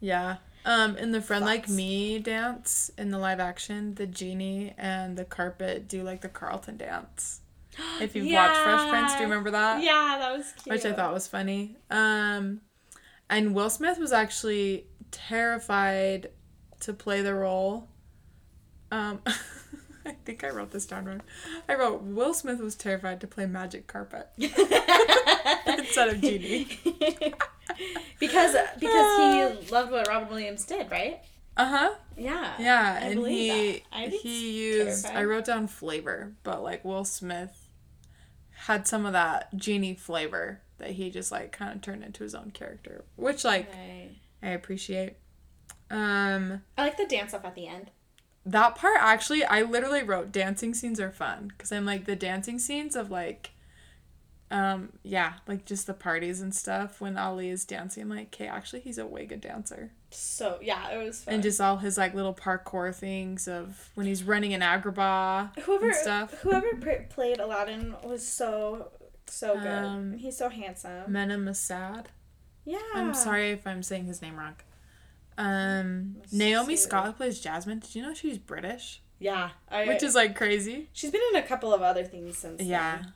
Yeah. 0.00 0.36
Um, 0.66 0.96
in 0.96 1.12
the 1.12 1.20
Friend 1.20 1.44
Like 1.44 1.68
Me 1.68 2.18
dance 2.18 2.90
in 2.98 3.12
the 3.12 3.18
live 3.18 3.38
action, 3.38 3.94
the 3.94 4.06
genie 4.06 4.74
and 4.76 5.16
the 5.16 5.24
carpet 5.24 5.86
do 5.86 6.02
like 6.02 6.22
the 6.22 6.28
Carlton 6.28 6.76
dance. 6.76 7.40
If 8.00 8.16
you've 8.16 8.32
watched 8.32 8.56
Fresh 8.56 8.90
Prince, 8.90 9.12
do 9.12 9.18
you 9.18 9.24
remember 9.24 9.52
that? 9.52 9.82
Yeah, 9.82 10.16
that 10.18 10.36
was 10.36 10.52
cute. 10.52 10.74
Which 10.74 10.84
I 10.84 10.92
thought 10.92 11.14
was 11.14 11.28
funny. 11.28 11.76
Um, 11.88 12.62
and 13.30 13.54
Will 13.54 13.70
Smith 13.70 13.98
was 13.98 14.12
actually 14.12 14.86
terrified 15.12 16.30
to 16.80 16.92
play 16.92 17.22
the 17.22 17.34
role. 17.34 17.88
Um, 18.90 19.20
I 20.06 20.16
think 20.24 20.42
I 20.42 20.48
wrote 20.48 20.72
this 20.72 20.86
down 20.86 21.04
wrong. 21.04 21.22
I 21.68 21.74
wrote 21.74 22.02
Will 22.02 22.34
Smith 22.34 22.60
was 22.60 22.74
terrified 22.74 23.20
to 23.20 23.28
play 23.28 23.46
Magic 23.46 23.86
Carpet 23.86 24.28
instead 24.38 26.08
of 26.08 26.20
Genie. 26.20 26.68
Because 28.18 28.54
because 28.78 29.16
he 29.64 29.70
loved 29.72 29.92
what 29.92 30.08
Robin 30.08 30.28
Williams 30.28 30.64
did, 30.64 30.90
right? 30.90 31.20
Uh 31.56 31.64
huh. 31.66 31.94
Yeah. 32.16 32.54
Yeah, 32.58 32.98
I 33.00 33.06
and 33.06 33.26
he 33.26 33.82
he 34.10 34.66
used. 34.68 35.06
I 35.06 35.24
wrote 35.24 35.46
down 35.46 35.68
flavor, 35.68 36.34
but 36.42 36.62
like 36.62 36.84
Will 36.84 37.04
Smith 37.04 37.68
had 38.60 38.86
some 38.86 39.06
of 39.06 39.12
that 39.12 39.54
genie 39.56 39.94
flavor 39.94 40.60
that 40.78 40.90
he 40.90 41.10
just 41.10 41.32
like 41.32 41.52
kind 41.52 41.74
of 41.74 41.80
turned 41.82 42.02
into 42.04 42.22
his 42.22 42.34
own 42.34 42.50
character, 42.50 43.04
which 43.16 43.44
like 43.44 43.68
Right. 43.72 44.10
I 44.42 44.50
appreciate. 44.50 45.14
Um, 45.90 46.62
I 46.76 46.82
like 46.82 46.96
the 46.96 47.06
dance 47.06 47.32
off 47.32 47.44
at 47.44 47.54
the 47.54 47.68
end. 47.68 47.90
that 48.44 48.74
part 48.74 48.98
actually, 49.00 49.44
I 49.44 49.62
literally 49.62 50.02
wrote 50.02 50.32
dancing 50.32 50.74
scenes 50.74 51.00
are 51.00 51.10
fun 51.12 51.48
because 51.48 51.70
I'm 51.72 51.84
like 51.86 52.04
the 52.06 52.16
dancing 52.16 52.58
scenes 52.58 52.96
of 52.96 53.10
like. 53.10 53.50
Um, 54.48 54.92
yeah, 55.02 55.34
like 55.48 55.64
just 55.64 55.86
the 55.88 55.94
parties 55.94 56.40
and 56.40 56.54
stuff 56.54 57.00
when 57.00 57.18
Ali 57.18 57.50
is 57.50 57.64
dancing. 57.64 58.04
I'm 58.04 58.08
like, 58.10 58.28
okay, 58.34 58.46
actually, 58.46 58.80
he's 58.80 58.96
a 58.98 59.04
way 59.06 59.26
good 59.26 59.40
dancer. 59.40 59.90
So 60.10 60.58
yeah, 60.62 60.88
it 60.90 61.04
was 61.04 61.24
fun. 61.24 61.34
and 61.34 61.42
just 61.42 61.60
all 61.60 61.78
his 61.78 61.98
like 61.98 62.14
little 62.14 62.32
parkour 62.34 62.94
things 62.94 63.48
of 63.48 63.90
when 63.96 64.06
he's 64.06 64.22
running 64.22 64.52
in 64.52 64.60
Agrabah 64.60 65.58
whoever 65.60 65.86
and 65.86 65.96
stuff. 65.96 66.34
whoever 66.42 66.76
pr- 66.76 67.02
played 67.10 67.40
Aladdin 67.40 67.96
was 68.04 68.26
so 68.26 68.92
so 69.26 69.54
good. 69.58 69.66
Um, 69.66 70.12
He's 70.16 70.36
so 70.36 70.48
handsome. 70.48 71.10
Mena 71.12 71.36
Massoud. 71.36 72.06
Yeah. 72.64 72.78
I'm 72.94 73.14
sorry 73.14 73.50
if 73.50 73.66
I'm 73.66 73.82
saying 73.82 74.04
his 74.04 74.22
name 74.22 74.36
wrong. 74.38 74.54
Um, 75.38 76.16
Naomi 76.32 76.74
Masud. 76.74 76.78
Scott 76.78 77.16
plays 77.16 77.40
Jasmine. 77.40 77.80
Did 77.80 77.94
you 77.94 78.02
know 78.02 78.14
she's 78.14 78.38
British? 78.38 79.02
Yeah. 79.18 79.50
I, 79.68 79.86
Which 79.86 80.02
is 80.02 80.14
like 80.14 80.36
crazy. 80.36 80.88
she's 80.92 81.10
been 81.10 81.20
in 81.32 81.36
a 81.36 81.42
couple 81.42 81.74
of 81.74 81.82
other 81.82 82.04
things 82.04 82.38
since. 82.38 82.62
Yeah. 82.62 82.98
then. 83.02 83.12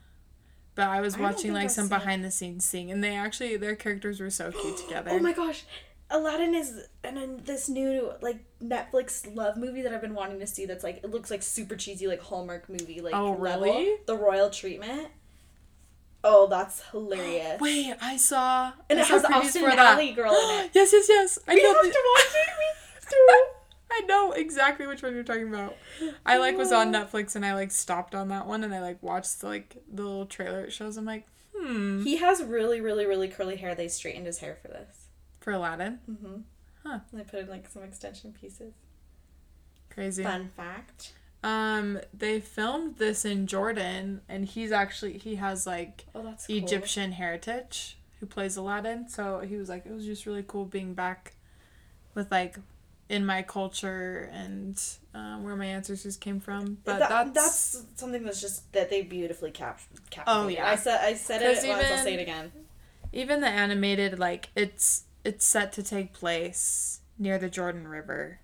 But 0.75 0.89
I 0.89 1.01
was 1.01 1.19
watching 1.19 1.43
think 1.43 1.55
like 1.55 1.65
I've 1.65 1.71
some 1.73 1.89
behind 1.89 2.25
the 2.25 2.31
scenes 2.31 2.69
thing, 2.69 2.91
and 2.91 3.03
they 3.03 3.15
actually 3.17 3.57
their 3.57 3.77
characters 3.77 4.21
were 4.21 4.31
so 4.31 4.51
cute 4.53 4.77
together. 4.79 5.11
Oh 5.13 5.19
my 5.19 5.33
gosh. 5.33 5.65
Aladdin 6.13 6.55
is 6.57 6.87
and 7.05 7.17
in 7.19 7.45
this 7.45 7.69
new 7.69 8.13
like 8.21 8.45
Netflix 8.63 9.33
love 9.37 9.57
movie 9.57 9.83
that 9.83 9.93
I've 9.95 10.01
been 10.01 10.15
wanting 10.15 10.41
to 10.41 10.47
see. 10.47 10.67
That's 10.67 10.83
like 10.83 10.99
it 11.05 11.11
looks 11.11 11.31
like 11.31 11.43
super 11.43 11.77
cheesy 11.77 12.07
like 12.09 12.21
Hallmark 12.21 12.69
movie 12.69 13.01
like 13.01 13.15
Oh, 13.15 13.33
level. 13.33 13.41
really? 13.73 13.97
The 14.07 14.17
Royal 14.17 14.51
Treatment. 14.51 15.09
Oh, 16.23 16.49
that's 16.49 16.83
hilarious. 16.91 17.59
Wait, 17.61 17.95
I 18.01 18.17
saw. 18.17 18.73
and 18.89 18.99
I 18.99 19.03
it 19.03 19.07
saw 19.07 19.15
has 19.15 19.25
Austin. 19.25 19.65
Ally 19.65 20.11
girl 20.13 20.33
in 20.33 20.65
it. 20.65 20.71
yes, 20.75 20.93
yes, 20.93 21.07
yes. 21.09 21.39
I 21.49 21.55
We 21.55 21.63
have 21.63 21.81
to 21.81 21.87
watch 21.87 22.27
it. 22.35 22.49
We 22.59 23.07
to. 23.11 23.60
I 23.91 24.03
know 24.07 24.33
exactly 24.33 24.87
which 24.87 25.03
one 25.03 25.15
you're 25.15 25.25
talking 25.25 25.49
about. 25.49 25.77
I 26.25 26.39
like 26.39 26.57
was 26.57 26.73
on 26.73 26.93
Netflix 26.95 27.35
and 27.37 27.45
I 27.45 27.55
like 27.55 27.71
stopped 27.73 28.15
on 28.15 28.29
that 28.29 28.47
one 28.47 28.63
and 28.65 28.75
I 28.75 28.81
like 28.81 29.03
watched 29.03 29.41
the, 29.41 29.49
like 29.49 29.77
the 29.93 30.03
little 30.03 30.27
trailer 30.27 30.61
it 30.65 30.73
shows. 30.73 30.97
I'm 30.97 31.05
like, 31.05 31.27
hmm, 31.57 32.03
He 32.05 32.17
has 32.19 32.43
really, 32.43 32.81
really, 32.81 33.05
really 33.07 33.29
curly 33.29 33.57
hair. 33.57 33.75
They 33.75 33.89
straightened 33.89 34.27
his 34.27 34.39
hair 34.39 34.57
for 34.63 34.69
this. 34.69 35.07
for 35.41 35.53
Aladdin, 35.53 35.99
Mm-hmm. 36.11 36.37
Huh. 36.87 37.01
They 37.13 37.23
put 37.25 37.41
in 37.41 37.49
like 37.49 37.69
some 37.69 37.83
extension 37.83 38.33
pieces. 38.33 38.73
crazy. 39.93 40.23
Fun 40.23 40.51
fact. 40.57 41.13
Um, 41.43 42.01
they 42.13 42.39
filmed 42.41 42.97
this 42.97 43.25
in 43.25 43.47
Jordan 43.47 44.21
and 44.29 44.45
he's 44.45 44.73
actually 44.73 45.19
he 45.19 45.37
has 45.37 45.67
like 45.67 46.05
Oh, 46.15 46.23
that's 46.23 46.47
cool. 46.47 46.57
Egyptian 46.57 47.13
heritage 47.13 47.99
who 48.21 48.27
plays 48.27 48.57
Aladdin. 48.57 49.09
So 49.09 49.41
he 49.41 49.57
was 49.57 49.69
like, 49.69 49.85
it 49.87 49.93
was 49.93 50.05
just 50.05 50.27
really 50.27 50.45
cool 50.47 50.65
being 50.67 50.95
back 50.95 51.35
with 52.15 52.31
like 52.31 52.57
in 53.11 53.27
my 53.27 53.43
culture 53.43 54.31
and 54.33 54.81
uh, 55.15 55.37
where 55.39 55.57
my 55.57 55.67
ancestors 55.67 56.17
came 56.17 56.39
from. 56.41 56.79
But 56.85 57.01
That- 57.01 57.09
that's, 57.11 57.73
that's 57.73 57.85
something 58.01 58.23
that's 58.23 58.41
just 58.41 58.73
that 58.73 58.89
they 58.89 59.03
beautifully 59.03 59.51
cap- 59.51 59.81
captured. 60.11 60.31
Oh, 60.33 60.47
yeah. 60.49 60.67
I 60.67 60.77
said 60.77 61.01
I 61.05 61.15
said 61.15 61.43
it 61.43 61.57
'Cause 61.57 61.67
once. 61.67 61.85
I'll 61.91 61.99
say 62.05 62.15
it 62.15 62.21
again. 62.23 62.53
even 63.13 63.41
the 63.41 63.49
animated 63.49 64.19
like 64.19 64.49
it's 64.55 65.05
it's 65.25 65.45
set 65.45 65.73
to 65.75 65.83
take 65.83 66.13
place 66.15 67.01
near 67.19 67.37
the 67.39 67.51
Jordan 67.51 67.87
River. 67.89 68.39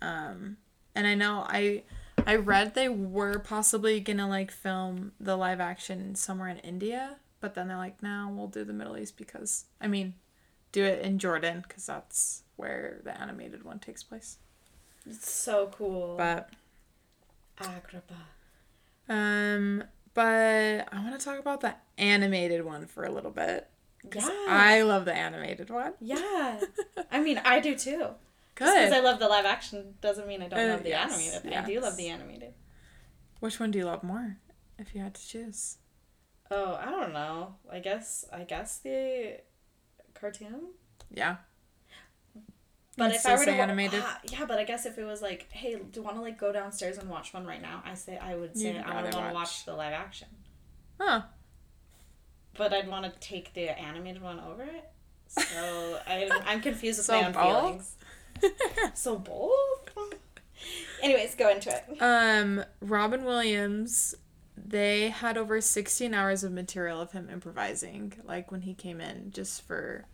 Um 0.00 0.58
and 0.94 1.06
I 1.06 1.14
know 1.16 1.44
I 1.48 1.82
I 2.26 2.36
read 2.36 2.74
they 2.74 2.88
were 2.88 3.40
possibly 3.40 3.98
gonna 4.00 4.28
like 4.28 4.50
film 4.52 5.12
the 5.18 5.36
live 5.36 5.60
action 5.60 6.14
somewhere 6.14 6.48
in 6.48 6.58
India, 6.58 7.16
but 7.40 7.54
then 7.54 7.66
they're 7.68 7.76
like, 7.76 8.00
no, 8.02 8.32
we'll 8.32 8.46
do 8.46 8.62
the 8.64 8.72
Middle 8.72 8.96
East 8.96 9.16
because 9.18 9.64
I 9.80 9.88
mean, 9.88 10.14
do 10.74 10.84
it 10.84 11.00
in 11.04 11.18
Jordan 11.18 11.62
because 11.66 11.86
that's 11.86 12.42
where 12.56 13.00
the 13.04 13.18
animated 13.18 13.62
one 13.64 13.78
takes 13.78 14.02
place. 14.02 14.38
It's 15.06 15.30
so 15.30 15.68
cool. 15.74 16.16
But 16.18 16.50
Agrabah. 17.58 18.26
um, 19.08 19.84
but 20.14 20.88
I 20.92 21.00
want 21.02 21.18
to 21.18 21.24
talk 21.24 21.38
about 21.38 21.60
the 21.60 21.74
animated 21.98 22.64
one 22.64 22.86
for 22.86 23.04
a 23.04 23.10
little 23.12 23.30
bit. 23.30 23.68
Yeah. 24.14 24.28
I 24.48 24.82
love 24.82 25.04
the 25.04 25.14
animated 25.14 25.70
one. 25.70 25.94
Yeah. 26.00 26.60
I 27.10 27.20
mean, 27.20 27.40
I 27.44 27.60
do 27.60 27.74
too. 27.76 28.08
Good. 28.56 28.66
Because 28.66 28.92
I 28.92 29.00
love 29.00 29.18
the 29.18 29.28
live 29.28 29.44
action 29.46 29.94
doesn't 30.00 30.26
mean 30.28 30.42
I 30.42 30.48
don't 30.48 30.58
Uh, 30.58 30.72
love 30.72 30.82
the 30.82 30.90
yes, 30.90 31.12
animated. 31.34 31.58
I 31.58 31.66
do 31.66 31.80
love 31.80 31.96
the 31.96 32.08
animated. 32.08 32.54
Which 33.40 33.58
one 33.60 33.70
do 33.70 33.78
you 33.78 33.84
love 33.84 34.02
more, 34.02 34.38
if 34.78 34.94
you 34.94 35.00
had 35.00 35.14
to 35.14 35.26
choose? 35.26 35.78
Oh, 36.50 36.74
I 36.80 36.90
don't 36.90 37.12
know. 37.12 37.56
I 37.70 37.78
guess 37.80 38.24
I 38.32 38.44
guess 38.44 38.78
the 38.78 39.38
cartoon. 40.14 40.68
Yeah. 41.10 41.36
But 42.96 43.10
You'd 43.10 43.16
if 43.16 43.26
I 43.26 43.36
were 43.36 43.44
to 43.44 43.50
animated? 43.50 44.02
ah, 44.04 44.20
yeah, 44.30 44.44
but 44.46 44.58
I 44.58 44.64
guess 44.64 44.86
if 44.86 44.98
it 44.98 45.04
was 45.04 45.20
like, 45.20 45.50
hey, 45.50 45.74
do 45.74 46.00
you 46.00 46.02
want 46.02 46.16
to 46.16 46.22
like 46.22 46.38
go 46.38 46.52
downstairs 46.52 46.96
and 46.96 47.10
watch 47.10 47.34
one 47.34 47.44
right 47.44 47.60
now? 47.60 47.82
I 47.84 47.94
say 47.94 48.16
I 48.18 48.36
would 48.36 48.56
say 48.56 48.74
You'd 48.74 48.82
I 48.84 49.02
would 49.02 49.12
want 49.14 49.28
to 49.28 49.34
watch- 49.34 49.64
the 49.64 49.74
live 49.74 49.92
action, 49.92 50.28
Huh. 51.00 51.22
but 52.56 52.72
I'd 52.72 52.86
want 52.88 53.04
to 53.12 53.18
take 53.18 53.52
the 53.54 53.68
animated 53.78 54.22
one 54.22 54.38
over 54.38 54.62
it. 54.62 54.84
So 55.26 55.42
I 56.06 56.30
I'm 56.46 56.60
confused 56.60 56.98
with 57.00 57.06
So 57.06 57.20
my 57.20 57.26
own 57.26 57.32
both? 57.32 57.42
feelings. 58.40 58.54
So 58.94 59.16
both. 59.18 60.14
Anyways, 61.02 61.34
go 61.34 61.50
into 61.50 61.70
it. 61.70 61.84
um, 62.00 62.64
Robin 62.80 63.24
Williams, 63.24 64.14
they 64.56 65.08
had 65.10 65.36
over 65.36 65.60
16 65.60 66.14
hours 66.14 66.44
of 66.44 66.52
material 66.52 67.00
of 67.00 67.12
him 67.12 67.28
improvising, 67.30 68.12
like 68.24 68.50
when 68.52 68.62
he 68.62 68.74
came 68.74 69.00
in, 69.00 69.30
just 69.32 69.62
for 69.62 70.04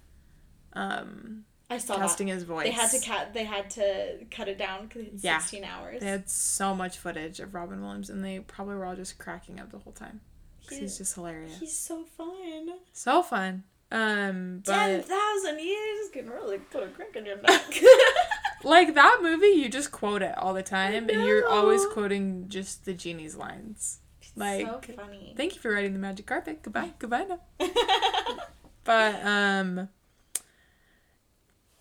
um, 0.72 1.45
I 1.68 1.78
saw 1.78 1.97
casting 1.97 2.28
that. 2.28 2.34
his 2.34 2.43
voice. 2.45 2.64
They 2.64 2.70
had 2.72 2.91
to 2.91 3.01
cut. 3.01 3.34
They 3.34 3.45
had 3.45 3.70
to 3.70 4.24
cut 4.30 4.49
it 4.49 4.59
down 4.59 4.86
because 4.86 5.07
it's 5.09 5.24
Yeah. 5.24 5.38
sixteen 5.38 5.64
hours. 5.64 6.01
They 6.01 6.07
had 6.07 6.28
so 6.28 6.74
much 6.74 6.99
footage 6.99 7.41
of 7.41 7.55
Robin 7.55 7.80
Williams, 7.82 8.11
and 8.11 8.24
they 8.24 8.41
probably 8.41 8.74
were 8.76 8.86
all 8.86 8.97
just 8.97 9.18
cracking 9.18 9.61
up 9.61 9.70
the 9.70 9.78
whole 9.78 9.93
time. 9.93 10.20
He- 10.68 10.80
he's 10.80 10.99
just 10.99 11.14
hilarious. 11.14 11.59
He's 11.59 11.76
so 11.76 12.05
fun. 12.05 12.70
So 12.93 13.22
fun. 13.22 13.64
Um, 13.93 14.62
Ten 14.64 14.99
but 15.01 15.05
thousand 15.07 15.59
years 15.61 16.09
can 16.12 16.30
really 16.30 16.59
put 16.59 16.82
a 16.84 16.88
crack 16.88 17.16
in 17.16 17.26
your 17.26 17.36
neck. 17.43 17.74
like 18.64 18.95
that 18.95 19.18
movie, 19.22 19.49
you 19.49 19.68
just 19.68 19.91
quote 19.91 20.22
it 20.22 20.36
all 20.38 20.55
the 20.55 20.62
time, 20.62 21.09
and 21.09 21.24
you're 21.24 21.49
always 21.49 21.84
quoting 21.86 22.49
just 22.49 22.84
the 22.84 22.95
genie's 22.95 23.34
lines. 23.36 24.00
Like, 24.37 24.66
so 24.66 24.81
funny. 24.97 25.35
Thank 25.37 25.55
you 25.55 25.61
for 25.61 25.72
riding 25.72 25.93
the 25.93 25.99
magic 25.99 26.26
carpet. 26.26 26.62
Goodbye. 26.62 26.93
Goodbye 26.99 27.24
now. 27.28 27.41
But 28.85 29.24
um 29.24 29.89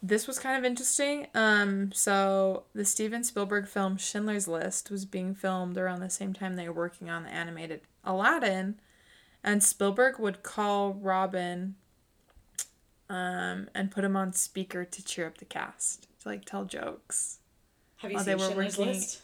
this 0.01 0.27
was 0.27 0.37
kind 0.39 0.57
of 0.57 0.65
interesting. 0.69 1.27
Um 1.33 1.91
so 1.93 2.63
the 2.75 2.85
Steven 2.85 3.23
Spielberg 3.23 3.67
film 3.67 3.97
Schindler's 3.97 4.47
List 4.47 4.91
was 4.91 5.05
being 5.05 5.33
filmed 5.33 5.77
around 5.77 6.01
the 6.01 6.09
same 6.09 6.33
time 6.33 6.55
they 6.55 6.67
were 6.67 6.75
working 6.75 7.09
on 7.09 7.23
the 7.23 7.29
animated 7.29 7.81
Aladdin 8.03 8.79
and 9.43 9.63
Spielberg 9.63 10.19
would 10.19 10.43
call 10.43 10.93
Robin 10.93 11.75
um 13.09 13.69
and 13.73 13.89
put 13.91 14.03
him 14.03 14.15
on 14.15 14.33
speaker 14.33 14.83
to 14.85 15.03
cheer 15.03 15.25
up 15.25 15.37
the 15.39 15.45
cast, 15.45 16.07
to 16.21 16.27
like 16.29 16.45
tell 16.45 16.65
jokes. 16.65 17.39
Have 17.97 18.11
you 18.11 18.15
while 18.17 18.23
seen 18.25 18.37
they 18.37 18.43
were 18.43 18.49
Schindler's 18.49 18.77
working- 18.77 18.93
List? 18.93 19.21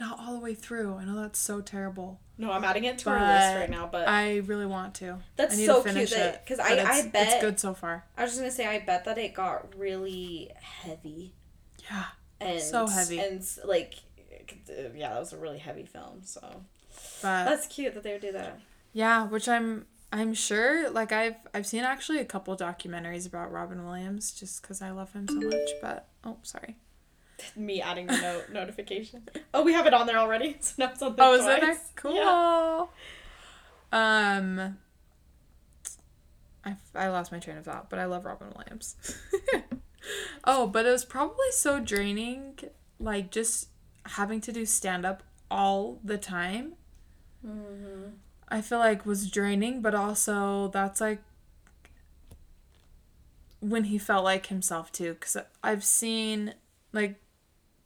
Not 0.00 0.18
all 0.20 0.34
the 0.34 0.40
way 0.40 0.54
through. 0.54 0.94
I 0.96 1.04
know 1.04 1.16
that's 1.20 1.38
so 1.40 1.60
terrible. 1.60 2.20
No, 2.36 2.52
I'm 2.52 2.62
adding 2.62 2.84
it 2.84 2.98
to 2.98 3.10
our 3.10 3.18
list 3.18 3.56
right 3.56 3.68
now. 3.70 3.88
But 3.90 4.06
I, 4.08 4.36
really 4.38 4.66
want 4.66 4.94
to. 4.96 5.18
That's 5.36 5.54
I 5.54 5.56
need 5.56 5.66
so 5.66 5.82
to 5.82 5.88
finish 5.88 6.10
cute 6.10 6.20
that- 6.20 6.34
it, 6.34 6.46
'cause 6.46 6.60
I- 6.60 6.68
I 6.68 6.72
it's- 6.74 7.06
bet- 7.06 7.28
it's 7.32 7.40
good 7.42 7.58
so 7.58 7.74
far. 7.74 8.04
I 8.16 8.22
was 8.22 8.30
just 8.32 8.40
gonna 8.40 8.52
say, 8.52 8.66
I 8.66 8.78
bet 8.78 9.04
that 9.06 9.18
it 9.18 9.34
got 9.34 9.74
really 9.76 10.52
heavy 10.60 11.34
Yeah. 11.90 12.04
and 12.40 12.60
So 12.62 12.86
heavy. 12.86 13.18
and 13.18 13.44
like, 13.64 13.94
yeah, 14.94 15.10
that 15.14 15.18
was 15.20 15.32
a 15.32 15.36
really 15.36 15.58
heavy 15.58 15.84
film. 15.84 16.22
So 16.24 16.62
But 17.22 17.44
that's 17.46 17.66
cute 17.66 17.94
that 17.94 18.04
they 18.04 18.12
would 18.12 18.22
do 18.22 18.32
that. 18.32 18.60
yeah, 18.92 19.24
which 19.26 19.48
I'm 19.48 19.86
I'm 20.12 20.32
sure 20.32 20.88
like 20.90 21.10
I've 21.12 21.34
I've 21.52 21.66
seen 21.66 21.82
actually 21.84 22.18
a 22.18 22.24
couple 22.24 22.56
documentaries 22.56 23.26
about 23.26 23.50
Robin 23.52 23.84
Williams 23.84 24.32
just 24.32 24.62
cuz 24.62 24.80
I 24.80 24.90
love 24.90 25.12
him 25.12 25.26
so 25.28 25.34
much, 25.34 25.70
but 25.82 26.06
oh, 26.24 26.38
sorry. 26.44 26.76
Me 27.56 27.80
adding 27.80 28.06
the 28.06 28.16
note 28.20 28.50
notification. 28.52 29.28
Oh, 29.54 29.62
we 29.62 29.72
have 29.72 29.86
it 29.86 29.94
on 29.94 30.06
there 30.06 30.18
already. 30.18 30.56
So 30.60 30.74
now 30.78 30.90
it's 30.92 31.02
on 31.02 31.16
there 31.16 31.26
Oh, 31.26 31.34
is 31.34 31.46
it 31.46 31.60
there? 31.60 31.78
Cool. 31.96 32.14
Yeah. 32.14 32.86
Um 33.92 34.78
I 36.64 36.76
I 36.94 37.08
lost 37.08 37.32
my 37.32 37.38
train 37.38 37.58
of 37.58 37.64
thought, 37.64 37.88
but 37.90 37.98
I 37.98 38.06
love 38.06 38.24
Robin 38.24 38.52
Williams. 38.56 38.96
oh, 40.44 40.66
but 40.66 40.86
it 40.86 40.90
was 40.90 41.04
probably 41.04 41.50
so 41.52 41.80
draining 41.80 42.58
like 43.00 43.30
just 43.30 43.68
having 44.04 44.40
to 44.40 44.52
do 44.52 44.66
stand 44.66 45.06
up 45.06 45.22
all 45.50 46.00
the 46.04 46.18
time. 46.18 46.74
Mm-hmm. 47.46 48.10
I 48.48 48.60
feel 48.60 48.78
like 48.78 49.04
was 49.04 49.30
draining, 49.30 49.82
but 49.82 49.94
also 49.94 50.68
that's 50.68 51.00
like 51.00 51.22
when 53.60 53.84
he 53.84 53.98
felt 53.98 54.24
like 54.24 54.46
himself 54.46 54.90
too. 54.90 55.14
Because 55.14 55.36
I've 55.62 55.84
seen 55.84 56.54
like, 56.92 57.20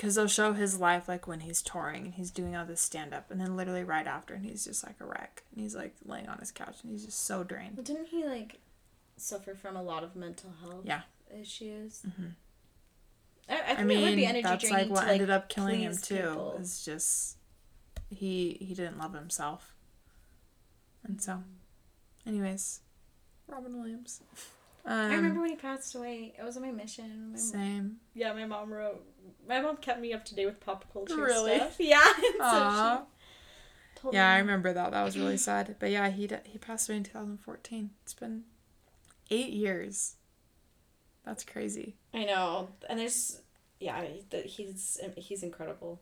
because 0.02 0.16
they'll 0.16 0.26
show 0.26 0.52
his 0.52 0.80
life 0.80 1.06
like 1.06 1.28
when 1.28 1.38
he's 1.38 1.62
touring 1.62 2.06
and 2.06 2.14
he's 2.14 2.32
doing 2.32 2.56
all 2.56 2.64
this 2.66 2.80
stand 2.80 3.14
up, 3.14 3.30
and 3.30 3.40
then 3.40 3.56
literally 3.56 3.84
right 3.84 4.08
after, 4.08 4.34
and 4.34 4.44
he's 4.44 4.64
just 4.64 4.84
like 4.84 4.96
a 5.00 5.04
wreck, 5.04 5.44
and 5.52 5.62
he's 5.62 5.76
like 5.76 5.94
laying 6.04 6.28
on 6.28 6.38
his 6.38 6.50
couch, 6.50 6.78
and 6.82 6.90
he's 6.90 7.04
just 7.04 7.24
so 7.24 7.44
drained. 7.44 7.76
But 7.76 7.84
didn't 7.84 8.06
he 8.06 8.24
like 8.24 8.58
suffer 9.16 9.54
from 9.54 9.76
a 9.76 9.82
lot 9.82 10.02
of 10.02 10.16
mental 10.16 10.50
health 10.60 10.82
Yeah. 10.84 11.02
issues? 11.40 12.02
Mhm. 12.04 12.32
I, 13.48 13.54
I 13.54 13.74
think 13.76 13.78
I 13.78 13.82
it 13.82 13.86
would 13.86 14.10
be 14.10 14.16
mean, 14.16 14.24
energy 14.24 14.42
that's 14.42 14.70
like 14.72 14.88
what 14.88 15.02
to, 15.02 15.06
like, 15.06 15.12
ended 15.14 15.30
up 15.30 15.48
killing 15.48 15.82
him 15.82 15.96
too. 15.96 16.16
people. 16.16 16.56
Is 16.60 16.84
just 16.84 17.36
he 18.10 18.56
he 18.60 18.74
didn't 18.74 18.98
love 18.98 19.14
himself, 19.14 19.72
and 21.04 21.22
so, 21.22 21.44
anyways, 22.26 22.80
Robin 23.46 23.78
Williams. 23.78 24.20
Um, 24.84 25.10
I 25.12 25.14
remember 25.14 25.40
when 25.40 25.50
he 25.50 25.56
passed 25.56 25.94
away. 25.94 26.34
It 26.38 26.42
was 26.42 26.56
on 26.56 26.62
my 26.62 26.72
mission. 26.72 27.30
My 27.32 27.38
Same. 27.38 27.98
Yeah, 28.14 28.32
my 28.32 28.46
mom 28.46 28.72
wrote. 28.72 29.04
My 29.48 29.60
mom 29.60 29.76
kept 29.76 30.00
me 30.00 30.12
up 30.12 30.24
to 30.26 30.34
date 30.34 30.46
with 30.46 30.58
pop 30.60 30.92
culture 30.92 31.16
Really? 31.16 31.56
stuff. 31.56 31.76
Yeah. 31.78 32.00
so 32.02 32.38
Aw. 32.40 33.02
she 33.94 34.00
told 34.00 34.14
Yeah, 34.14 34.28
I 34.32 34.38
remember 34.38 34.72
that. 34.72 34.90
That 34.90 35.04
was 35.04 35.16
really 35.16 35.36
sad. 35.36 35.76
But 35.78 35.90
yeah, 35.90 36.08
he 36.10 36.26
d- 36.26 36.36
he 36.44 36.58
passed 36.58 36.88
away 36.88 36.96
in 36.96 37.04
2014. 37.04 37.90
It's 38.02 38.14
been 38.14 38.42
eight 39.30 39.50
years. 39.52 40.16
That's 41.24 41.44
crazy. 41.44 41.94
I 42.12 42.24
know, 42.24 42.70
and 42.88 42.98
there's 42.98 43.40
yeah, 43.78 44.04
that 44.30 44.46
he's 44.46 44.98
he's 45.16 45.44
incredible, 45.44 46.00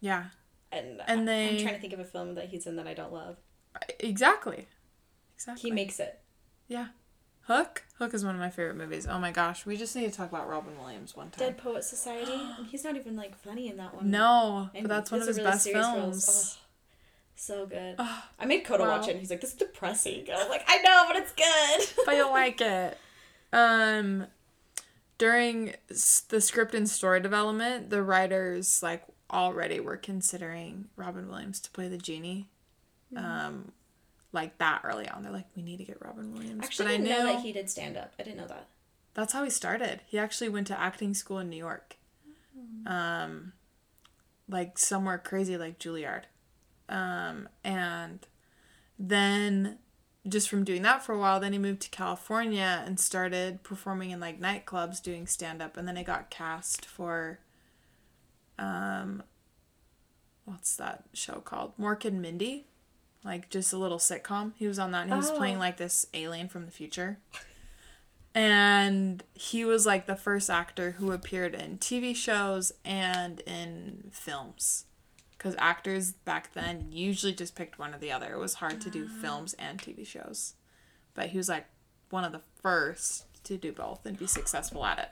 Yeah, 0.00 0.24
and 0.72 1.02
And 1.06 1.28
I- 1.28 1.48
I'm 1.48 1.58
trying 1.58 1.74
to 1.74 1.80
think 1.80 1.92
of 1.92 2.00
a 2.00 2.04
film 2.06 2.34
that 2.36 2.46
he's 2.48 2.66
in 2.66 2.76
that 2.76 2.86
I 2.86 2.94
don't 2.94 3.12
love. 3.12 3.36
exactly. 4.00 4.66
Exactly. 5.34 5.68
He 5.68 5.74
makes 5.74 6.00
it. 6.00 6.18
Hook. 7.46 7.84
Hook 7.98 8.12
is 8.12 8.24
one 8.24 8.34
of 8.34 8.40
my 8.40 8.50
favorite 8.50 8.76
movies. 8.76 9.06
Oh 9.08 9.18
my 9.18 9.30
gosh, 9.30 9.64
we 9.64 9.76
just 9.76 9.94
need 9.94 10.10
to 10.10 10.16
talk 10.16 10.28
about 10.28 10.48
Robin 10.48 10.76
Williams 10.80 11.16
one 11.16 11.30
time. 11.30 11.46
Dead 11.46 11.58
Poet 11.58 11.84
Society. 11.84 12.32
and 12.58 12.66
he's 12.66 12.82
not 12.82 12.96
even 12.96 13.14
like 13.16 13.36
funny 13.36 13.68
in 13.68 13.76
that 13.76 13.94
one. 13.94 14.10
No, 14.10 14.68
And 14.74 14.86
but 14.86 14.94
that's 14.94 15.10
one 15.12 15.20
of 15.20 15.28
his 15.28 15.38
really 15.38 15.50
best 15.50 15.68
films. 15.70 16.58
Oh, 16.58 16.62
so 17.36 17.66
good. 17.66 17.94
Oh, 17.98 18.24
I 18.40 18.46
made 18.46 18.64
Coda 18.64 18.82
wow. 18.82 18.98
watch 18.98 19.06
it, 19.08 19.12
and 19.12 19.20
he's 19.20 19.30
like, 19.30 19.40
"This 19.40 19.52
is 19.52 19.56
depressing." 19.56 20.28
And 20.28 20.38
I'm 20.38 20.48
like, 20.48 20.64
"I 20.66 20.78
know, 20.78 21.04
but 21.06 21.16
it's 21.16 21.32
good." 21.32 22.02
but 22.06 22.16
you'll 22.16 22.30
like 22.30 22.60
it. 22.60 22.98
Um, 23.52 24.26
during 25.18 25.74
the 25.88 26.40
script 26.40 26.74
and 26.74 26.88
story 26.88 27.20
development, 27.20 27.90
the 27.90 28.02
writers 28.02 28.82
like 28.82 29.04
already 29.30 29.78
were 29.80 29.96
considering 29.96 30.86
Robin 30.96 31.28
Williams 31.28 31.60
to 31.60 31.70
play 31.70 31.88
the 31.88 31.98
genie. 31.98 32.48
Mm-hmm. 33.14 33.24
Um, 33.24 33.72
like 34.32 34.58
that 34.58 34.82
early 34.84 35.08
on, 35.08 35.22
they're 35.22 35.32
like, 35.32 35.46
we 35.56 35.62
need 35.62 35.78
to 35.78 35.84
get 35.84 35.98
Robin 36.04 36.32
Williams. 36.32 36.64
Actually, 36.64 36.84
but 36.84 36.90
I 36.90 36.96
didn't 36.96 37.08
knew 37.08 37.18
know 37.24 37.32
that 37.32 37.42
he 37.42 37.52
did 37.52 37.70
stand 37.70 37.96
up. 37.96 38.12
I 38.18 38.22
didn't 38.22 38.38
know 38.38 38.46
that. 38.48 38.68
that's 39.14 39.32
how 39.32 39.44
he 39.44 39.50
started. 39.50 40.00
He 40.06 40.18
actually 40.18 40.48
went 40.48 40.66
to 40.68 40.78
acting 40.78 41.14
school 41.14 41.38
in 41.38 41.48
New 41.50 41.56
York. 41.56 41.96
Um, 42.86 43.52
like 44.48 44.78
somewhere 44.78 45.18
crazy 45.18 45.56
like 45.56 45.78
Juilliard. 45.78 46.22
Um, 46.88 47.48
and 47.64 48.26
then 48.98 49.78
just 50.28 50.48
from 50.48 50.64
doing 50.64 50.82
that 50.82 51.02
for 51.04 51.12
a 51.12 51.18
while, 51.18 51.40
then 51.40 51.52
he 51.52 51.58
moved 51.58 51.82
to 51.82 51.90
California 51.90 52.82
and 52.86 52.98
started 52.98 53.62
performing 53.62 54.10
in 54.10 54.20
like 54.20 54.40
nightclubs 54.40 55.02
doing 55.02 55.26
stand 55.26 55.60
up 55.60 55.76
and 55.76 55.86
then 55.86 55.96
he 55.96 56.04
got 56.04 56.30
cast 56.30 56.84
for 56.86 57.40
um 58.58 59.22
what's 60.44 60.76
that 60.76 61.04
show 61.12 61.40
called? 61.40 61.76
Mork 61.78 62.04
and 62.04 62.22
Mindy. 62.22 62.66
Like 63.26 63.50
just 63.50 63.72
a 63.72 63.76
little 63.76 63.98
sitcom. 63.98 64.52
He 64.56 64.66
was 64.68 64.78
on 64.78 64.92
that 64.92 65.02
and 65.02 65.10
he 65.10 65.16
was 65.16 65.30
Oh. 65.30 65.36
playing 65.36 65.58
like 65.58 65.76
this 65.76 66.06
alien 66.14 66.48
from 66.48 66.64
the 66.64 66.70
future. 66.70 67.18
And 68.34 69.22
he 69.34 69.64
was 69.64 69.86
like 69.86 70.06
the 70.06 70.16
first 70.16 70.50
actor 70.50 70.92
who 70.92 71.10
appeared 71.12 71.54
in 71.54 71.78
TV 71.78 72.14
shows 72.14 72.72
and 72.84 73.40
in 73.40 74.10
films. 74.12 74.84
Because 75.36 75.54
actors 75.58 76.12
back 76.12 76.52
then 76.54 76.86
usually 76.90 77.32
just 77.32 77.54
picked 77.54 77.78
one 77.78 77.94
or 77.94 77.98
the 77.98 78.12
other. 78.12 78.32
It 78.34 78.38
was 78.38 78.54
hard 78.54 78.80
to 78.82 78.90
do 78.90 79.08
films 79.08 79.54
and 79.54 79.80
TV 79.80 80.06
shows. 80.06 80.54
But 81.14 81.30
he 81.30 81.38
was 81.38 81.48
like 81.48 81.66
one 82.10 82.24
of 82.24 82.32
the 82.32 82.42
first 82.62 83.24
to 83.44 83.56
do 83.56 83.72
both 83.72 84.04
and 84.06 84.18
be 84.18 84.26
successful 84.26 84.84
at 84.84 84.98
it. 84.98 85.08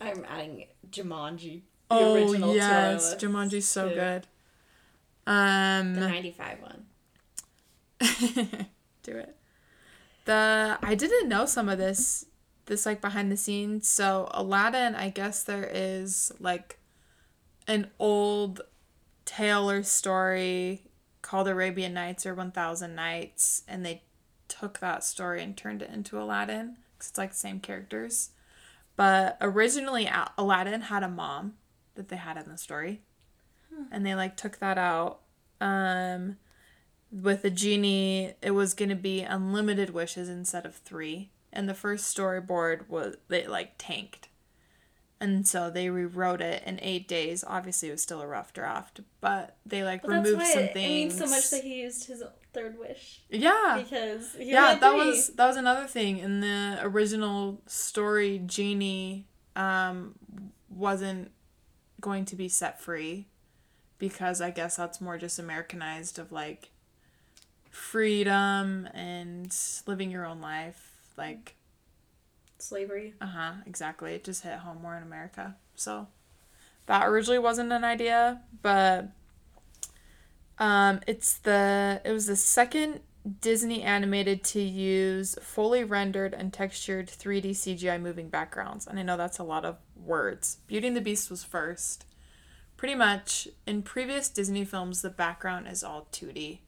I'm 0.00 0.24
adding 0.28 0.66
Jumanji. 0.90 1.62
The 1.90 1.94
oh 1.96 2.14
original 2.14 2.54
yes, 2.54 2.68
to 2.68 2.74
our 2.74 2.92
list, 2.94 3.18
Jumanji's 3.18 3.68
so 3.68 3.88
too. 3.88 3.94
good. 3.94 4.26
Um, 5.26 5.94
The 5.94 6.00
95 6.00 6.60
one. 6.62 6.86
do 9.02 9.16
it. 9.16 9.36
The 10.24 10.78
I 10.82 10.94
didn't 10.94 11.28
know 11.28 11.46
some 11.46 11.68
of 11.68 11.78
this 11.78 12.26
this 12.66 12.86
like 12.86 13.00
behind 13.00 13.32
the 13.32 13.36
scenes. 13.36 13.88
So 13.88 14.28
Aladdin, 14.32 14.94
I 14.94 15.08
guess 15.10 15.42
there 15.42 15.68
is 15.72 16.30
like 16.38 16.78
an 17.66 17.90
old 17.98 18.60
tale 19.24 19.70
or 19.70 19.82
story 19.82 20.82
called 21.22 21.48
Arabian 21.48 21.92
Nights 21.92 22.24
or 22.24 22.34
1000 22.34 22.94
Nights 22.94 23.62
and 23.66 23.84
they 23.84 24.02
took 24.46 24.78
that 24.78 25.04
story 25.04 25.42
and 25.42 25.56
turned 25.56 25.82
it 25.82 25.90
into 25.90 26.20
Aladdin 26.20 26.76
cuz 26.98 27.08
it's 27.10 27.18
like 27.18 27.30
the 27.30 27.36
same 27.36 27.60
characters. 27.60 28.30
But 28.96 29.36
originally 29.40 30.10
Aladdin 30.36 30.82
had 30.82 31.02
a 31.02 31.08
mom 31.08 31.56
that 31.94 32.08
they 32.08 32.16
had 32.16 32.36
in 32.36 32.48
the 32.48 32.58
story. 32.58 33.02
And 33.90 34.04
they 34.04 34.14
like 34.14 34.36
took 34.36 34.58
that 34.58 34.78
out. 34.78 35.20
Um 35.60 36.38
with 37.10 37.42
the 37.42 37.50
genie, 37.50 38.34
it 38.42 38.50
was 38.52 38.74
going 38.74 38.88
to 38.90 38.94
be 38.94 39.22
unlimited 39.22 39.90
wishes 39.90 40.28
instead 40.28 40.66
of 40.66 40.74
three. 40.76 41.30
And 41.52 41.68
the 41.68 41.74
first 41.74 42.14
storyboard 42.16 42.88
was, 42.88 43.16
they 43.28 43.46
like 43.46 43.72
tanked. 43.78 44.28
And 45.20 45.48
so 45.48 45.68
they 45.70 45.90
rewrote 45.90 46.40
it 46.40 46.62
in 46.64 46.78
eight 46.80 47.08
days. 47.08 47.42
Obviously, 47.44 47.88
it 47.88 47.92
was 47.92 48.02
still 48.02 48.20
a 48.20 48.26
rough 48.26 48.52
draft, 48.52 49.00
but 49.20 49.56
they 49.66 49.82
like 49.82 50.06
Well, 50.06 50.12
that's 50.22 50.26
removed 50.30 50.42
why 50.44 50.52
some 50.52 50.68
things. 50.68 50.76
it 50.76 50.88
means 50.88 51.18
so 51.18 51.26
much 51.26 51.50
that 51.50 51.64
he 51.64 51.80
used 51.80 52.06
his 52.06 52.22
third 52.52 52.78
wish 52.78 53.22
yeah. 53.28 53.80
because 53.82 54.34
he 54.38 54.52
Yeah, 54.52 54.68
had 54.68 54.80
that 54.80 54.92
three. 54.94 55.06
was 55.06 55.28
that 55.30 55.46
was 55.46 55.56
another 55.56 55.86
thing 55.88 56.18
in 56.18 56.40
the 56.40 56.78
original 56.82 57.60
story. 57.66 58.40
Genie 58.46 59.26
um, 59.56 60.14
wasn't 60.70 61.32
going 62.00 62.24
to 62.26 62.36
be 62.36 62.48
set 62.48 62.80
free 62.80 63.26
because 63.98 64.40
I 64.40 64.50
guess 64.50 64.76
that's 64.76 65.00
more 65.00 65.18
just 65.18 65.40
Americanized 65.40 66.20
of 66.20 66.30
like 66.30 66.70
freedom 67.70 68.88
and 68.94 69.54
living 69.86 70.10
your 70.10 70.26
own 70.26 70.40
life. 70.40 70.92
Like, 71.16 71.56
slavery. 72.58 73.14
uh 73.20 73.26
huh, 73.26 73.52
exactly. 73.66 74.14
It 74.14 74.24
just 74.24 74.42
hit 74.42 74.58
home 74.58 74.82
more 74.82 74.96
in 74.96 75.02
America. 75.02 75.56
So 75.74 76.08
that 76.86 77.06
originally 77.06 77.38
wasn't 77.38 77.72
an 77.72 77.84
idea, 77.84 78.42
but 78.62 79.08
um, 80.58 81.00
it's 81.06 81.38
the 81.38 82.00
it 82.04 82.12
was 82.12 82.26
the 82.26 82.36
second 82.36 83.00
Disney 83.40 83.82
animated 83.82 84.42
to 84.42 84.60
use 84.60 85.36
fully 85.42 85.84
rendered 85.84 86.34
and 86.34 86.52
textured 86.52 87.08
3D 87.08 87.50
CGI 87.50 88.00
moving 88.00 88.28
backgrounds. 88.28 88.86
And 88.86 88.98
I 88.98 89.02
know 89.02 89.16
that's 89.16 89.38
a 89.38 89.44
lot 89.44 89.64
of 89.64 89.76
words. 89.96 90.58
Beauty 90.66 90.86
and 90.88 90.96
the 90.96 91.00
Beast 91.00 91.30
was 91.30 91.44
first. 91.44 92.04
Pretty 92.76 92.94
much 92.94 93.48
in 93.66 93.82
previous 93.82 94.28
Disney 94.28 94.64
films, 94.64 95.02
the 95.02 95.10
background 95.10 95.66
is 95.68 95.82
all 95.82 96.06
2D 96.12 96.60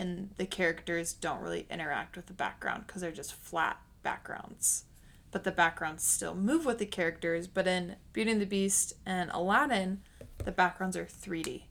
and 0.00 0.30
the 0.38 0.46
characters 0.46 1.12
don't 1.12 1.42
really 1.42 1.66
interact 1.70 2.16
with 2.16 2.24
the 2.24 2.32
background 2.32 2.86
because 2.86 3.02
they're 3.02 3.12
just 3.12 3.34
flat 3.34 3.78
backgrounds. 4.02 4.84
But 5.30 5.44
the 5.44 5.52
backgrounds 5.52 6.02
still 6.02 6.34
move 6.34 6.64
with 6.64 6.78
the 6.78 6.86
characters. 6.86 7.46
But 7.46 7.66
in 7.66 7.96
Beauty 8.14 8.32
and 8.32 8.40
the 8.40 8.46
Beast 8.46 8.94
and 9.04 9.30
Aladdin, 9.32 10.00
the 10.38 10.52
backgrounds 10.52 10.96
are 10.96 11.04
3D. 11.04 11.64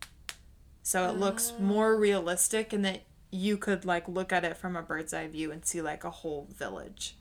So 0.84 1.09
it 1.09 1.17
looks 1.17 1.53
more 1.59 1.95
realistic 1.95 2.71
and 2.71 2.86
that 2.86 3.01
you 3.32 3.57
could 3.57 3.84
like 3.84 4.07
look 4.07 4.32
at 4.32 4.45
it 4.45 4.57
from 4.57 4.75
a 4.75 4.84
bird's 4.84 5.13
eye 5.13 5.27
view 5.27 5.51
and 5.51 5.65
see 5.65 5.82
like 5.82 6.03
a 6.03 6.11
whole 6.11 6.47
village. 6.55 7.17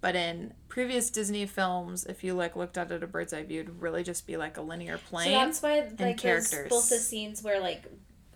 But 0.00 0.16
in 0.16 0.54
previous 0.68 1.08
Disney 1.10 1.46
films, 1.46 2.04
if 2.04 2.24
you 2.24 2.34
like 2.34 2.56
looked 2.56 2.76
at 2.76 2.90
it 2.90 3.04
a 3.04 3.06
bird's 3.06 3.32
eye 3.32 3.44
view, 3.44 3.60
it'd 3.60 3.80
really 3.80 4.02
just 4.02 4.26
be 4.26 4.36
like 4.36 4.56
a 4.56 4.62
linear 4.62 4.98
plane. 4.98 5.26
So 5.26 5.30
that's 5.30 5.62
why 5.62 5.88
like 6.00 6.18
characters. 6.18 6.68
both 6.68 6.88
the 6.88 6.98
scenes 6.98 7.44
where 7.44 7.60
like 7.60 7.84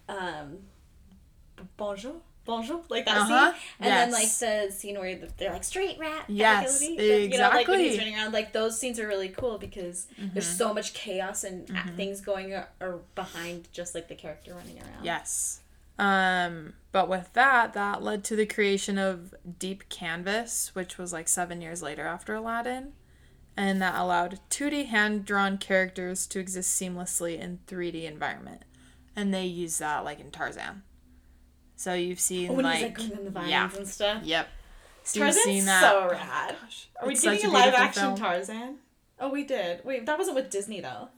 um 0.08 0.58
bonjour 1.76 2.14
bonjour 2.44 2.80
like 2.88 3.04
that 3.06 3.16
Uh-huh. 3.16 3.52
scene 3.52 3.60
and 3.80 3.90
then 3.92 4.10
like 4.12 4.28
the 4.38 4.70
scene 4.72 4.98
where 4.98 5.18
they're 5.36 5.52
like 5.52 5.64
straight 5.64 5.98
rat 5.98 6.24
Yes, 6.28 6.80
you 6.80 6.96
know 7.30 7.48
like 7.48 7.66
when 7.66 7.80
he's 7.80 7.94
exactly. 7.94 7.98
running 7.98 8.14
around 8.14 8.32
like 8.32 8.52
those 8.52 8.78
scenes 8.78 9.00
are 9.00 9.06
really 9.08 9.28
cool 9.30 9.58
because 9.58 10.06
there's 10.32 10.46
Mm-hmm. 10.46 10.56
so 10.58 10.72
much 10.72 10.94
chaos 10.94 11.42
and 11.44 11.68
a- 11.70 11.90
things 11.96 12.20
going 12.20 12.52
or, 12.52 12.68
or 12.80 13.00
behind 13.16 13.68
just 13.72 13.94
like 13.96 14.06
the 14.08 14.14
character 14.14 14.54
running 14.54 14.78
around 14.78 15.04
Yes. 15.04 15.60
Um, 15.98 16.74
but 16.92 17.08
with 17.08 17.32
that, 17.32 17.72
that 17.72 18.02
led 18.02 18.22
to 18.24 18.36
the 18.36 18.44
creation 18.44 18.98
of 18.98 19.34
Deep 19.58 19.88
Canvas, 19.88 20.70
which 20.74 20.98
was 20.98 21.10
like 21.10 21.26
seven 21.26 21.62
years 21.62 21.82
later 21.82 22.06
after 22.06 22.34
Aladdin. 22.34 22.92
And 23.56 23.80
that 23.80 23.94
allowed 23.98 24.38
2D 24.50 24.88
hand 24.88 25.24
drawn 25.24 25.56
characters 25.56 26.26
to 26.26 26.38
exist 26.38 26.78
seamlessly 26.78 27.40
in 27.40 27.60
3D 27.66 28.04
environment. 28.04 28.62
And 29.16 29.32
they 29.32 29.46
use 29.46 29.78
that 29.78 30.04
like 30.04 30.20
in 30.20 30.30
Tarzan. 30.30 30.82
So 31.76 31.94
you've 31.94 32.20
seen 32.20 32.50
Oh, 32.50 32.54
like, 32.54 32.74
he's 32.76 32.82
like 32.84 32.96
going 32.96 33.24
the 33.24 33.30
vines 33.30 33.50
yeah. 33.50 33.70
and 33.76 33.86
stuff 33.86 34.22
Yep. 34.24 34.48
So 35.04 35.20
Tarzan's 35.20 35.44
seen 35.44 35.64
that. 35.66 35.80
so 35.82 36.08
oh 36.08 36.10
rad 36.10 36.56
are 37.00 37.06
we 37.06 37.14
such 37.14 37.44
a 37.44 37.48
a 37.48 37.50
live 37.50 37.74
action 37.74 38.02
film. 38.02 38.16
Tarzan 38.16 38.76
oh 39.20 39.30
we 39.30 39.44
did 39.44 39.84
wait 39.84 40.04
that 40.06 40.18
wasn't 40.18 40.34
with 40.36 40.50
Disney 40.50 40.80
though 40.80 41.08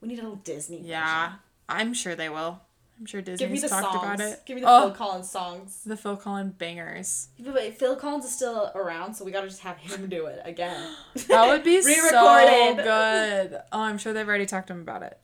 we 0.00 0.08
need 0.08 0.18
a 0.18 0.22
little 0.22 0.36
Disney 0.36 0.80
Yeah. 0.82 1.24
version. 1.26 1.38
I'm 1.68 1.94
sure 1.94 2.14
they 2.16 2.28
will. 2.28 2.60
I'm 2.98 3.06
sure 3.06 3.22
Disney's 3.22 3.62
talked 3.62 3.92
songs 3.92 3.96
about 4.04 4.20
it. 4.20 4.42
give 4.44 4.56
me 4.56 4.60
the 4.62 4.68
oh, 4.68 4.80
Phil 4.88 4.90
Collins 4.92 5.30
songs 5.30 5.82
the 5.86 5.96
Phil 5.96 6.16
Collins 6.16 6.52
bangers. 6.58 7.28
But 7.38 7.54
wait, 7.54 7.78
Phil 7.78 7.96
Collins 7.96 8.24
is 8.26 8.34
still 8.34 8.70
around, 8.74 9.14
so 9.14 9.24
we 9.24 9.30
gotta 9.30 9.48
just 9.48 9.60
have 9.62 9.76
him 9.78 10.08
do 10.08 10.26
it 10.26 10.40
again. 10.44 10.94
That 11.28 11.46
would 11.48 11.62
be 11.64 11.80
so 12.10 12.74
good. 12.76 13.60
Oh, 13.72 13.80
I'm 13.80 13.96
sure 13.98 14.12
they've 14.12 14.26
already 14.28 14.44
talked 14.46 14.66
to 14.66 14.72
him 14.74 14.80
about 14.80 15.02
it. 15.02 15.18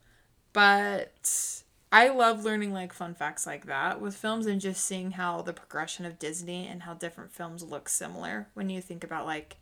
But 0.55 1.55
I 1.97 2.09
love 2.11 2.44
learning 2.44 2.72
like 2.74 2.92
fun 2.92 3.14
facts 3.14 3.47
like 3.47 3.66
that 3.66 4.01
with 4.03 4.14
films 4.14 4.44
and 4.47 4.61
just 4.61 4.84
seeing 4.84 5.12
how 5.12 5.40
the 5.40 5.55
progression 5.55 6.05
of 6.05 6.18
Disney 6.18 6.66
and 6.66 6.82
how 6.82 6.92
different 6.92 7.32
films 7.32 7.62
look 7.62 7.88
similar 7.88 8.49
when 8.53 8.68
you 8.68 8.82
think 8.82 9.03
about 9.03 9.24
like 9.24 9.57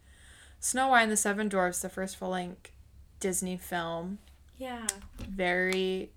Snow 0.59 0.89
White 0.89 1.03
and 1.03 1.13
the 1.13 1.17
Seven 1.17 1.49
Dwarfs, 1.49 1.81
the 1.81 1.89
first 1.89 2.17
full 2.17 2.31
length 2.31 2.71
Disney 3.21 3.57
film, 3.57 4.19
Yeah. 4.59 4.87
very 5.19 6.11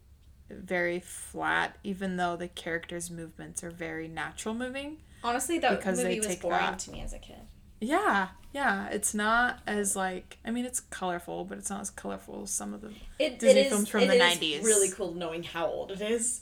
very 0.49 0.99
flat 1.01 1.77
even 1.83 2.15
though 2.17 2.35
the 2.35 2.47
characters 2.47 3.11
movements 3.11 3.63
are 3.63 3.69
very 3.69 4.07
natural 4.07 4.55
moving. 4.55 4.97
Honestly, 5.23 5.59
that 5.59 5.77
Because 5.77 6.01
movie 6.01 6.19
was 6.19 6.35
boring 6.37 6.57
that. 6.57 6.79
to 6.79 6.91
me 6.91 7.01
as 7.01 7.13
a 7.13 7.19
kid. 7.19 7.41
Yeah, 7.79 8.29
yeah, 8.53 8.87
it's 8.89 9.13
not 9.13 9.59
as 9.67 9.95
like 9.95 10.37
I 10.45 10.51
mean 10.51 10.65
it's 10.65 10.79
colorful, 10.79 11.45
but 11.45 11.57
it's 11.57 11.69
not 11.69 11.81
as 11.81 11.89
colorful 11.89 12.43
as 12.43 12.51
some 12.51 12.73
of 12.73 12.81
the 12.81 12.91
It, 13.19 13.39
Disney 13.39 13.59
it 13.61 13.65
is, 13.67 13.71
films 13.71 13.89
from 13.89 14.01
it 14.03 14.07
the 14.07 14.15
is 14.15 14.37
90s. 14.39 14.63
really 14.63 14.89
cool 14.89 15.13
knowing 15.13 15.43
how 15.43 15.67
old 15.67 15.91
it 15.91 16.01
is. 16.01 16.41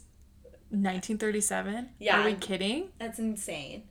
1937. 0.69 1.89
Yeah. 1.99 2.21
Are 2.21 2.25
we 2.25 2.33
kidding? 2.35 2.89
That's 2.99 3.19
insane. 3.19 3.83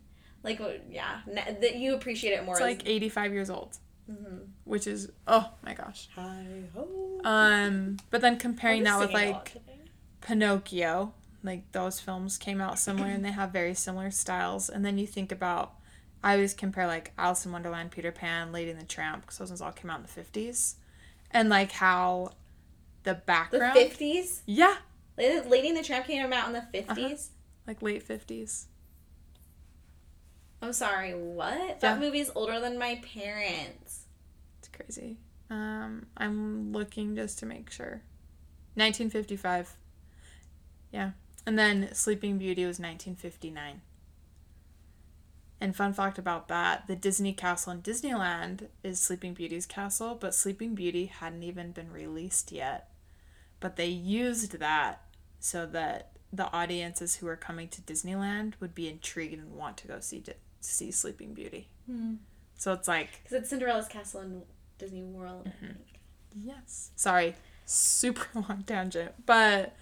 Like, 0.43 0.61
yeah, 0.91 1.21
that 1.27 1.77
you 1.77 1.95
appreciate 1.95 2.33
it 2.33 2.45
more. 2.45 2.55
It's 2.55 2.61
like 2.61 2.83
85 2.87 3.33
years 3.33 3.49
old, 3.51 3.79
Mhm. 4.11 4.49
which 4.65 4.87
is 4.87 5.11
oh 5.27 5.51
my 5.63 5.73
gosh. 5.75 6.09
Hi 6.15 6.45
ho. 6.75 7.21
Um, 7.25 7.97
but 8.11 8.21
then 8.21 8.39
comparing 8.39 8.83
that 8.85 8.99
with 9.01 9.11
singing 9.11 9.29
a 9.29 9.33
lot 9.33 9.45
like. 9.55 9.63
Pinocchio, 10.21 11.13
like 11.43 11.71
those 11.73 12.01
films 12.01 12.39
came 12.39 12.59
out 12.61 12.79
similar 12.79 13.09
and 13.09 13.23
they 13.25 13.31
have 13.33 13.51
very 13.51 13.75
similar 13.75 14.11
styles. 14.11 14.71
And 14.71 14.85
then 14.85 14.97
you 14.97 15.07
think 15.07 15.31
about, 15.31 15.75
I 16.25 16.35
always 16.35 16.55
compare 16.55 16.87
like 16.87 17.13
Alice 17.19 17.47
in 17.47 17.53
Wonderland, 17.53 17.93
Peter 17.93 18.11
Pan, 18.11 18.51
Lady 18.51 18.71
and 18.71 18.81
the 18.81 18.85
Tramp, 18.85 19.23
because 19.23 19.39
those 19.39 19.51
ones 19.51 19.61
all 19.61 19.73
came 19.73 19.91
out 19.91 20.01
in 20.01 20.07
the 20.07 20.41
50s, 20.41 20.75
and 21.31 21.49
like 21.49 21.71
how 21.71 22.31
the 23.05 23.15
background. 23.15 23.77
the 23.77 23.81
fifties. 23.81 24.43
yeah, 24.47 24.77
Lady, 25.17 25.69
and 25.69 25.77
the 25.77 25.83
Tramp 25.83 26.07
came 26.07 26.33
out 26.33 26.47
in 26.49 26.53
the 26.55 26.65
50s 26.73 27.29
like 27.67 27.83
late 27.83 28.07
50s. 28.07 28.67
I'm 30.63 30.73
sorry, 30.73 31.15
what? 31.15 31.59
Yeah. 31.59 31.75
That 31.81 32.01
movie's 32.01 32.31
older 32.35 32.59
than 32.61 32.79
my 32.79 33.01
parents. 33.15 34.07
It's 34.59 34.69
crazy. 34.69 35.19
Um, 35.51 36.07
I'm 36.17 36.73
looking 36.73 37.17
just 37.17 37.39
to 37.41 37.47
make 37.47 37.71
sure. 37.71 38.03
1955. 38.75 39.77
Yeah. 40.91 41.11
And 41.47 41.59
then 41.59 41.91
Sleeping 41.93 42.39
Beauty 42.39 42.65
was 42.65 42.79
1959. 42.79 43.83
And 45.61 45.75
fun 45.75 45.93
fact 45.95 46.19
about 46.19 46.49
that, 46.49 46.87
the 46.89 46.97
Disney 46.97 47.33
castle 47.33 47.73
in 47.73 47.81
Disneyland 47.83 48.69
is 48.83 49.01
Sleeping 49.01 49.35
Beauty's 49.35 49.67
castle, 49.67 50.17
but 50.21 50.35
Sleeping 50.35 50.75
Beauty 50.75 51.07
hadn't 51.07 51.43
even 51.43 51.73
been 51.73 51.91
released 51.93 52.53
yet. 52.53 52.91
but 53.61 53.77
they 53.77 53.87
used 53.87 54.59
that 54.59 55.01
so 55.41 55.65
that 55.65 56.11
the 56.33 56.51
audiences 56.53 57.17
who 57.17 57.27
are 57.29 57.37
coming 57.37 57.69
to 57.69 57.81
Disneyland 57.81 58.55
would 58.61 58.75
be 58.75 58.89
intrigued 58.89 59.33
and 59.35 59.53
want 59.55 59.77
to 59.79 59.89
go 59.89 60.01
see 60.01 60.19
Di- 60.21 60.35
see 60.61 60.91
Sleeping 60.91 61.33
Beauty. 61.33 61.69
So 62.59 62.73
it's 62.73 62.89
like 62.89 63.23
Because 63.23 63.39
it's 63.39 63.49
Cinderella's 63.51 63.89
castle 63.89 64.21
in 64.23 64.43
Disney 64.79 65.03
World. 65.03 65.47
Mm-hmm. 65.47 65.65
I 65.65 65.69
think. 65.69 66.01
Yes. 66.45 66.91
Sorry. 66.97 67.37
Super 67.65 68.27
long 68.49 68.65
tangent. 68.67 69.13
But 69.25 69.75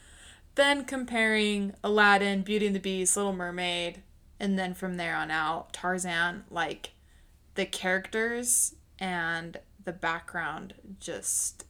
then 0.54 0.84
comparing 0.84 1.74
Aladdin, 1.82 2.42
Beauty 2.42 2.66
and 2.66 2.76
the 2.76 2.80
Beast, 2.80 3.16
Little 3.16 3.32
Mermaid, 3.32 4.02
and 4.42 4.58
then 4.58 4.74
from 4.74 4.96
there 4.96 5.14
on 5.16 5.30
out, 5.30 5.72
Tarzan, 5.72 6.44
like 6.50 6.90
the 7.54 7.64
characters 7.64 8.74
and 8.98 9.58
the 9.84 9.92
background 9.92 10.74
just 11.00 11.64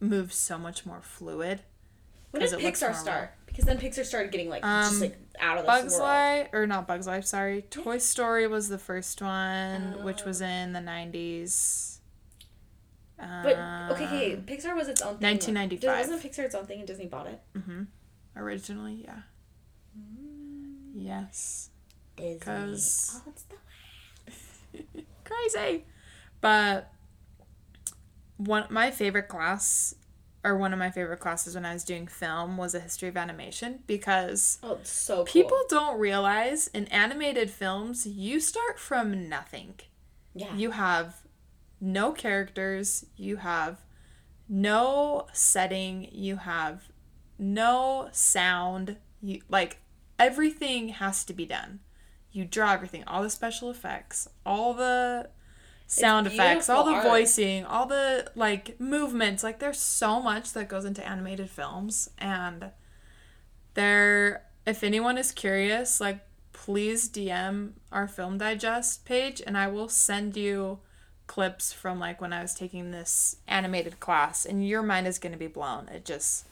move 0.00 0.32
so 0.32 0.58
much 0.58 0.84
more 0.86 1.00
fluid. 1.02 1.60
When 2.30 2.42
did 2.42 2.50
Pixar 2.58 2.94
start? 2.94 3.30
Because 3.46 3.64
then 3.64 3.78
Pixar 3.78 4.04
started 4.04 4.32
getting 4.32 4.48
like 4.48 4.62
just 4.62 4.94
Um, 4.94 5.00
like 5.00 5.16
out 5.38 5.58
of 5.58 5.64
this 5.64 5.68
Bugs 5.82 5.92
world. 5.94 6.02
Life, 6.02 6.48
or 6.52 6.66
not 6.66 6.86
Bugs 6.86 7.06
Life, 7.06 7.24
sorry. 7.26 7.62
Toy 7.62 7.98
Story 7.98 8.46
was 8.46 8.68
the 8.68 8.78
first 8.78 9.22
one, 9.22 10.02
which 10.02 10.24
was 10.24 10.40
in 10.40 10.72
the 10.72 10.80
90s. 10.80 11.98
But 13.18 13.56
okay, 13.92 14.04
okay, 14.04 14.34
Um, 14.34 14.42
Pixar 14.42 14.74
was 14.76 14.88
its 14.88 15.00
own 15.02 15.16
thing. 15.18 15.28
1995. 15.28 16.08
Wasn't 16.10 16.22
Pixar 16.22 16.44
its 16.44 16.54
own 16.54 16.66
thing 16.66 16.78
and 16.80 16.86
Disney 16.86 17.06
bought 17.06 17.26
it? 17.26 17.40
Originally, 18.36 19.02
yeah. 19.04 19.20
Yes. 20.96 21.70
Disney. 22.16 22.38
'Cause- 22.38 23.20
Oh, 23.26 23.32
the 24.72 24.84
Crazy. 25.24 25.84
But 26.40 26.92
one 28.36 28.66
my 28.70 28.90
favorite 28.90 29.28
class 29.28 29.94
or 30.44 30.56
one 30.56 30.72
of 30.72 30.78
my 30.78 30.90
favorite 30.90 31.18
classes 31.18 31.54
when 31.54 31.64
I 31.66 31.72
was 31.72 31.82
doing 31.84 32.06
film 32.06 32.56
was 32.56 32.74
a 32.74 32.80
history 32.80 33.08
of 33.08 33.16
animation 33.16 33.82
because 33.86 34.58
Oh, 34.62 34.78
so 34.84 35.16
cool. 35.16 35.24
people 35.24 35.58
don't 35.68 35.98
realize 35.98 36.68
in 36.68 36.86
animated 36.86 37.50
films 37.50 38.06
you 38.06 38.38
start 38.40 38.78
from 38.78 39.28
nothing. 39.28 39.80
Yeah. 40.34 40.54
You 40.54 40.70
have 40.72 41.16
no 41.80 42.12
characters, 42.12 43.04
you 43.16 43.36
have 43.38 43.78
no 44.48 45.26
setting, 45.32 46.08
you 46.12 46.36
have 46.36 46.84
no 47.38 48.08
sound. 48.12 48.96
You 49.20 49.40
like 49.48 49.78
everything 50.18 50.88
has 50.88 51.24
to 51.24 51.32
be 51.32 51.46
done. 51.46 51.80
You 52.32 52.44
draw 52.44 52.72
everything, 52.72 53.04
all 53.06 53.22
the 53.22 53.30
special 53.30 53.70
effects, 53.70 54.28
all 54.44 54.74
the 54.74 55.30
sound 55.86 56.26
effects, 56.26 56.68
all 56.68 56.84
the 56.84 56.92
art. 56.92 57.04
voicing, 57.04 57.64
all 57.64 57.86
the 57.86 58.30
like 58.34 58.78
movements. 58.80 59.42
Like 59.42 59.58
there's 59.58 59.80
so 59.80 60.20
much 60.20 60.52
that 60.52 60.68
goes 60.68 60.84
into 60.84 61.06
animated 61.06 61.48
films 61.48 62.10
and 62.18 62.70
there 63.74 64.42
if 64.66 64.82
anyone 64.82 65.16
is 65.16 65.32
curious, 65.32 66.00
like 66.00 66.20
please 66.52 67.08
DM 67.08 67.72
our 67.92 68.08
film 68.08 68.38
digest 68.38 69.04
page 69.04 69.42
and 69.46 69.56
I 69.56 69.68
will 69.68 69.88
send 69.88 70.36
you 70.36 70.80
clips 71.26 71.72
from 71.72 71.98
like 71.98 72.20
when 72.20 72.32
I 72.32 72.42
was 72.42 72.54
taking 72.54 72.90
this 72.90 73.36
animated 73.46 74.00
class 74.00 74.44
and 74.44 74.66
your 74.66 74.82
mind 74.82 75.06
is 75.06 75.18
going 75.18 75.32
to 75.32 75.38
be 75.38 75.46
blown 75.48 75.88
It 75.88 76.04
just 76.04 76.46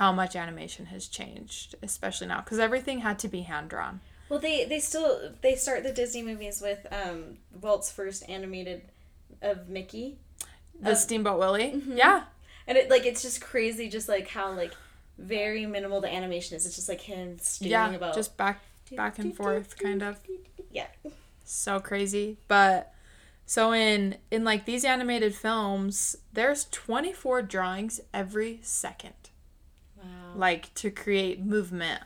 how 0.00 0.12
much 0.12 0.34
animation 0.36 0.86
has 0.86 1.06
changed, 1.08 1.74
especially 1.82 2.26
now 2.26 2.40
cuz 2.42 2.58
everything 2.58 3.00
had 3.00 3.18
to 3.20 3.28
be 3.28 3.42
hand 3.42 3.68
drawn. 3.70 4.00
Well, 4.28 4.40
they 4.40 4.64
they 4.64 4.80
still 4.80 5.32
they 5.42 5.54
start 5.54 5.82
the 5.84 5.92
Disney 5.92 6.22
movies 6.22 6.60
with 6.60 6.86
um 6.90 7.38
Walt's 7.60 7.90
first 7.90 8.28
animated 8.28 8.82
of 9.42 9.68
Mickey, 9.68 10.18
The 10.80 10.92
Of- 10.92 10.98
Steamboat 10.98 11.38
Willie? 11.38 11.72
Mm-hmm. 11.72 11.96
Yeah. 11.96 12.24
and 12.66 12.76
it 12.78 12.90
like 12.90 13.06
it's 13.06 13.22
just 13.22 13.40
crazy, 13.40 13.88
just 13.88 14.08
like 14.08 14.28
how 14.28 14.50
like 14.52 14.72
very 15.18 15.64
minimal 15.66 16.00
the 16.00 16.12
animation 16.12 16.56
is. 16.56 16.66
It's 16.66 16.74
just 16.76 16.88
like 16.88 17.00
him 17.02 17.38
steering 17.38 17.70
Yeah, 17.72 17.90
about 17.96 18.14
just 18.14 18.36
back 18.36 18.60
back 18.92 19.18
and 19.18 19.34
forth 19.36 19.78
kind 19.78 20.02
of. 20.02 20.20
yeah. 20.70 20.86
so 21.44 21.78
crazy 21.80 22.36
but 22.48 22.92
so 23.46 23.72
in 23.72 24.16
in 24.30 24.42
like 24.44 24.64
these 24.64 24.84
animated 24.84 25.34
films 25.34 26.16
there's 26.32 26.64
24 26.72 27.42
drawings 27.42 28.00
every 28.12 28.58
second. 28.62 29.14
Like 30.36 30.72
to 30.74 30.90
create 30.90 31.44
movement 31.44 32.02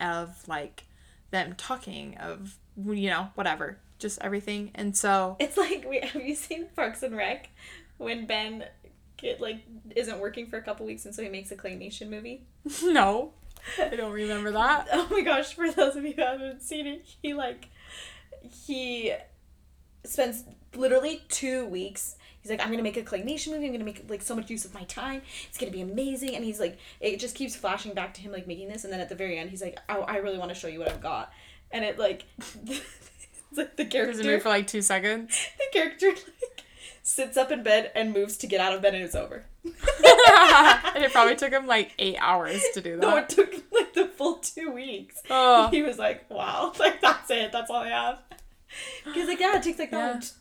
of 0.00 0.46
like 0.48 0.84
them 1.30 1.54
talking 1.56 2.16
of 2.18 2.56
you 2.86 3.10
know 3.10 3.28
whatever 3.34 3.78
just 3.98 4.18
everything 4.22 4.70
and 4.74 4.96
so 4.96 5.36
It's 5.38 5.56
like 5.56 5.84
wait, 5.88 6.04
have 6.10 6.24
you 6.24 6.34
seen 6.34 6.68
Parks 6.74 7.02
and 7.02 7.16
Rec 7.16 7.50
when 7.98 8.26
Ben 8.26 8.64
get 9.16 9.40
like 9.40 9.58
isn't 9.94 10.18
working 10.18 10.46
for 10.46 10.56
a 10.56 10.62
couple 10.62 10.86
weeks 10.86 11.04
and 11.04 11.14
so 11.14 11.22
he 11.22 11.28
makes 11.28 11.50
a 11.50 11.56
claymation 11.56 12.08
movie? 12.08 12.44
no 12.82 13.32
i 13.78 13.94
don't 13.94 14.12
remember 14.12 14.50
that 14.52 14.88
Oh 14.92 15.06
my 15.10 15.20
gosh, 15.20 15.52
for 15.54 15.70
those 15.70 15.94
of 15.96 16.04
you 16.04 16.14
who 16.14 16.22
haven't 16.22 16.62
seen 16.62 16.86
it, 16.86 17.06
he 17.22 17.34
like 17.34 17.68
he 18.42 19.12
spends 20.04 20.44
literally 20.74 21.22
two 21.28 21.66
weeks. 21.66 22.16
He's 22.42 22.50
like, 22.50 22.60
I'm 22.60 22.70
gonna 22.70 22.82
make 22.82 22.96
a 22.96 23.02
claymation 23.02 23.48
movie. 23.48 23.66
I'm 23.66 23.72
gonna 23.72 23.84
make 23.84 24.04
like 24.08 24.22
so 24.22 24.34
much 24.34 24.48
use 24.50 24.64
of 24.64 24.72
my 24.74 24.84
time. 24.84 25.22
It's 25.48 25.58
gonna 25.58 25.72
be 25.72 25.82
amazing. 25.82 26.34
And 26.36 26.44
he's 26.44 26.58
like, 26.60 26.78
it 27.00 27.18
just 27.20 27.34
keeps 27.34 27.54
flashing 27.54 27.92
back 27.94 28.14
to 28.14 28.20
him 28.22 28.32
like 28.32 28.46
making 28.46 28.68
this. 28.68 28.84
And 28.84 28.92
then 28.92 29.00
at 29.00 29.08
the 29.08 29.14
very 29.14 29.38
end, 29.38 29.50
he's 29.50 29.60
like, 29.62 29.78
oh, 29.88 30.02
I 30.02 30.16
really 30.16 30.38
want 30.38 30.50
to 30.50 30.54
show 30.54 30.68
you 30.68 30.78
what 30.78 30.88
I've 30.88 31.02
got. 31.02 31.32
And 31.70 31.84
it 31.84 31.98
like, 31.98 32.24
it's 32.66 32.82
like 33.52 33.76
the 33.76 33.84
character, 33.84 34.40
for 34.40 34.48
like 34.48 34.66
two 34.66 34.82
seconds 34.82 35.36
the 35.58 35.78
character 35.78 36.08
like 36.08 36.64
sits 37.02 37.36
up 37.36 37.50
in 37.50 37.62
bed 37.62 37.90
and 37.94 38.12
moves 38.12 38.36
to 38.38 38.46
get 38.46 38.60
out 38.60 38.72
of 38.72 38.80
bed, 38.82 38.94
and 38.94 39.02
it's 39.04 39.14
over. 39.14 39.44
and 39.64 41.04
it 41.04 41.12
probably 41.12 41.36
took 41.36 41.50
him 41.52 41.66
like 41.66 41.92
eight 41.98 42.16
hours 42.20 42.62
to 42.74 42.80
do 42.80 42.96
that. 42.96 43.02
No, 43.02 43.16
it 43.16 43.28
took 43.28 43.52
like 43.72 43.92
the 43.94 44.06
full 44.06 44.36
two 44.36 44.70
weeks. 44.70 45.20
oh 45.28 45.68
he 45.68 45.82
was 45.82 45.98
like, 45.98 46.28
"Wow, 46.30 46.72
like 46.78 47.00
that's 47.00 47.30
it. 47.30 47.52
That's 47.52 47.70
all 47.70 47.82
I 47.82 47.88
have." 47.88 48.18
Because 49.04 49.28
like, 49.28 49.40
"Yeah, 49.40 49.56
it 49.56 49.62
takes 49.62 49.78
like 49.78 49.90
Yeah. 49.92 50.20
that. 50.20 50.32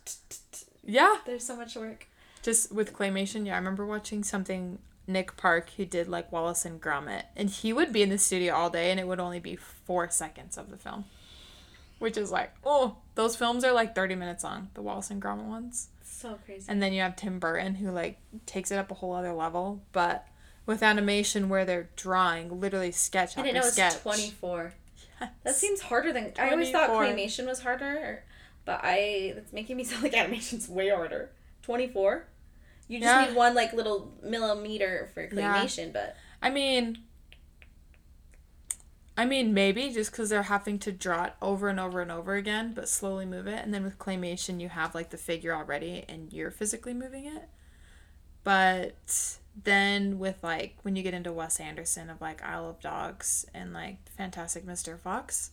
Yeah 0.90 1.16
There's 1.26 1.46
so 1.46 1.56
much 1.56 1.76
work." 1.76 2.08
just 2.42 2.72
with 2.72 2.94
claymation 2.94 3.46
yeah 3.46 3.54
i 3.54 3.58
remember 3.58 3.86
watching 3.86 4.24
something 4.24 4.80
nick 5.08 5.36
park 5.38 5.72
who 5.78 5.86
did 5.86 6.08
like 6.08 6.32
wallace 6.32 6.64
and 6.66 6.82
gromit 6.82 7.24
and 7.36 7.50
he 7.50 7.74
would 7.74 7.92
be 7.92 8.02
in 8.02 8.10
the 8.10 8.18
studio 8.18 8.54
all 8.56 8.70
day 8.70 8.92
and 8.92 9.00
it 9.00 9.08
would 9.08 9.20
only 9.20 9.40
be 9.40 9.56
four 9.56 10.10
seconds 10.10 10.58
of 10.58 10.70
the 10.70 10.78
film 10.78 11.04
which 12.00 12.16
is 12.16 12.32
like 12.32 12.52
oh 12.64 12.96
those 13.16 13.36
films 13.36 13.64
are 13.66 13.74
like 13.74 13.94
30 13.94 14.16
minutes 14.16 14.44
long 14.44 14.70
the 14.74 14.82
wallace 14.82 15.10
and 15.12 15.22
gromit 15.22 15.46
ones 15.48 15.90
So 16.04 16.40
crazy. 16.46 16.66
and 16.70 16.82
then 16.82 16.94
you 16.94 17.02
have 17.02 17.16
tim 17.18 17.40
burton 17.40 17.76
who 17.76 17.92
like 17.92 18.18
takes 18.46 18.72
it 18.72 18.78
up 18.78 18.90
a 18.90 18.94
whole 18.94 19.14
other 19.14 19.34
level 19.34 19.82
but 19.92 20.26
with 20.66 20.82
animation 20.84 21.50
where 21.50 21.66
they're 21.66 21.90
drawing 21.98 22.62
literally 22.62 22.92
sketch 22.92 23.36
I 23.38 23.42
after 23.42 23.44
didn't 23.44 23.56
know 23.56 23.62
it 23.62 23.66
was 23.66 23.74
sketch 23.74 24.02
24. 24.02 24.74
That 25.44 25.56
seems 25.56 25.82
harder 25.82 26.14
than 26.14 26.32
I 26.40 26.52
always 26.52 26.72
thought 26.72 26.90
claymation 26.92 27.46
was 27.48 27.60
harder, 27.60 28.24
but 28.70 28.82
I 28.84 28.98
it's 29.38 29.52
making 29.54 29.78
me 29.78 29.84
sound 29.90 30.04
like 30.04 30.14
animation's 30.14 30.70
way 30.70 30.90
harder. 30.90 31.32
24? 31.64 32.28
You 32.88 33.00
just 33.00 33.16
Yeah. 33.16 33.26
need 33.28 33.36
one 33.36 33.56
like 33.56 33.74
little 33.74 34.14
millimeter 34.24 35.10
for 35.14 35.28
Yeah. 35.32 35.66
claymation, 35.66 35.92
but 35.94 36.16
I 36.42 36.50
mean, 36.50 36.98
I 39.18 39.26
mean 39.26 39.54
maybe 39.54 39.92
just 39.92 40.12
because 40.12 40.30
they're 40.30 40.44
having 40.44 40.80
to 40.80 40.92
draw 40.92 41.26
it 41.26 41.34
over 41.42 41.68
and 41.68 41.80
over 41.80 42.02
and 42.02 42.12
over 42.12 42.36
again, 42.36 42.74
but 42.74 42.88
slowly 42.90 43.26
move 43.26 43.48
it, 43.48 43.64
and 43.64 43.74
then 43.74 43.84
with 43.84 44.00
claymation 44.00 44.62
you 44.62 44.70
have 44.70 44.96
like 44.96 45.10
the 45.10 45.18
figure 45.18 45.54
already 45.54 46.06
and 46.08 46.32
you're 46.34 46.52
physically 46.52 46.94
moving 46.94 47.26
it. 47.26 47.50
But 48.44 49.38
then 49.64 50.20
with 50.20 50.44
like 50.44 50.78
when 50.84 50.96
you 50.96 51.04
get 51.04 51.14
into 51.14 51.34
Wes 51.34 51.60
Anderson 51.60 52.10
of 52.10 52.22
like 52.22 52.44
Isle 52.44 52.70
of 52.70 52.80
Dogs 52.82 53.46
and 53.54 53.74
like 53.74 54.10
Fantastic 54.18 54.66
Mr. 54.66 54.98
Fox, 54.98 55.52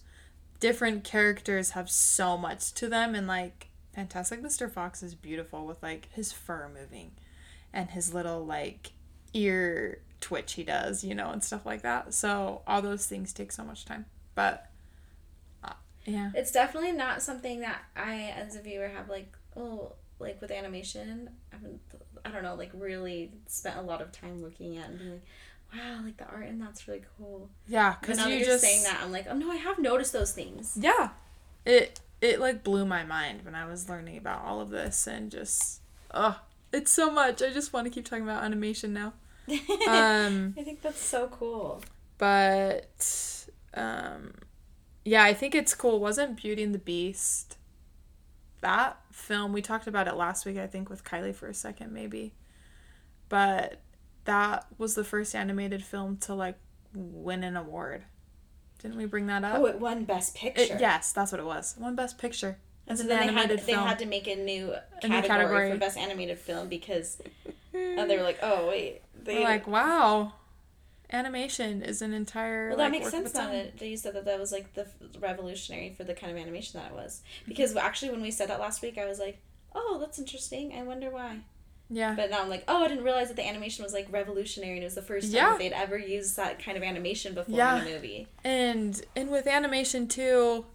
different 0.60 1.04
characters 1.04 1.70
have 1.70 1.90
so 1.90 2.36
much 2.36 2.72
to 2.74 2.88
them 2.88 3.14
and 3.14 3.26
like 3.26 3.68
Fantastic 3.94 4.42
Mr. 4.42 4.70
Fox 4.70 5.02
is 5.02 5.14
beautiful 5.14 5.66
with 5.66 5.82
like 5.82 6.08
his 6.12 6.30
fur 6.30 6.70
moving 6.72 7.12
and 7.72 7.90
his 7.90 8.12
little 8.12 8.44
like 8.44 8.92
ear 9.32 10.00
twitch 10.20 10.54
he 10.54 10.64
does, 10.64 11.02
you 11.04 11.14
know, 11.14 11.30
and 11.30 11.42
stuff 11.42 11.64
like 11.64 11.82
that. 11.82 12.12
So 12.12 12.62
all 12.66 12.82
those 12.82 13.06
things 13.06 13.32
take 13.32 13.52
so 13.52 13.64
much 13.64 13.84
time. 13.84 14.06
But 14.34 14.70
uh, 15.64 15.72
yeah. 16.04 16.30
it's 16.34 16.52
definitely 16.52 16.92
not 16.92 17.22
something 17.22 17.60
that 17.60 17.82
I 17.96 18.34
as 18.36 18.54
a 18.56 18.60
viewer 18.60 18.88
have 18.88 19.08
like 19.08 19.34
oh 19.56 19.92
like 20.18 20.40
with 20.40 20.50
animation 20.50 21.30
I 21.52 21.56
I 22.24 22.30
don't 22.30 22.42
know 22.42 22.54
like 22.54 22.70
really 22.74 23.30
spent 23.46 23.78
a 23.78 23.82
lot 23.82 24.02
of 24.02 24.12
time 24.12 24.42
looking 24.42 24.76
at 24.76 24.88
and 24.88 24.98
being 24.98 25.10
like 25.12 25.22
wow 25.74 26.00
like 26.04 26.16
the 26.16 26.26
art 26.26 26.46
and 26.46 26.60
that's 26.60 26.86
really 26.88 27.02
cool. 27.18 27.50
Yeah, 27.68 27.94
cuz 27.94 28.18
you 28.24 28.32
you're 28.34 28.46
just 28.46 28.62
saying 28.64 28.82
that 28.84 29.00
I'm 29.02 29.12
like 29.12 29.26
oh 29.28 29.34
no 29.36 29.50
I 29.50 29.56
have 29.56 29.78
noticed 29.78 30.12
those 30.12 30.32
things. 30.32 30.76
Yeah. 30.80 31.10
It 31.64 32.00
it 32.20 32.40
like 32.40 32.62
blew 32.64 32.86
my 32.86 33.04
mind 33.04 33.44
when 33.44 33.54
I 33.54 33.66
was 33.66 33.88
learning 33.88 34.16
about 34.16 34.44
all 34.44 34.60
of 34.60 34.70
this 34.70 35.06
and 35.06 35.30
just 35.30 35.80
oh, 36.12 36.40
it's 36.72 36.90
so 36.92 37.10
much. 37.10 37.42
I 37.42 37.50
just 37.52 37.72
want 37.72 37.84
to 37.86 37.90
keep 37.90 38.04
talking 38.04 38.24
about 38.24 38.42
animation 38.44 38.92
now. 38.92 39.12
Um 39.88 40.54
I 40.58 40.62
think 40.62 40.82
that's 40.82 41.00
so 41.02 41.28
cool. 41.28 41.82
but 42.18 43.46
um 43.74 44.34
yeah 45.04 45.22
i 45.22 45.34
think 45.34 45.54
it's 45.54 45.74
cool 45.74 46.00
wasn't 46.00 46.36
beauty 46.36 46.62
and 46.62 46.74
the 46.74 46.78
beast 46.78 47.58
that 48.62 48.98
film 49.12 49.52
we 49.52 49.60
talked 49.62 49.86
about 49.86 50.08
it 50.08 50.14
last 50.16 50.46
week 50.46 50.56
i 50.58 50.66
think 50.66 50.88
with 50.88 51.04
kylie 51.04 51.34
for 51.34 51.46
a 51.46 51.54
second 51.54 51.92
maybe 51.92 52.32
but 53.28 53.80
that 54.26 54.66
was 54.78 54.94
the 54.94 55.04
first 55.04 55.34
animated 55.34 55.82
film 55.82 56.18
to 56.18 56.34
like 56.34 56.56
win 56.94 57.42
an 57.42 57.56
award. 57.56 58.04
Didn't 58.78 58.98
we 58.98 59.06
bring 59.06 59.26
that 59.26 59.42
up? 59.42 59.58
Oh, 59.58 59.66
it 59.66 59.80
won 59.80 60.04
Best 60.04 60.34
Picture. 60.36 60.74
It- 60.74 60.80
yes, 60.80 61.12
that's 61.12 61.32
what 61.32 61.40
it 61.40 61.46
was. 61.46 61.74
One 61.78 61.96
best 61.96 62.18
picture. 62.18 62.58
And 62.86 62.92
As 62.92 62.98
so 62.98 63.04
an 63.04 63.08
then 63.08 63.18
they 63.26 63.32
had, 63.32 63.44
animated 63.50 63.66
they 63.66 63.72
had 63.72 63.98
to 63.98 64.06
make 64.06 64.28
a 64.28 64.36
new 64.36 64.72
A 65.02 65.08
new 65.08 65.22
category, 65.22 65.72
for 65.72 65.78
Best 65.78 65.96
Animated 65.98 66.38
Film 66.38 66.68
because 66.68 67.18
uh, 67.74 68.04
they 68.04 68.16
were 68.16 68.22
like, 68.22 68.38
oh, 68.42 68.68
wait. 68.68 69.00
They, 69.24 69.38
We're 69.38 69.44
like, 69.44 69.66
wow, 69.66 70.34
animation 71.12 71.82
is 71.82 72.00
an 72.02 72.12
entire. 72.12 72.68
Well, 72.68 72.78
like, 72.78 72.92
that 72.92 72.98
makes 72.98 73.10
sense 73.10 73.34
now 73.34 73.50
that 73.50 73.80
you 73.80 73.96
said 73.96 74.14
that 74.14 74.24
that 74.26 74.38
was 74.38 74.52
like 74.52 74.74
the 74.74 74.86
revolutionary 75.18 75.94
for 75.96 76.04
the 76.04 76.14
kind 76.14 76.30
of 76.30 76.38
animation 76.38 76.80
that 76.80 76.92
it 76.92 76.94
was. 76.94 77.22
Because 77.48 77.74
actually, 77.74 78.12
when 78.12 78.22
we 78.22 78.30
said 78.30 78.48
that 78.50 78.60
last 78.60 78.82
week, 78.82 78.98
I 78.98 79.06
was 79.06 79.18
like, 79.18 79.38
oh, 79.74 79.98
that's 79.98 80.18
interesting. 80.20 80.72
I 80.78 80.82
wonder 80.82 81.10
why. 81.10 81.38
Yeah. 81.88 82.14
But 82.16 82.30
now 82.30 82.42
I'm 82.42 82.48
like, 82.48 82.64
oh, 82.66 82.84
I 82.84 82.88
didn't 82.88 83.04
realize 83.04 83.28
that 83.28 83.36
the 83.36 83.46
animation 83.46 83.82
was 83.84 83.92
like 83.92 84.08
revolutionary 84.10 84.74
and 84.74 84.82
it 84.82 84.86
was 84.86 84.94
the 84.96 85.02
first 85.02 85.26
time 85.28 85.34
Yeah. 85.36 85.50
that 85.50 85.58
they'd 85.58 85.72
ever 85.72 85.96
used 85.96 86.36
that 86.36 86.58
kind 86.62 86.76
of 86.76 86.82
animation 86.82 87.34
before 87.34 87.56
Yeah. 87.56 87.80
in 87.80 87.86
a 87.86 87.90
movie. 87.90 88.26
And 88.44 89.00
and 89.14 89.30
with 89.30 89.46
animation 89.46 90.08
too, 90.08 90.66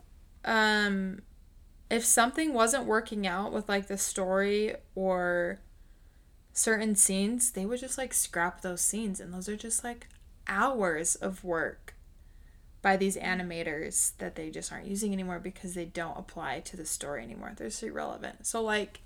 um 0.45 1.21
if 1.89 2.05
something 2.05 2.53
wasn't 2.53 2.85
working 2.85 3.27
out 3.27 3.51
with 3.51 3.67
like 3.67 3.87
the 3.87 3.97
story 3.97 4.75
or 4.95 5.59
certain 6.53 6.95
scenes, 6.95 7.51
they 7.51 7.65
would 7.65 7.79
just 7.81 7.97
like 7.97 8.13
scrap 8.13 8.61
those 8.61 8.81
scenes 8.81 9.19
and 9.19 9.33
those 9.33 9.49
are 9.49 9.57
just 9.57 9.83
like 9.83 10.07
hours 10.47 11.15
of 11.15 11.43
work 11.43 11.93
by 12.81 12.97
these 12.97 13.15
animators 13.17 14.13
that 14.17 14.35
they 14.35 14.49
just 14.49 14.71
aren't 14.71 14.87
using 14.87 15.13
anymore 15.13 15.39
because 15.39 15.73
they 15.75 15.85
don't 15.85 16.17
apply 16.17 16.61
to 16.61 16.75
the 16.77 16.85
story 16.85 17.21
anymore. 17.23 17.51
They're 17.55 17.67
just 17.67 17.83
irrelevant. 17.83 18.47
So 18.47 18.61
like 18.61 19.01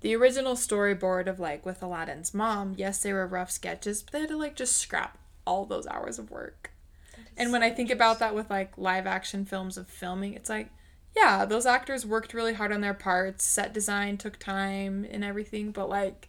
the 0.00 0.14
original 0.14 0.54
storyboard 0.54 1.26
of 1.26 1.40
like 1.40 1.64
with 1.66 1.82
Aladdin's 1.82 2.32
mom, 2.34 2.74
yes, 2.76 3.02
they 3.02 3.12
were 3.12 3.26
rough 3.26 3.50
sketches, 3.50 4.02
but 4.02 4.12
they 4.12 4.20
had 4.20 4.28
to 4.30 4.36
like 4.36 4.54
just 4.56 4.76
scrap 4.76 5.18
all 5.46 5.64
those 5.64 5.86
hours 5.86 6.18
of 6.18 6.30
work. 6.30 6.70
And 7.36 7.52
when 7.52 7.62
I 7.62 7.70
think 7.70 7.90
about 7.90 8.18
that 8.18 8.34
with 8.34 8.50
like 8.50 8.76
live 8.76 9.06
action 9.06 9.44
films 9.44 9.76
of 9.76 9.88
filming, 9.88 10.34
it's 10.34 10.50
like, 10.50 10.70
yeah, 11.16 11.44
those 11.44 11.66
actors 11.66 12.04
worked 12.06 12.34
really 12.34 12.54
hard 12.54 12.72
on 12.72 12.80
their 12.80 12.94
parts. 12.94 13.44
Set 13.44 13.72
design 13.72 14.18
took 14.18 14.38
time 14.38 15.06
and 15.10 15.24
everything, 15.24 15.70
but 15.70 15.88
like, 15.88 16.28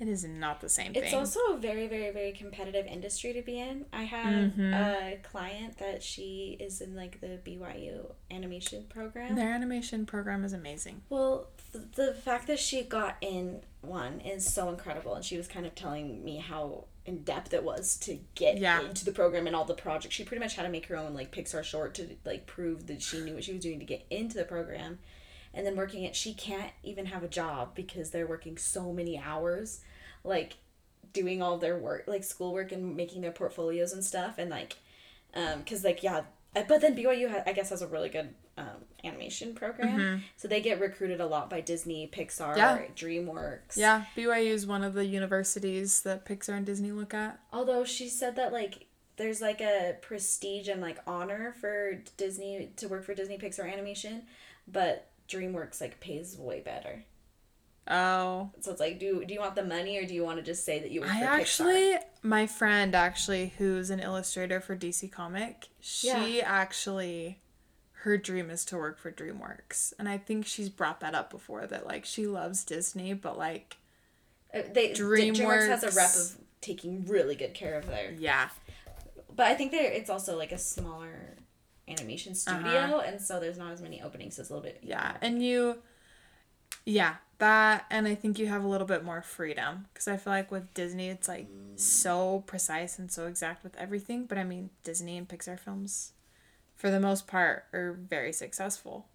it 0.00 0.08
is 0.08 0.24
not 0.24 0.60
the 0.60 0.68
same 0.68 0.92
It's 0.96 1.14
also 1.14 1.38
a 1.52 1.56
very, 1.58 1.86
very, 1.86 2.10
very 2.10 2.32
competitive 2.32 2.86
industry 2.86 3.32
to 3.34 3.42
be 3.42 3.60
in. 3.60 3.86
I 3.92 4.02
have 4.02 4.52
Mhm. 4.54 4.72
a 4.74 5.16
client 5.22 5.78
that 5.78 6.02
she 6.02 6.56
is 6.58 6.80
in 6.80 6.96
like 6.96 7.20
the 7.20 7.38
BYU 7.44 8.12
animation 8.30 8.84
program. 8.88 9.36
Their 9.36 9.52
animation 9.52 10.04
program 10.04 10.44
is 10.44 10.52
amazing. 10.52 11.02
Well, 11.08 11.46
the 11.72 12.14
fact 12.14 12.46
that 12.48 12.58
she 12.58 12.82
got 12.82 13.16
in 13.20 13.62
one 13.80 14.20
is 14.20 14.52
so 14.52 14.68
incredible, 14.68 15.14
and 15.14 15.24
she 15.24 15.36
was 15.36 15.48
kind 15.48 15.66
of 15.66 15.74
telling 15.74 16.22
me 16.24 16.36
how 16.38 16.84
in 17.04 17.22
depth 17.24 17.52
it 17.52 17.64
was 17.64 17.96
to 17.96 18.18
get 18.36 18.58
Yeah. 18.58 18.80
into 18.82 19.04
the 19.04 19.10
program 19.12 19.46
and 19.46 19.56
all 19.56 19.64
the 19.64 19.74
projects. 19.74 20.14
She 20.14 20.22
pretty 20.24 20.40
much 20.42 20.54
had 20.54 20.62
to 20.62 20.68
make 20.68 20.86
her 20.86 20.96
own 20.96 21.14
like 21.14 21.32
Pixar 21.34 21.64
short 21.64 21.94
to 21.94 22.16
like 22.24 22.46
prove 22.46 22.86
that 22.86 23.02
she 23.02 23.20
knew 23.20 23.34
what 23.34 23.44
she 23.44 23.52
was 23.52 23.62
doing 23.62 23.78
to 23.80 23.84
get 23.84 24.06
into 24.10 24.36
the 24.36 24.44
program, 24.44 24.98
and 25.54 25.66
then 25.66 25.74
working 25.76 26.04
it. 26.04 26.14
She 26.14 26.34
can't 26.34 26.70
even 26.82 27.06
have 27.06 27.22
a 27.24 27.28
job 27.28 27.74
because 27.74 28.10
they're 28.10 28.26
working 28.26 28.56
so 28.58 28.92
many 28.92 29.18
hours, 29.18 29.80
like 30.24 30.58
doing 31.12 31.42
all 31.42 31.58
their 31.58 31.76
work, 31.78 32.04
like 32.06 32.22
schoolwork 32.24 32.70
and 32.72 32.96
making 32.96 33.22
their 33.22 33.32
portfolios 33.32 33.92
and 33.92 34.04
stuff, 34.04 34.36
and 34.38 34.50
like, 34.50 34.76
um, 35.34 35.64
cause 35.64 35.82
like 35.84 36.02
yeah. 36.02 36.22
But 36.54 36.82
then 36.82 36.94
BYU, 36.94 37.30
ha- 37.30 37.42
I 37.46 37.52
guess, 37.54 37.70
has 37.70 37.80
a 37.82 37.86
really 37.88 38.10
good 38.10 38.34
um, 38.58 38.66
animation 39.04 39.54
program. 39.54 40.22
So 40.36 40.46
they 40.48 40.60
get 40.60 40.80
recruited 40.80 41.20
a 41.20 41.26
lot 41.26 41.48
by 41.48 41.60
Disney, 41.60 42.08
Pixar, 42.12 42.56
Yeah. 42.56 42.82
DreamWorks. 42.94 43.76
Yeah, 43.76 44.04
BYU 44.16 44.50
is 44.52 44.66
one 44.66 44.84
of 44.84 44.94
the 44.94 45.04
universities 45.06 46.02
that 46.02 46.24
Pixar 46.26 46.56
and 46.56 46.66
Disney 46.66 46.92
look 46.92 47.14
at. 47.14 47.40
Although 47.52 47.84
she 47.84 48.08
said 48.08 48.36
that 48.36 48.52
like 48.52 48.86
there's 49.16 49.40
like 49.40 49.60
a 49.60 49.96
prestige 50.02 50.68
and 50.68 50.80
like 50.80 50.98
honor 51.06 51.54
for 51.60 52.02
Disney 52.16 52.70
to 52.76 52.88
work 52.88 53.04
for 53.04 53.14
Disney 53.14 53.38
Pixar 53.38 53.70
animation, 53.72 54.22
but 54.66 55.08
DreamWorks 55.28 55.80
like 55.80 56.00
pays 56.00 56.36
way 56.38 56.60
better. 56.60 57.04
Oh, 57.88 58.50
So 58.60 58.70
it's 58.70 58.78
like, 58.80 59.00
do 59.00 59.24
do 59.24 59.34
you 59.34 59.40
want 59.40 59.56
the 59.56 59.64
money 59.64 59.98
or 59.98 60.06
do 60.06 60.14
you 60.14 60.22
want 60.24 60.38
to 60.38 60.42
just 60.42 60.64
say 60.64 60.78
that 60.78 60.92
you 60.92 61.00
work 61.00 61.10
I 61.10 61.18
for 61.20 61.26
actually, 61.26 61.96
my 62.22 62.46
friend 62.46 62.94
actually, 62.94 63.54
who's 63.58 63.90
an 63.90 63.98
illustrator 63.98 64.60
for 64.60 64.76
DC 64.76 65.10
Comic, 65.10 65.68
she 65.80 66.40
actually, 66.40 67.40
her 68.02 68.16
dream 68.16 68.50
is 68.50 68.64
to 68.66 68.76
work 68.76 68.98
for 68.98 69.10
DreamWorks, 69.12 69.92
and 69.98 70.08
I 70.08 70.18
think 70.18 70.46
she's 70.46 70.68
brought 70.68 71.00
that 71.00 71.14
up 71.14 71.30
before 71.30 71.66
that 71.66 71.86
like 71.86 72.04
she 72.04 72.26
loves 72.26 72.64
Disney, 72.64 73.12
but 73.14 73.36
like 73.38 73.76
Uh, 74.54 74.62
they 74.72 74.90
DreamWorks 74.92 75.68
has 75.68 75.82
a 75.84 75.90
rep 75.90 76.10
of 76.14 76.36
taking 76.60 77.04
really 77.06 77.34
good 77.34 77.54
care 77.54 77.78
of 77.78 77.86
their. 77.86 78.12
yeah, 78.12 78.48
But 79.34 79.46
I 79.46 79.54
think 79.54 79.70
there 79.72 79.90
it's 79.90 80.10
also 80.10 80.36
like 80.36 80.52
a 80.52 80.58
smaller 80.58 81.36
animation 81.88 82.34
studio, 82.34 82.60
Uh-huh. 82.80 83.02
and 83.06 83.20
so 83.20 83.40
there's 83.40 83.58
not 83.58 83.72
as 83.72 83.80
many 83.82 84.00
openings. 84.02 84.36
So 84.36 84.42
it's 84.42 84.50
a 84.50 84.54
little 84.54 84.68
bit. 84.68 84.78
yeah, 84.82 85.16
and 85.20 85.42
you, 85.42 85.78
yeah, 86.84 87.16
that, 87.38 87.86
and 87.90 88.06
I 88.08 88.14
think 88.14 88.38
you 88.38 88.46
have 88.48 88.62
a 88.64 88.68
little 88.68 88.86
bit 88.86 89.04
more 89.04 89.22
freedom 89.22 89.86
because 89.92 90.06
I 90.08 90.16
feel 90.16 90.32
like 90.32 90.50
with 90.50 90.72
Disney 90.74 91.08
it's 91.08 91.28
like 91.28 91.48
so 91.76 92.42
precise 92.46 92.98
and 92.98 93.10
so 93.10 93.26
exact 93.26 93.62
with 93.64 93.76
everything, 93.76 94.26
but 94.26 94.38
I 94.38 94.44
mean 94.44 94.70
Disney 94.84 95.16
and 95.16 95.28
Pixar 95.28 95.58
films, 95.58 96.12
for 96.82 96.90
the 96.90 96.98
most 96.98 97.28
part, 97.28 97.64
are 97.72 97.92
very 98.08 98.32
successful. 98.32 99.06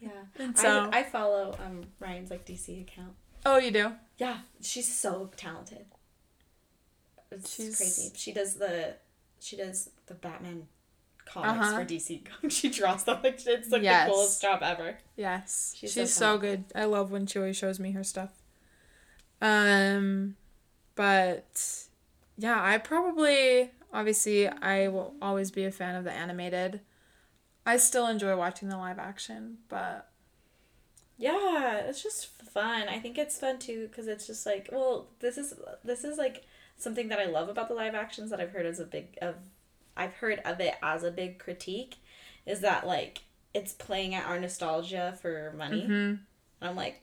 Yeah. 0.00 0.10
And 0.38 0.56
so- 0.56 0.88
I, 0.92 1.00
I 1.00 1.02
follow 1.02 1.58
um 1.66 1.82
Ryan's 1.98 2.30
like 2.30 2.46
DC 2.46 2.80
account. 2.82 3.14
Oh, 3.44 3.58
you 3.58 3.72
do. 3.72 3.92
Yeah, 4.16 4.38
she's 4.62 4.92
so 4.96 5.30
talented. 5.36 5.86
It's 7.32 7.52
She's- 7.52 7.76
crazy. 7.76 8.12
She 8.14 8.32
does 8.32 8.54
the 8.54 8.94
she 9.40 9.56
does 9.56 9.90
the 10.06 10.14
Batman 10.14 10.68
comics 11.24 11.66
Uh-huh. 11.66 11.78
for 11.80 11.84
DC. 11.84 12.22
she 12.48 12.70
draws 12.70 13.02
them 13.02 13.18
like 13.24 13.44
it's 13.44 13.70
like 13.72 13.82
Yes. 13.82 14.06
the 14.08 14.12
coolest 14.14 14.40
job 14.42 14.60
ever. 14.62 14.98
Yes. 15.16 15.74
She's 15.76 15.92
She's, 15.92 16.14
so 16.14 16.34
so, 16.36 16.38
good. 16.38 16.64
I 16.76 16.84
love 16.84 17.10
when 17.10 17.26
she 17.26 17.40
always 17.40 17.56
shows 17.56 17.80
me 17.80 17.90
her 17.90 18.04
stuff. 18.04 18.30
Um 19.42 20.36
but 20.94 21.86
yeah, 22.38 22.62
I 22.62 22.78
probably 22.78 23.72
obviously 23.92 24.48
I 24.48 24.86
will 24.88 25.14
always 25.20 25.50
be 25.50 25.64
a 25.64 25.72
fan 25.72 25.96
of 25.96 26.04
the 26.04 26.12
animated. 26.12 26.80
I 27.66 27.76
still 27.76 28.06
enjoy 28.06 28.36
watching 28.36 28.68
the 28.68 28.78
live 28.78 28.98
action, 28.98 29.58
but 29.68 30.08
Yeah, 31.18 31.76
it's 31.78 32.02
just 32.02 32.26
fun. 32.26 32.88
I 32.88 32.98
think 32.98 33.16
it's 33.18 33.38
fun 33.38 33.58
too 33.58 33.88
because 33.88 34.06
it's 34.06 34.26
just 34.26 34.44
like 34.46 34.68
well, 34.70 35.08
this 35.20 35.38
is 35.38 35.54
this 35.84 36.04
is 36.04 36.18
like 36.18 36.44
something 36.76 37.08
that 37.08 37.18
I 37.18 37.24
love 37.26 37.48
about 37.48 37.68
the 37.68 37.74
live 37.74 37.94
actions 37.94 38.30
that 38.30 38.40
I've 38.40 38.50
heard 38.52 38.66
as 38.66 38.80
a 38.80 38.84
big 38.84 39.18
of 39.22 39.36
I've 39.96 40.14
heard 40.14 40.40
of 40.44 40.60
it 40.60 40.74
as 40.82 41.02
a 41.04 41.10
big 41.10 41.38
critique 41.38 41.96
is 42.44 42.60
that 42.60 42.86
like 42.86 43.22
it's 43.54 43.72
playing 43.72 44.14
at 44.14 44.26
our 44.26 44.38
nostalgia 44.38 45.18
for 45.22 45.54
money. 45.56 45.82
mhm. 45.88 46.18
And 46.60 46.70
I'm 46.70 46.76
like, 46.76 47.02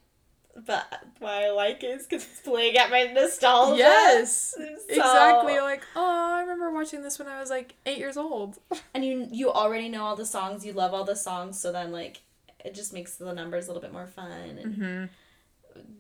but 0.66 0.86
why 1.20 1.46
I 1.46 1.52
like 1.52 1.84
it 1.84 1.88
is 1.88 2.06
because 2.08 2.24
it's 2.24 2.40
playing 2.42 2.78
at 2.78 2.90
my 2.92 3.04
nostalgia. 3.06 3.78
yes. 3.78 4.54
So- 4.58 4.64
Exactly. 4.90 5.60
Like, 5.60 5.82
oh, 5.96 6.32
I 6.36 6.42
remember 6.42 6.72
watching 6.72 7.02
this 7.02 7.18
when 7.18 7.28
I 7.28 7.40
was 7.40 7.50
like 7.50 7.74
8 7.86 7.98
years 7.98 8.18
old. 8.18 8.60
And 8.94 9.04
you 9.04 9.28
you 9.32 9.52
already 9.52 9.90
know 9.90 10.04
all 10.04 10.16
the 10.16 10.26
songs. 10.26 10.66
You 10.66 10.74
love 10.74 10.94
all 10.94 11.04
the 11.04 11.16
songs. 11.16 11.60
So 11.60 11.72
then 11.72 11.92
like 11.92 12.22
it 12.64 12.74
just 12.76 12.94
makes 12.94 13.16
the 13.16 13.34
numbers 13.34 13.66
a 13.66 13.70
little 13.70 13.82
bit 13.82 13.92
more 13.92 14.06
fun. 14.08 14.32
And 14.32 14.76
mhm. 14.78 15.10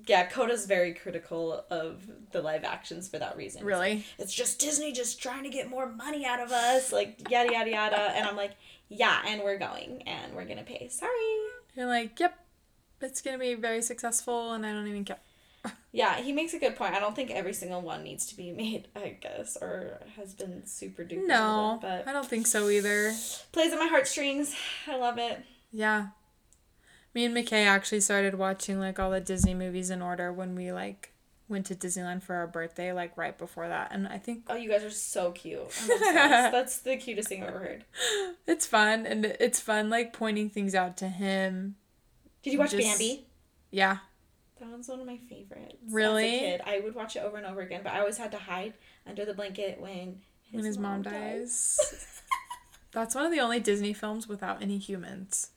yeah, 0.07 0.27
Coda's 0.29 0.65
very 0.65 0.93
critical 0.93 1.65
of 1.71 2.03
the 2.31 2.41
live 2.41 2.63
actions 2.63 3.07
for 3.09 3.17
that 3.19 3.35
reason. 3.35 3.65
Really? 3.65 4.05
It's 4.19 4.33
just 4.33 4.59
Disney 4.59 4.91
just 4.91 5.21
trying 5.21 5.43
to 5.43 5.49
get 5.49 5.69
more 5.69 5.87
money 5.91 6.25
out 6.25 6.39
of 6.39 6.51
us, 6.51 6.91
like 6.93 7.29
yada 7.31 7.51
yada 7.51 7.71
yada. 7.71 7.97
And 8.15 8.27
I'm 8.27 8.35
like, 8.37 8.51
yeah, 8.89 9.21
and 9.25 9.41
we're 9.41 9.57
going 9.57 10.03
and 10.07 10.33
we're 10.35 10.45
gonna 10.45 10.63
pay. 10.63 10.87
Sorry. 10.89 11.11
You're 11.75 11.87
like, 11.87 12.19
"Yep. 12.19 12.37
It's 13.03 13.21
going 13.21 13.37
to 13.37 13.39
be 13.39 13.53
very 13.55 13.81
successful 13.81 14.53
and 14.53 14.65
I 14.65 14.71
don't 14.73 14.87
even 14.87 15.05
care." 15.05 15.17
Yeah, 15.95 16.19
he 16.19 16.31
makes 16.33 16.55
a 16.55 16.59
good 16.59 16.75
point. 16.75 16.95
I 16.95 16.99
don't 16.99 17.15
think 17.15 17.29
every 17.29 17.53
single 17.53 17.79
one 17.81 18.01
needs 18.03 18.25
to 18.25 18.35
be 18.35 18.51
made, 18.51 18.87
I 18.95 19.15
guess, 19.21 19.55
or 19.61 19.99
has 20.17 20.33
been 20.33 20.65
super 20.65 21.03
duper. 21.03 21.27
No. 21.27 21.77
but 21.83 22.07
I 22.07 22.11
don't 22.13 22.25
think 22.27 22.47
so 22.47 22.67
either. 22.69 23.13
plays 23.51 23.71
at 23.71 23.77
my 23.77 23.85
heartstrings. 23.85 24.55
I 24.87 24.97
love 24.97 25.19
it. 25.19 25.43
Yeah. 25.71 26.07
Me 27.13 27.25
and 27.25 27.35
McKay 27.37 27.67
actually 27.67 28.01
started 28.01 28.33
watching 28.35 28.79
like 28.79 28.97
all 28.99 29.11
the 29.11 29.21
Disney 29.21 29.53
movies 29.53 29.91
in 29.91 30.01
order 30.01 30.33
when 30.33 30.55
we 30.55 30.71
like 30.71 31.11
went 31.47 31.67
to 31.67 31.75
Disneyland 31.75 32.23
for 32.23 32.33
our 32.37 32.47
birthday, 32.47 32.91
like 32.91 33.15
right 33.15 33.37
before 33.37 33.67
that. 33.67 33.91
And 33.91 34.07
I 34.07 34.17
think 34.17 34.45
Oh, 34.49 34.55
you 34.55 34.69
guys 34.69 34.83
are 34.83 34.89
so 34.89 35.31
cute. 35.31 35.69
That's 35.87 36.79
the 36.79 36.97
cutest 36.97 37.29
thing 37.29 37.43
I've 37.43 37.49
ever 37.49 37.59
heard. 37.59 37.85
it's 38.47 38.65
fun 38.65 39.05
and 39.05 39.25
it's 39.39 39.59
fun 39.59 39.91
like 39.91 40.11
pointing 40.11 40.49
things 40.49 40.73
out 40.73 40.97
to 40.97 41.07
him. 41.07 41.75
Did 42.43 42.53
you 42.53 42.59
watch 42.59 42.71
Just- 42.71 42.83
Bambi? 42.83 43.25
Yeah. 43.71 43.97
That 44.59 44.69
one's 44.69 44.87
one 44.87 44.99
of 45.01 45.07
my 45.07 45.17
favorites. 45.29 45.75
Really? 45.89 46.25
As 46.25 46.31
a 46.35 46.39
kid, 46.39 46.61
I 46.65 46.79
would 46.79 46.95
watch 46.95 47.15
it 47.15 47.19
over 47.19 47.35
and 47.37 47.45
over 47.45 47.61
again, 47.61 47.81
but 47.83 47.91
I 47.93 47.99
always 47.99 48.17
had 48.17 48.31
to 48.31 48.37
hide 48.37 48.73
under 49.05 49.25
the 49.25 49.33
blanket 49.33 49.81
when 49.81 50.21
his, 50.43 50.53
When 50.55 50.63
his 50.65 50.77
mom 50.77 51.01
dies. 51.01 51.77
That's 52.91 53.15
one 53.15 53.25
of 53.25 53.31
the 53.31 53.39
only 53.39 53.59
Disney 53.59 53.91
films 53.93 54.27
without 54.27 54.61
any 54.61 54.77
humans. 54.77 55.49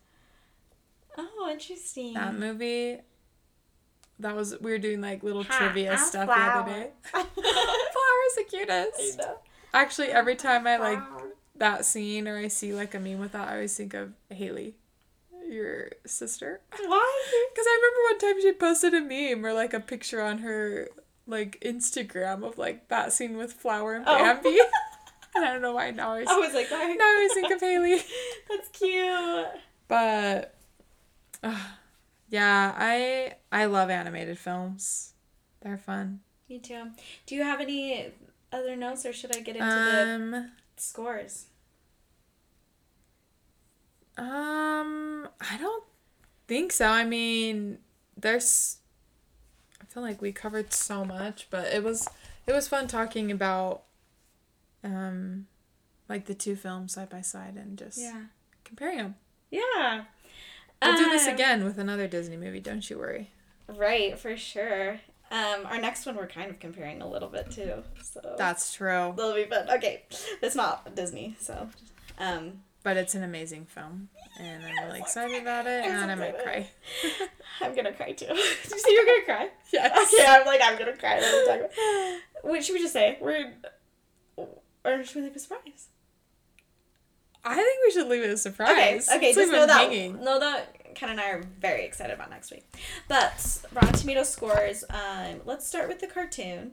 oh, 1.18 1.48
interesting. 1.52 2.14
That 2.14 2.34
movie 2.38 2.98
that 4.18 4.34
was 4.34 4.58
we 4.60 4.70
were 4.70 4.78
doing 4.78 5.00
like 5.02 5.22
little 5.22 5.44
Ha, 5.44 5.58
trivia 5.58 5.92
a 5.94 5.98
stuff 5.98 6.24
flower. 6.24 6.64
the 6.64 6.70
other 6.72 6.72
day. 6.84 6.90
Flower 7.02 7.24
Flower's 7.34 8.34
the 8.36 8.44
cutest. 8.48 9.18
know. 9.18 9.38
Actually, 9.74 10.08
every 10.08 10.36
time 10.36 10.66
I 10.66 10.78
like 10.78 10.98
that 11.56 11.84
scene 11.84 12.26
or 12.26 12.38
I 12.38 12.48
see 12.48 12.72
like 12.72 12.94
a 12.94 12.98
meme 13.00 13.18
with 13.18 13.32
that, 13.32 13.48
I 13.48 13.52
always 13.54 13.76
think 13.76 13.92
of 13.94 14.12
Haley, 14.30 14.76
your 15.50 15.90
sister. 16.06 16.60
Why? 16.84 17.22
Because 17.52 17.66
I 17.66 17.76
remember 17.76 18.00
one 18.10 18.18
time 18.34 18.42
she 18.42 18.52
posted 18.52 18.94
a 18.94 19.00
meme 19.00 19.44
or 19.44 19.52
like 19.52 19.72
a 19.74 19.80
picture 19.80 20.22
on 20.22 20.38
her 20.38 20.88
like 21.26 21.60
Instagram 21.64 22.44
of 22.46 22.58
like 22.58 22.88
that 22.88 23.12
scene 23.12 23.36
with 23.36 23.52
Flower 23.52 23.94
and 23.94 24.04
Oh. 24.06 24.16
Bambi. 24.18 24.58
and 25.34 25.44
I 25.44 25.52
don't 25.52 25.62
know 25.62 25.72
why 25.72 25.90
now 25.90 26.08
I 26.10 26.24
always, 26.24 26.28
I 26.28 26.36
was 26.38 26.54
like, 26.54 26.70
why? 26.70 26.94
now 26.98 27.04
I 27.04 27.14
always 27.16 27.32
think 27.34 27.52
of 27.52 27.60
Haley. 27.60 28.00
That's 28.48 28.68
cute. 28.70 29.46
But 29.88 30.54
uh, 31.42 31.58
yeah, 32.28 32.74
I 32.76 33.34
I 33.52 33.66
love 33.66 33.90
animated 33.90 34.38
films. 34.38 35.12
They're 35.62 35.78
fun. 35.78 36.20
Me 36.48 36.58
too. 36.60 36.90
Do 37.26 37.34
you 37.34 37.42
have 37.42 37.60
any 37.60 38.12
other 38.52 38.76
notes, 38.76 39.04
or 39.04 39.12
should 39.12 39.34
I 39.36 39.40
get 39.40 39.56
into 39.56 39.66
Um, 39.68 40.30
the 40.30 40.48
scores? 40.76 41.46
Um, 44.16 45.28
I 45.40 45.56
don't 45.58 45.84
think 46.46 46.72
so. 46.72 46.86
I 46.86 47.04
mean, 47.04 47.78
there's. 48.16 48.78
I 49.80 49.84
feel 49.86 50.02
like 50.02 50.20
we 50.20 50.32
covered 50.32 50.72
so 50.72 51.04
much, 51.04 51.48
but 51.50 51.66
it 51.66 51.82
was 51.82 52.08
it 52.46 52.52
was 52.52 52.68
fun 52.68 52.86
talking 52.86 53.30
about, 53.30 53.82
um, 54.84 55.46
like 56.08 56.26
the 56.26 56.34
two 56.34 56.56
films 56.56 56.92
side 56.94 57.10
by 57.10 57.20
side 57.20 57.56
and 57.56 57.76
just 57.78 57.98
yeah. 57.98 58.24
comparing 58.64 58.98
them. 58.98 59.14
Yeah. 59.50 60.04
We'll 60.82 60.96
do 60.96 61.10
this 61.10 61.26
Um, 61.26 61.34
again 61.34 61.64
with 61.64 61.78
another 61.78 62.06
Disney 62.06 62.36
movie. 62.36 62.60
Don't 62.60 62.88
you 62.88 62.98
worry. 62.98 63.30
Right, 63.68 64.18
for 64.18 64.36
sure. 64.36 65.00
Um, 65.30 65.66
our 65.66 65.80
next 65.80 66.06
one 66.06 66.14
we're 66.14 66.28
kind 66.28 66.50
of 66.50 66.60
comparing 66.60 67.02
a 67.02 67.08
little 67.08 67.28
bit 67.28 67.50
too, 67.50 67.82
so 68.00 68.36
That's 68.38 68.72
true, 68.72 69.12
that'll 69.16 69.34
be 69.34 69.44
fun. 69.46 69.68
Okay, 69.68 70.02
it's 70.40 70.54
not 70.54 70.94
Disney, 70.94 71.34
so 71.40 71.68
um, 72.18 72.60
but 72.86 72.96
it's 72.96 73.16
an 73.16 73.24
amazing 73.24 73.64
film, 73.64 74.08
and 74.38 74.64
I'm 74.64 74.86
really 74.86 75.00
excited 75.00 75.42
about 75.42 75.66
it, 75.66 75.84
and 75.84 76.08
I 76.08 76.14
might 76.14 76.40
cry. 76.40 76.70
I'm 77.60 77.74
gonna 77.74 77.92
cry 77.92 78.12
too. 78.12 78.26
Did 78.26 78.36
you 78.36 78.78
say 78.78 78.92
you're 78.92 79.04
gonna 79.04 79.24
cry? 79.24 79.48
Yes. 79.72 80.14
Okay, 80.14 80.24
I'm 80.24 80.46
like 80.46 80.60
I'm 80.62 80.78
gonna 80.78 80.96
cry. 80.96 81.16
What 81.16 81.46
talking 81.48 81.64
about? 81.64 82.20
What 82.48 82.64
should 82.64 82.74
we 82.74 82.78
just 82.78 82.92
say? 82.92 83.18
We're 83.20 83.54
or 84.84 85.02
should 85.02 85.16
we 85.16 85.22
leave 85.22 85.34
a 85.34 85.40
surprise? 85.40 85.88
I 87.44 87.56
think 87.56 87.84
we 87.84 87.90
should 87.90 88.06
leave 88.06 88.22
it 88.22 88.30
a 88.30 88.36
surprise. 88.36 89.08
Okay, 89.08 89.16
okay, 89.16 89.26
Let's 89.26 89.36
just 89.36 89.50
know 89.52 89.66
that 89.66 89.90
hanging. 89.90 90.22
know 90.22 90.38
that 90.38 90.94
Ken 90.94 91.10
and 91.10 91.20
I 91.20 91.30
are 91.30 91.42
very 91.60 91.84
excited 91.84 92.14
about 92.14 92.30
next 92.30 92.52
week. 92.52 92.72
But 93.08 93.58
Rotten 93.72 93.94
Tomato 93.94 94.22
scores. 94.22 94.84
Um, 94.90 95.40
let's 95.44 95.66
start 95.66 95.88
with 95.88 95.98
the 95.98 96.06
cartoon. 96.06 96.70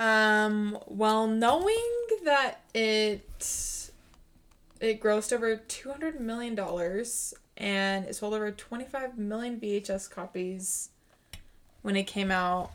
Um, 0.00 0.76
well, 0.88 1.28
knowing 1.28 1.92
that 2.24 2.62
it 2.74 3.75
it 4.80 5.00
grossed 5.00 5.32
over 5.32 5.56
two 5.56 5.90
hundred 5.90 6.20
million 6.20 6.54
dollars 6.54 7.34
and 7.56 8.06
it 8.06 8.14
sold 8.14 8.34
over 8.34 8.50
twenty 8.50 8.84
five 8.84 9.18
million 9.18 9.58
VHS 9.60 10.10
copies 10.10 10.90
when 11.82 11.96
it 11.96 12.04
came 12.04 12.30
out. 12.30 12.70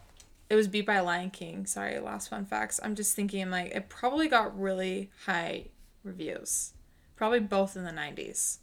It 0.49 0.55
was 0.55 0.67
beat 0.67 0.85
by 0.85 0.99
Lion 0.99 1.29
King. 1.29 1.65
Sorry, 1.65 1.97
last 1.99 2.29
fun 2.29 2.45
facts. 2.45 2.79
I'm 2.83 2.95
just 2.95 3.15
thinking 3.15 3.49
like 3.49 3.71
it 3.71 3.89
probably 3.89 4.27
got 4.27 4.59
really 4.59 5.09
high 5.25 5.65
reviews. 6.03 6.73
Probably 7.15 7.39
both 7.39 7.77
in 7.77 7.83
the 7.83 7.91
90s. 7.91 8.57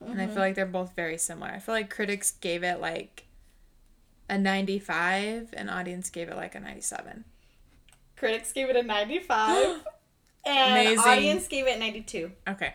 And 0.00 0.20
I 0.20 0.24
mm-hmm. 0.24 0.32
feel 0.32 0.42
like 0.42 0.54
they're 0.54 0.66
both 0.66 0.96
very 0.96 1.18
similar. 1.18 1.50
I 1.50 1.58
feel 1.58 1.74
like 1.74 1.90
critics 1.90 2.32
gave 2.32 2.64
it 2.64 2.80
like 2.80 3.26
a 4.28 4.38
95 4.38 5.54
and 5.56 5.70
audience 5.70 6.10
gave 6.10 6.28
it 6.28 6.36
like 6.36 6.54
a 6.54 6.60
97. 6.60 7.24
Critics 8.16 8.52
gave 8.52 8.70
it 8.70 8.76
a 8.76 8.82
95, 8.82 9.84
and 10.44 10.86
Amazing. 10.88 10.98
audience 10.98 11.48
gave 11.48 11.66
it 11.66 11.78
92. 11.78 12.30
Okay. 12.48 12.74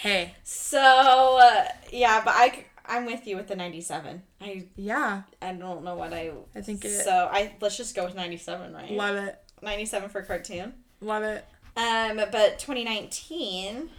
Hey. 0.00 0.34
So 0.44 1.38
uh, 1.40 1.64
yeah, 1.92 2.22
but 2.24 2.34
I 2.36 2.64
I'm 2.86 3.06
with 3.06 3.26
you 3.26 3.36
with 3.36 3.48
the 3.48 3.56
97. 3.56 4.22
I 4.40 4.66
Yeah. 4.76 5.22
I 5.40 5.52
don't 5.52 5.84
know 5.84 5.94
what 5.94 6.12
I. 6.12 6.32
I 6.54 6.60
think 6.60 6.84
it- 6.84 7.04
So 7.04 7.28
I 7.32 7.54
let's 7.60 7.76
just 7.76 7.94
go 7.94 8.04
with 8.04 8.14
97, 8.14 8.72
right? 8.72 8.90
Love 8.90 9.16
it. 9.16 9.38
97 9.62 10.08
for 10.10 10.22
cartoon. 10.22 10.74
Love 11.00 11.22
it. 11.22 11.44
Um, 11.76 12.16
but 12.30 12.58
2019. 12.58 13.90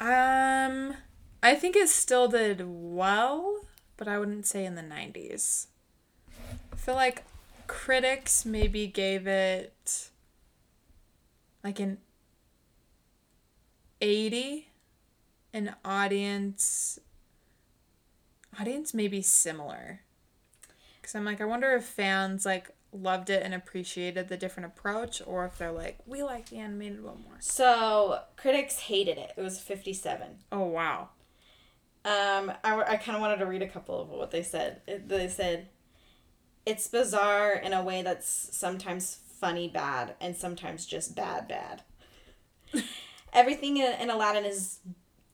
Um 0.00 0.94
I 1.42 1.54
think 1.54 1.76
it 1.76 1.88
still 1.88 2.28
did 2.28 2.62
well, 2.66 3.60
but 3.96 4.08
I 4.08 4.18
wouldn't 4.18 4.46
say 4.46 4.64
in 4.64 4.74
the 4.74 4.82
90s. 4.82 5.66
I 6.72 6.76
feel 6.76 6.94
like 6.94 7.24
critics 7.66 8.44
maybe 8.44 8.86
gave 8.86 9.26
it 9.26 10.08
like 11.64 11.80
an 11.80 11.98
80 14.00 14.68
an 15.52 15.74
audience 15.84 16.98
audience 18.60 18.94
maybe 18.94 19.22
similar 19.22 20.00
because 21.00 21.14
i'm 21.14 21.24
like 21.24 21.40
i 21.40 21.44
wonder 21.44 21.72
if 21.74 21.84
fans 21.84 22.44
like 22.46 22.70
loved 22.92 23.28
it 23.28 23.42
and 23.42 23.54
appreciated 23.54 24.28
the 24.28 24.36
different 24.36 24.66
approach 24.66 25.20
or 25.26 25.44
if 25.44 25.58
they're 25.58 25.72
like 25.72 25.98
we 26.06 26.22
like 26.22 26.48
the 26.48 26.56
animated 26.58 27.02
one 27.02 27.22
more 27.22 27.36
So 27.40 28.20
critics 28.36 28.78
hated 28.80 29.18
it. 29.18 29.32
It 29.36 29.42
was 29.42 29.60
57. 29.60 30.26
oh 30.52 30.64
wow 30.64 31.10
Um, 32.04 32.50
I, 32.64 32.82
I 32.92 32.96
kind 32.96 33.14
of 33.16 33.20
wanted 33.20 33.38
to 33.38 33.46
read 33.46 33.60
a 33.62 33.68
couple 33.68 34.00
of 34.00 34.08
what 34.08 34.30
they 34.30 34.42
said. 34.42 34.80
They 35.06 35.28
said, 35.28 35.68
it's 36.64 36.86
bizarre 36.86 37.52
in 37.52 37.74
a 37.74 37.82
way 37.82 38.00
that's 38.00 38.56
sometimes 38.56 39.18
funny 39.40 39.68
bad 39.68 40.14
and 40.20 40.36
sometimes 40.36 40.86
just 40.86 41.14
bad 41.14 41.48
bad. 41.48 41.82
Everything 43.32 43.76
in, 43.76 43.92
in 44.00 44.10
Aladdin 44.10 44.44
is 44.44 44.80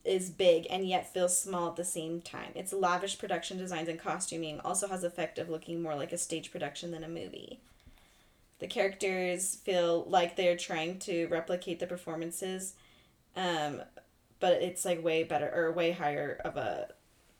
is 0.04 0.28
big 0.28 0.66
and 0.68 0.86
yet 0.86 1.12
feels 1.12 1.38
small 1.38 1.68
at 1.68 1.76
the 1.76 1.84
same 1.84 2.20
time. 2.20 2.50
Its 2.54 2.72
lavish 2.72 3.18
production 3.18 3.56
designs 3.56 3.88
and 3.88 3.98
costuming 3.98 4.60
also 4.60 4.86
has 4.88 5.02
effect 5.02 5.38
of 5.38 5.48
looking 5.48 5.82
more 5.82 5.94
like 5.94 6.12
a 6.12 6.18
stage 6.18 6.52
production 6.52 6.90
than 6.90 7.04
a 7.04 7.08
movie. 7.08 7.60
The 8.58 8.66
characters 8.66 9.56
feel 9.56 10.04
like 10.06 10.36
they're 10.36 10.56
trying 10.56 10.98
to 11.00 11.26
replicate 11.28 11.80
the 11.80 11.86
performances, 11.86 12.74
um, 13.34 13.82
but 14.40 14.62
it's 14.62 14.84
like 14.84 15.02
way 15.02 15.24
better 15.24 15.50
or 15.54 15.72
way 15.72 15.92
higher 15.92 16.38
of 16.44 16.56
a 16.56 16.88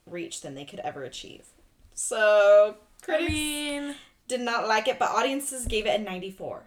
reach 0.07 0.41
than 0.41 0.55
they 0.55 0.65
could 0.65 0.79
ever 0.79 1.03
achieve. 1.03 1.45
So 1.93 2.77
i 3.07 3.27
mean 3.27 3.95
did 4.27 4.41
not 4.41 4.67
like 4.67 4.87
it, 4.87 4.97
but 4.99 5.11
audiences 5.11 5.65
gave 5.67 5.85
it 5.85 5.99
a 5.99 6.03
ninety 6.03 6.31
four. 6.31 6.65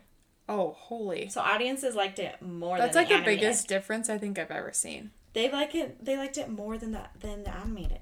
oh 0.48 0.72
holy 0.78 1.28
So 1.28 1.40
audiences 1.40 1.94
liked 1.94 2.18
it 2.18 2.40
more. 2.40 2.78
that's 2.78 2.96
like 2.96 3.08
the 3.08 3.18
the 3.18 3.24
biggest 3.24 3.68
difference 3.68 4.08
i 4.08 4.16
think 4.18 4.38
i've 4.38 4.50
ever 4.50 4.72
seen 4.72 5.10
They 5.34 5.50
like 5.50 5.74
it. 5.74 6.04
They 6.04 6.16
liked 6.16 6.38
it 6.38 6.48
more 6.48 6.78
than 6.78 6.92
the 6.92 7.02
than 7.20 7.44
the 7.44 7.54
animated. 7.54 8.00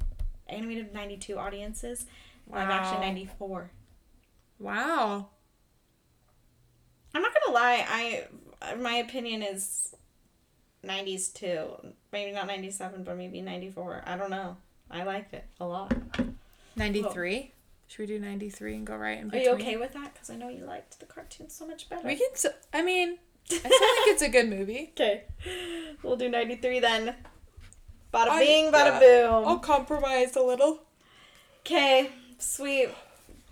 Animated 0.48 0.94
ninety 0.94 1.16
two 1.16 1.38
audiences, 1.38 2.06
live 2.48 2.68
action 2.70 2.94
Wow. 3.00 3.00
ninety 3.06 3.28
four. 3.38 3.70
wow 4.60 5.26
I'm 7.14 7.22
not 7.22 7.32
gonna 7.34 7.54
lie. 7.54 7.84
I 7.88 8.76
my 8.76 8.96
opinion 8.96 9.42
is 9.42 9.94
nineties 10.82 11.28
too. 11.28 11.70
Maybe 12.12 12.30
not 12.32 12.46
ninety 12.46 12.70
seven, 12.70 13.04
but 13.04 13.16
maybe 13.16 13.40
ninety 13.40 13.70
four. 13.70 14.02
I 14.06 14.16
don't 14.16 14.30
know. 14.30 14.56
I 14.90 15.02
liked 15.02 15.32
it 15.34 15.44
a 15.58 15.66
lot. 15.66 15.92
93 16.76 17.52
should 17.88 18.00
we 18.00 18.06
do 18.06 18.18
93 18.18 18.74
and 18.76 18.86
go 18.86 18.96
right 18.96 19.18
in 19.18 19.28
between? 19.28 19.42
Are 19.42 19.44
you 19.44 19.52
okay 19.54 19.76
with 19.76 19.92
that? 19.94 20.12
Because 20.14 20.30
I 20.30 20.36
know 20.36 20.48
you 20.48 20.64
liked 20.64 20.98
the 20.98 21.06
cartoon 21.06 21.48
so 21.48 21.66
much 21.66 21.88
better. 21.88 22.06
we 22.06 22.16
can 22.16 22.52
I 22.72 22.82
mean 22.82 23.18
i 23.50 23.54
still 23.54 23.70
think 23.70 24.08
it's 24.08 24.22
a 24.22 24.28
good 24.28 24.48
movie 24.48 24.90
Okay, 25.00 25.24
we'll 26.02 26.16
do 26.16 26.28
ninety 26.28 26.56
three 26.56 26.80
then. 26.80 27.14
Bada 28.12 28.28
I- 28.28 28.44
bing, 28.44 28.72
bada 28.72 29.00
yeah. 29.00 29.28
boom. 29.28 29.48
i'll 29.48 29.58
compromise 29.58 30.34
a 30.36 30.42
little 30.42 30.80
Okay, 31.60 32.10
sweet. 32.38 32.90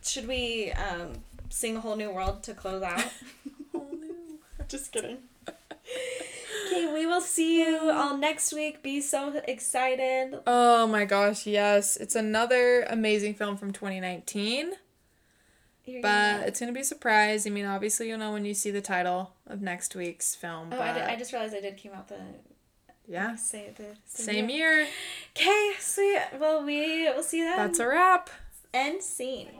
Should 0.05 0.29
we 0.29 0.71
um, 0.73 1.13
sing 1.49 1.77
a 1.77 1.81
whole 1.81 1.97
new 1.97 2.11
world 2.13 2.43
to 2.45 2.55
close 2.55 2.83
out? 2.83 3.01
Whole 3.73 3.91
new 3.93 4.39
Just 4.69 4.93
kidding. 4.93 5.19
Okay, 6.75 6.93
we 6.93 7.07
will 7.07 7.21
see 7.21 7.61
you 7.61 7.91
all 7.93 8.17
next 8.17 8.53
week. 8.53 8.83
Be 8.83 9.01
so 9.01 9.41
excited. 9.47 10.39
Oh 10.47 10.87
my 10.87 11.05
gosh, 11.05 11.47
yes. 11.47 11.97
It's 11.97 12.17
another 12.17 12.83
amazing 12.89 13.35
film 13.35 13.57
from 13.57 13.73
2019, 13.73 14.73
You're 15.85 16.03
but 16.03 16.09
gonna- 16.33 16.45
it's 16.47 16.59
going 16.61 16.69
to 16.73 16.75
be 16.75 16.81
a 16.81 16.85
surprise. 16.85 17.47
I 17.47 17.51
mean, 17.51 17.65
obviously, 17.67 18.09
you'll 18.09 18.19
know 18.19 18.33
when 18.33 18.45
you 18.45 18.55
see 18.55 18.71
the 18.73 18.81
title 18.81 19.35
of 19.47 19.63
next 19.63 19.95
week's 19.95 20.35
film. 20.35 20.69
oh, 20.73 20.77
but 20.79 20.81
I, 20.81 20.93
did, 20.95 21.03
I 21.05 21.17
just 21.17 21.33
realized 21.33 21.55
I 21.55 21.61
did 21.61 21.77
came 21.77 21.93
out 21.93 22.09
the 22.09 22.19
yeah, 23.07 23.37
say 23.37 23.71
the 23.77 23.97
same 24.07 24.49
year. 24.49 24.87
Okay, 25.37 25.73
sweet. 25.79 26.19
Well, 26.41 26.65
we 26.65 27.05
will 27.11 27.23
see 27.23 27.43
that. 27.43 27.57
That's 27.59 27.79
a 27.79 27.87
wrap. 27.87 28.31
End 28.73 29.03
scene. 29.03 29.51